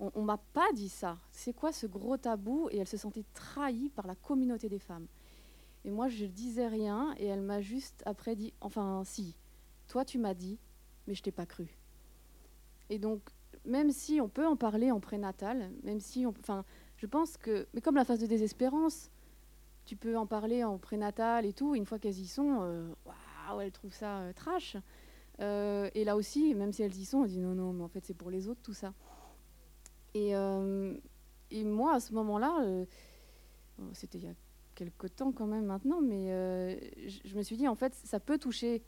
On, 0.00 0.10
on 0.16 0.22
m'a 0.22 0.38
pas 0.52 0.72
dit 0.74 0.88
ça. 0.88 1.16
C'est 1.30 1.54
quoi 1.54 1.70
ce 1.70 1.86
gros 1.86 2.16
tabou? 2.16 2.70
Et 2.72 2.78
elle 2.78 2.88
se 2.88 2.96
sentait 2.96 3.24
trahie 3.34 3.88
par 3.90 4.08
la 4.08 4.16
communauté 4.16 4.68
des 4.68 4.80
femmes. 4.80 5.06
Et 5.84 5.92
moi, 5.92 6.08
je 6.08 6.24
disais 6.24 6.66
rien, 6.66 7.14
et 7.18 7.26
elle 7.26 7.42
m'a 7.42 7.60
juste 7.60 8.02
après 8.04 8.34
dit 8.34 8.52
Enfin, 8.60 9.04
si, 9.04 9.36
toi 9.86 10.04
tu 10.04 10.18
m'as 10.18 10.34
dit, 10.34 10.58
mais 11.08 11.14
je 11.14 11.22
t'ai 11.22 11.32
pas 11.32 11.46
cru. 11.46 11.66
Et 12.90 12.98
donc, 12.98 13.22
même 13.64 13.90
si 13.90 14.20
on 14.20 14.28
peut 14.28 14.46
en 14.46 14.56
parler 14.56 14.92
en 14.92 15.00
prénatal, 15.00 15.72
même 15.82 16.00
si 16.00 16.26
on, 16.26 16.34
enfin, 16.40 16.64
je 16.96 17.06
pense 17.06 17.36
que, 17.36 17.66
mais 17.74 17.80
comme 17.80 17.96
la 17.96 18.04
phase 18.04 18.20
de 18.20 18.26
désespérance, 18.26 19.10
tu 19.86 19.96
peux 19.96 20.16
en 20.16 20.26
parler 20.26 20.62
en 20.64 20.78
prénatal 20.78 21.46
et 21.46 21.54
tout. 21.54 21.74
et 21.74 21.78
une 21.78 21.86
fois 21.86 21.98
qu'elles 21.98 22.18
y 22.18 22.26
sont, 22.26 22.58
euh, 22.60 22.92
waouh, 23.06 23.60
elles 23.60 23.72
trouvent 23.72 23.94
ça 23.94 24.18
euh, 24.18 24.32
trash. 24.34 24.76
Euh, 25.40 25.88
et 25.94 26.04
là 26.04 26.14
aussi, 26.14 26.54
même 26.54 26.72
si 26.72 26.82
elles 26.82 26.96
y 26.96 27.04
sont, 27.06 27.24
elles 27.24 27.30
disent 27.30 27.42
non, 27.42 27.54
non, 27.54 27.72
mais 27.72 27.84
en 27.84 27.88
fait 27.88 28.04
c'est 28.04 28.14
pour 28.14 28.30
les 28.30 28.48
autres 28.48 28.60
tout 28.62 28.74
ça. 28.74 28.92
Et, 30.14 30.32
et 31.50 31.64
moi, 31.64 31.94
à 31.94 32.00
ce 32.00 32.12
moment-là, 32.14 32.84
c'était 33.92 34.18
il 34.18 34.24
y 34.24 34.28
a 34.28 34.34
quelques 34.74 35.14
temps 35.14 35.30
quand 35.30 35.46
même 35.46 35.66
maintenant, 35.66 36.00
mais 36.00 36.26
je 37.06 37.36
me 37.36 37.42
suis 37.42 37.56
dit 37.56 37.68
en 37.68 37.76
fait, 37.76 37.94
ça 37.94 38.18
peut 38.18 38.38
toucher 38.38 38.82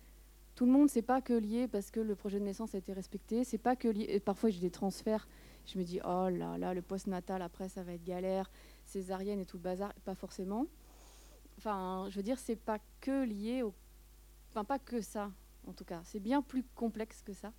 tout 0.55 0.67
le 0.67 0.73
monde. 0.73 0.89
C'est 0.89 1.03
pas 1.03 1.21
que 1.21 1.33
lié 1.33 1.69
parce 1.69 1.91
que 1.91 2.01
le 2.01 2.15
projet 2.15 2.39
de 2.39 2.45
naissance 2.45 2.75
a 2.75 2.79
été 2.79 2.93
respecté. 2.93 3.45
C'est 3.45 3.59
pas 3.59 3.77
que 3.77 3.89
lié. 3.89 4.21
parfois 4.21 4.51
j'ai 4.51 4.61
des 4.61 4.71
transferts. 4.71 5.29
Je 5.67 5.79
me 5.79 5.85
dis 5.85 6.01
oh 6.05 6.29
là 6.29 6.59
là, 6.59 6.75
le 6.75 6.83
post-natal 6.83 7.43
après 7.43 7.69
ça 7.69 7.83
va 7.83 7.93
être 7.93 8.05
galère, 8.05 8.51
césarienne 8.85 9.41
et 9.41 9.47
tout 9.47 9.57
le 9.57 9.63
bazar. 9.63 9.93
Pas 10.05 10.15
forcément. 10.15 10.67
Enfin, 11.59 12.07
je 12.11 12.17
veux 12.17 12.23
dire, 12.23 12.39
c'est 12.39 12.57
pas 12.57 12.79
que 13.01 13.25
lié 13.25 13.63
au, 13.63 13.75
enfin 14.51 14.65
pas 14.65 14.79
que 14.79 15.01
ça 15.01 15.31
en 15.67 15.73
tout 15.73 15.85
cas. 15.85 16.01
C'est 16.05 16.21
bien 16.21 16.43
plus 16.43 16.65
complexe 16.75 17.23
que 17.23 17.33
ça. 17.33 17.53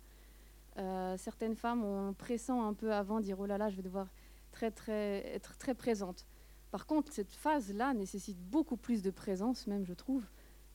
Euh, 0.78 1.16
certaines 1.18 1.54
femmes 1.54 1.84
ont 1.84 2.14
pressent 2.14 2.50
un 2.50 2.74
peu 2.74 2.92
avant, 2.92 3.20
dire 3.20 3.38
oh 3.40 3.46
là 3.46 3.58
là, 3.58 3.68
je 3.68 3.76
vais 3.76 3.82
devoir 3.82 4.08
très, 4.52 4.70
très, 4.70 5.26
être 5.34 5.56
très 5.58 5.74
présente. 5.74 6.26
Par 6.70 6.86
contre, 6.86 7.12
cette 7.12 7.32
phase-là 7.32 7.92
nécessite 7.92 8.38
beaucoup 8.38 8.76
plus 8.76 9.02
de 9.02 9.10
présence, 9.10 9.66
même 9.66 9.84
je 9.84 9.92
trouve, 9.92 10.24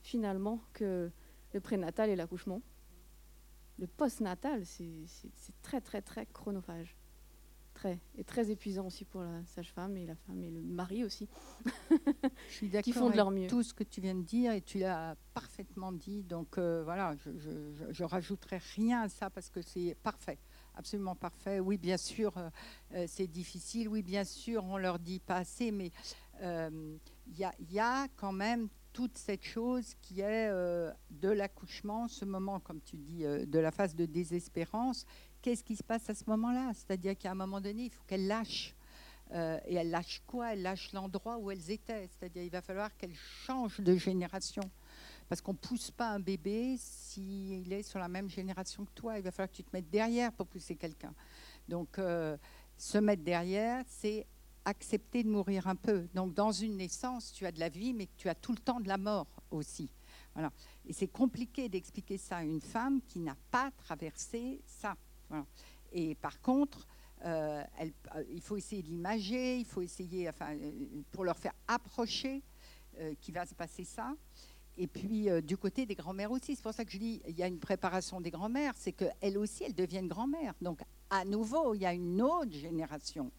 finalement, 0.00 0.60
que 0.72 1.10
le 1.52 1.60
prénatal 1.60 2.10
et 2.10 2.16
l'accouchement. 2.16 2.62
Le 3.78 3.86
postnatal, 3.86 4.64
c'est 4.66 5.06
très, 5.62 5.80
très, 5.80 6.02
très 6.02 6.26
chronophage. 6.26 6.96
Très. 7.74 8.00
Et 8.16 8.24
très 8.24 8.50
épuisant 8.50 8.86
aussi 8.86 9.04
pour 9.04 9.22
la 9.22 9.44
sage-femme 9.44 9.96
et 9.96 10.04
la 10.04 10.16
femme 10.16 10.42
et 10.42 10.50
le 10.50 10.60
mari 10.62 11.04
aussi. 11.04 11.28
Je 12.48 12.52
suis 12.52 12.68
d'accord 12.68 12.82
Qui 12.82 12.92
font 12.92 13.08
de 13.08 13.16
leur 13.16 13.28
avec 13.28 13.42
mieux. 13.42 13.46
tout 13.46 13.62
ce 13.62 13.72
que 13.72 13.84
tu 13.84 14.00
viens 14.00 14.16
de 14.16 14.22
dire 14.22 14.50
et 14.50 14.62
tu 14.62 14.80
l'as 14.80 15.14
parfaitement 15.32 15.92
dit. 15.92 16.24
Donc 16.24 16.58
euh, 16.58 16.82
voilà, 16.82 17.14
je, 17.24 17.30
je, 17.90 18.02
rajouterai 18.04 18.58
rien 18.74 19.02
à 19.02 19.08
ça 19.08 19.30
parce 19.30 19.48
que 19.48 19.62
c'est 19.62 19.96
parfait, 20.02 20.38
absolument 20.74 21.14
parfait. 21.14 21.60
Oui, 21.60 21.78
bien 21.78 21.98
sûr, 21.98 22.36
euh, 22.36 22.50
euh, 22.94 23.04
c'est 23.06 23.28
difficile. 23.28 23.88
Oui, 23.88 24.02
bien 24.02 24.24
sûr, 24.24 24.64
on 24.64 24.76
leur 24.76 24.98
dit 24.98 25.20
pas 25.20 25.36
assez, 25.36 25.70
mais 25.70 25.92
euh, 26.42 26.96
y, 27.28 27.46
il 27.60 27.72
y 27.72 27.78
a 27.78 28.08
quand 28.16 28.32
même 28.32 28.68
toute 28.92 29.16
cette 29.16 29.44
chose 29.44 29.94
qui 30.02 30.20
est 30.20 30.48
euh, 30.50 30.92
de 31.10 31.28
l'accouchement, 31.28 32.08
ce 32.08 32.24
moment, 32.24 32.60
comme 32.60 32.80
tu 32.80 32.96
dis, 32.96 33.24
euh, 33.24 33.46
de 33.46 33.58
la 33.58 33.70
phase 33.70 33.94
de 33.94 34.06
désespérance. 34.06 35.06
Qu'est-ce 35.42 35.62
qui 35.62 35.76
se 35.76 35.82
passe 35.82 36.08
à 36.10 36.14
ce 36.14 36.24
moment-là? 36.26 36.72
C'est-à-dire 36.74 37.16
qu'à 37.16 37.30
un 37.30 37.34
moment 37.34 37.60
donné, 37.60 37.84
il 37.84 37.90
faut 37.90 38.02
qu'elle 38.06 38.26
lâche. 38.26 38.74
Euh, 39.32 39.58
et 39.66 39.74
elle 39.74 39.90
lâche 39.90 40.22
quoi? 40.26 40.52
Elle 40.52 40.62
lâche 40.62 40.92
l'endroit 40.92 41.38
où 41.38 41.50
elles 41.50 41.70
étaient. 41.70 42.08
C'est-à-dire 42.08 42.42
il 42.42 42.50
va 42.50 42.62
falloir 42.62 42.96
qu'elles 42.96 43.14
changent 43.14 43.80
de 43.80 43.94
génération. 43.96 44.62
Parce 45.28 45.40
qu'on 45.40 45.52
ne 45.52 45.58
pousse 45.58 45.90
pas 45.90 46.08
un 46.08 46.20
bébé 46.20 46.76
s'il 46.78 47.70
est 47.72 47.82
sur 47.82 47.98
la 47.98 48.08
même 48.08 48.28
génération 48.28 48.84
que 48.84 48.92
toi. 48.94 49.18
Il 49.18 49.22
va 49.22 49.30
falloir 49.30 49.50
que 49.50 49.56
tu 49.56 49.64
te 49.64 49.70
mettes 49.72 49.90
derrière 49.90 50.32
pour 50.32 50.46
pousser 50.46 50.74
quelqu'un. 50.74 51.12
Donc, 51.68 52.00
se 52.78 52.98
mettre 52.98 53.22
derrière, 53.22 53.84
c'est 53.86 54.26
accepter 54.68 55.22
de 55.22 55.28
mourir 55.28 55.66
un 55.66 55.76
peu. 55.76 56.06
Donc, 56.14 56.34
dans 56.34 56.52
une 56.52 56.76
naissance, 56.76 57.32
tu 57.32 57.44
as 57.46 57.52
de 57.52 57.60
la 57.60 57.68
vie, 57.68 57.92
mais 57.92 58.08
tu 58.16 58.28
as 58.28 58.34
tout 58.34 58.52
le 58.52 58.58
temps 58.58 58.80
de 58.80 58.88
la 58.88 58.98
mort 58.98 59.26
aussi. 59.50 59.90
Voilà. 60.34 60.52
Et 60.86 60.92
c'est 60.92 61.08
compliqué 61.08 61.68
d'expliquer 61.68 62.16
ça 62.18 62.38
à 62.38 62.42
une 62.44 62.60
femme 62.60 63.00
qui 63.08 63.18
n'a 63.18 63.36
pas 63.50 63.70
traversé 63.72 64.60
ça. 64.66 64.96
Et 65.92 66.14
par 66.14 66.40
contre, 66.40 66.86
euh, 67.24 67.62
elle- 67.78 67.92
euh, 68.14 68.22
il 68.30 68.40
faut 68.40 68.56
essayer 68.56 68.82
de 68.82 68.88
l'imager, 68.88 69.58
il 69.58 69.64
faut 69.64 69.80
essayer, 69.82 70.28
enfin, 70.28 70.54
euh, 70.54 71.02
pour 71.10 71.24
leur 71.24 71.36
faire 71.36 71.54
approcher 71.66 72.42
qu'il 73.20 73.34
va 73.34 73.46
se 73.46 73.54
passer 73.54 73.84
ça. 73.84 74.12
Et 74.76 74.86
puis 74.88 75.28
du 75.42 75.56
côté 75.56 75.86
des 75.86 75.94
grands-mères 75.94 76.32
aussi, 76.32 76.56
c'est 76.56 76.62
pour 76.62 76.72
ça 76.74 76.84
que 76.84 76.90
je 76.90 76.98
dis, 76.98 77.20
il 77.28 77.36
y 77.36 77.42
a 77.42 77.46
une 77.46 77.58
préparation 77.60 78.20
des 78.20 78.30
grands-mères, 78.30 78.74
c'est 78.76 78.92
qu'elles 78.92 79.38
aussi, 79.38 79.64
elles 79.64 79.74
deviennent 79.74 80.08
grand-mères. 80.08 80.54
Donc 80.60 80.80
à 81.10 81.24
nouveau, 81.24 81.74
il 81.74 81.82
y 81.82 81.86
a 81.86 81.92
une 81.92 82.20
autre 82.20 82.52
génération. 82.52 83.30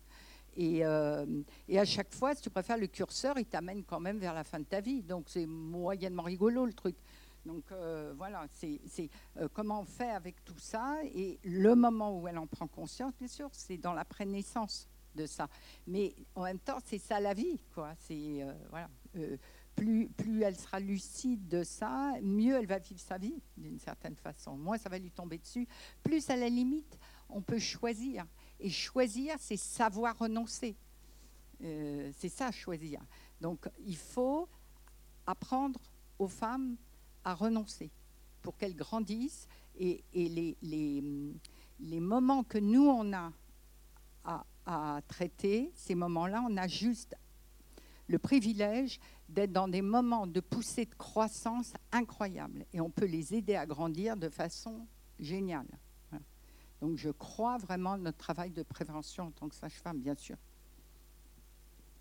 Et, 0.59 0.85
euh, 0.85 1.25
et 1.69 1.79
à 1.79 1.85
chaque 1.85 2.13
fois, 2.13 2.35
si 2.35 2.41
tu 2.41 2.49
préfères, 2.49 2.77
le 2.77 2.87
curseur, 2.87 3.39
il 3.39 3.45
t'amène 3.45 3.85
quand 3.85 4.01
même 4.01 4.17
vers 4.17 4.33
la 4.33 4.43
fin 4.43 4.59
de 4.59 4.65
ta 4.65 4.81
vie. 4.81 5.01
Donc 5.01 5.29
c'est 5.29 5.45
moyennement 5.45 6.23
rigolo 6.23 6.65
le 6.65 6.73
truc. 6.73 6.97
Donc 7.45 7.63
euh, 7.71 8.13
voilà, 8.17 8.45
c'est 8.51 8.81
euh, 9.37 9.47
comment 9.53 9.79
on 9.79 9.85
fait 9.85 10.09
avec 10.09 10.43
tout 10.43 10.59
ça. 10.59 10.97
Et 11.15 11.39
le 11.45 11.75
moment 11.75 12.19
où 12.19 12.27
elle 12.27 12.37
en 12.37 12.45
prend 12.45 12.67
conscience, 12.67 13.13
bien 13.17 13.29
sûr, 13.29 13.47
c'est 13.53 13.77
dans 13.77 13.93
la 13.93 14.03
prénaissance 14.03 14.89
de 15.15 15.25
ça. 15.25 15.47
Mais 15.87 16.13
en 16.35 16.43
même 16.43 16.59
temps, 16.59 16.79
c'est 16.83 16.97
ça 16.99 17.21
la 17.21 17.33
vie, 17.33 17.57
quoi. 17.73 17.93
C'est 17.97 18.45
voilà. 18.69 18.89
Plus, 19.77 20.09
plus 20.09 20.41
elle 20.41 20.57
sera 20.57 20.81
lucide 20.81 21.47
de 21.47 21.63
ça, 21.63 22.15
mieux 22.21 22.57
elle 22.57 22.65
va 22.65 22.79
vivre 22.79 22.99
sa 22.99 23.17
vie 23.17 23.41
d'une 23.55 23.79
certaine 23.79 24.17
façon. 24.17 24.57
Moins 24.57 24.77
ça 24.77 24.89
va 24.89 24.99
lui 24.99 25.09
tomber 25.09 25.37
dessus. 25.37 25.69
Plus 26.03 26.29
à 26.29 26.35
la 26.35 26.49
limite, 26.49 26.99
on 27.29 27.41
peut 27.41 27.59
choisir. 27.59 28.25
Et 28.59 28.69
choisir, 28.69 29.35
c'est 29.39 29.57
savoir 29.57 30.17
renoncer. 30.17 30.75
Euh, 31.63 32.11
c'est 32.17 32.29
ça, 32.29 32.51
choisir. 32.51 33.01
Donc 33.41 33.69
il 33.85 33.97
faut 33.97 34.47
apprendre 35.25 35.79
aux 36.17 36.27
femmes 36.27 36.75
à 37.23 37.33
renoncer 37.33 37.89
pour 38.41 38.57
qu'elles 38.57 38.75
grandissent. 38.75 39.47
Et, 39.77 40.03
les, 40.13 41.99
moments 41.99 42.43
que 42.43 42.57
nous, 42.57 42.85
on 42.85 43.13
a 43.13 43.31
à, 44.25 44.45
à 44.65 45.01
traiter, 45.07 45.71
ces 45.75 45.95
moments-là, 45.95 46.43
on 46.49 46.57
a 46.57 46.67
juste 46.67 47.15
le 48.07 48.19
privilège 48.19 48.99
d'être 49.29 49.53
dans 49.53 49.67
des 49.67 49.81
moments 49.81 50.27
de 50.27 50.39
poussée 50.39 50.85
de 50.85 50.95
croissance 50.95 51.73
incroyables. 51.91 52.65
Et 52.73 52.81
on 52.81 52.89
peut 52.89 53.05
les 53.05 53.33
aider 53.35 53.55
à 53.55 53.65
grandir 53.65 54.17
de 54.17 54.29
façon 54.29 54.87
géniale. 55.19 55.67
Donc 56.81 56.97
je 56.97 57.09
crois 57.09 57.57
vraiment 57.57 57.93
à 57.93 57.97
notre 57.97 58.17
travail 58.17 58.51
de 58.51 58.63
prévention 58.63 59.25
en 59.27 59.31
tant 59.31 59.49
que 59.49 59.55
sage-femme, 59.55 59.99
bien 59.99 60.15
sûr. 60.15 60.37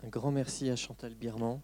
Un 0.03 0.07
grand 0.07 0.31
merci 0.31 0.69
à 0.69 0.75
Chantal 0.77 1.13
Birman. 1.13 1.59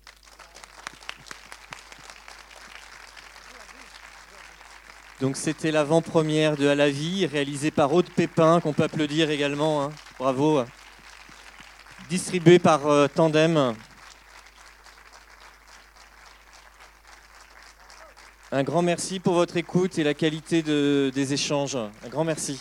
Donc 5.22 5.38
c'était 5.38 5.72
l'avant-première 5.72 6.58
de 6.58 6.68
À 6.68 6.76
la 6.76 6.90
vie, 6.90 7.26
réalisée 7.26 7.72
par 7.72 7.94
Aude 7.94 8.10
Pépin, 8.10 8.60
qu'on 8.60 8.74
peut 8.74 8.84
applaudir 8.84 9.30
également. 9.30 9.84
hein. 9.86 9.90
Bravo. 10.20 10.64
Distribué 12.10 12.60
par 12.60 12.86
euh, 12.88 13.08
Tandem. 13.08 13.74
Un 18.52 18.64
grand 18.64 18.82
merci 18.82 19.20
pour 19.22 19.34
votre 19.36 19.56
écoute 19.58 19.98
et 19.98 20.04
la 20.04 20.14
qualité 20.14 20.62
de- 20.62 21.12
des 21.16 21.34
échanges. 21.34 21.76
Un 21.78 22.10
grand 22.10 22.26
merci. 22.26 22.60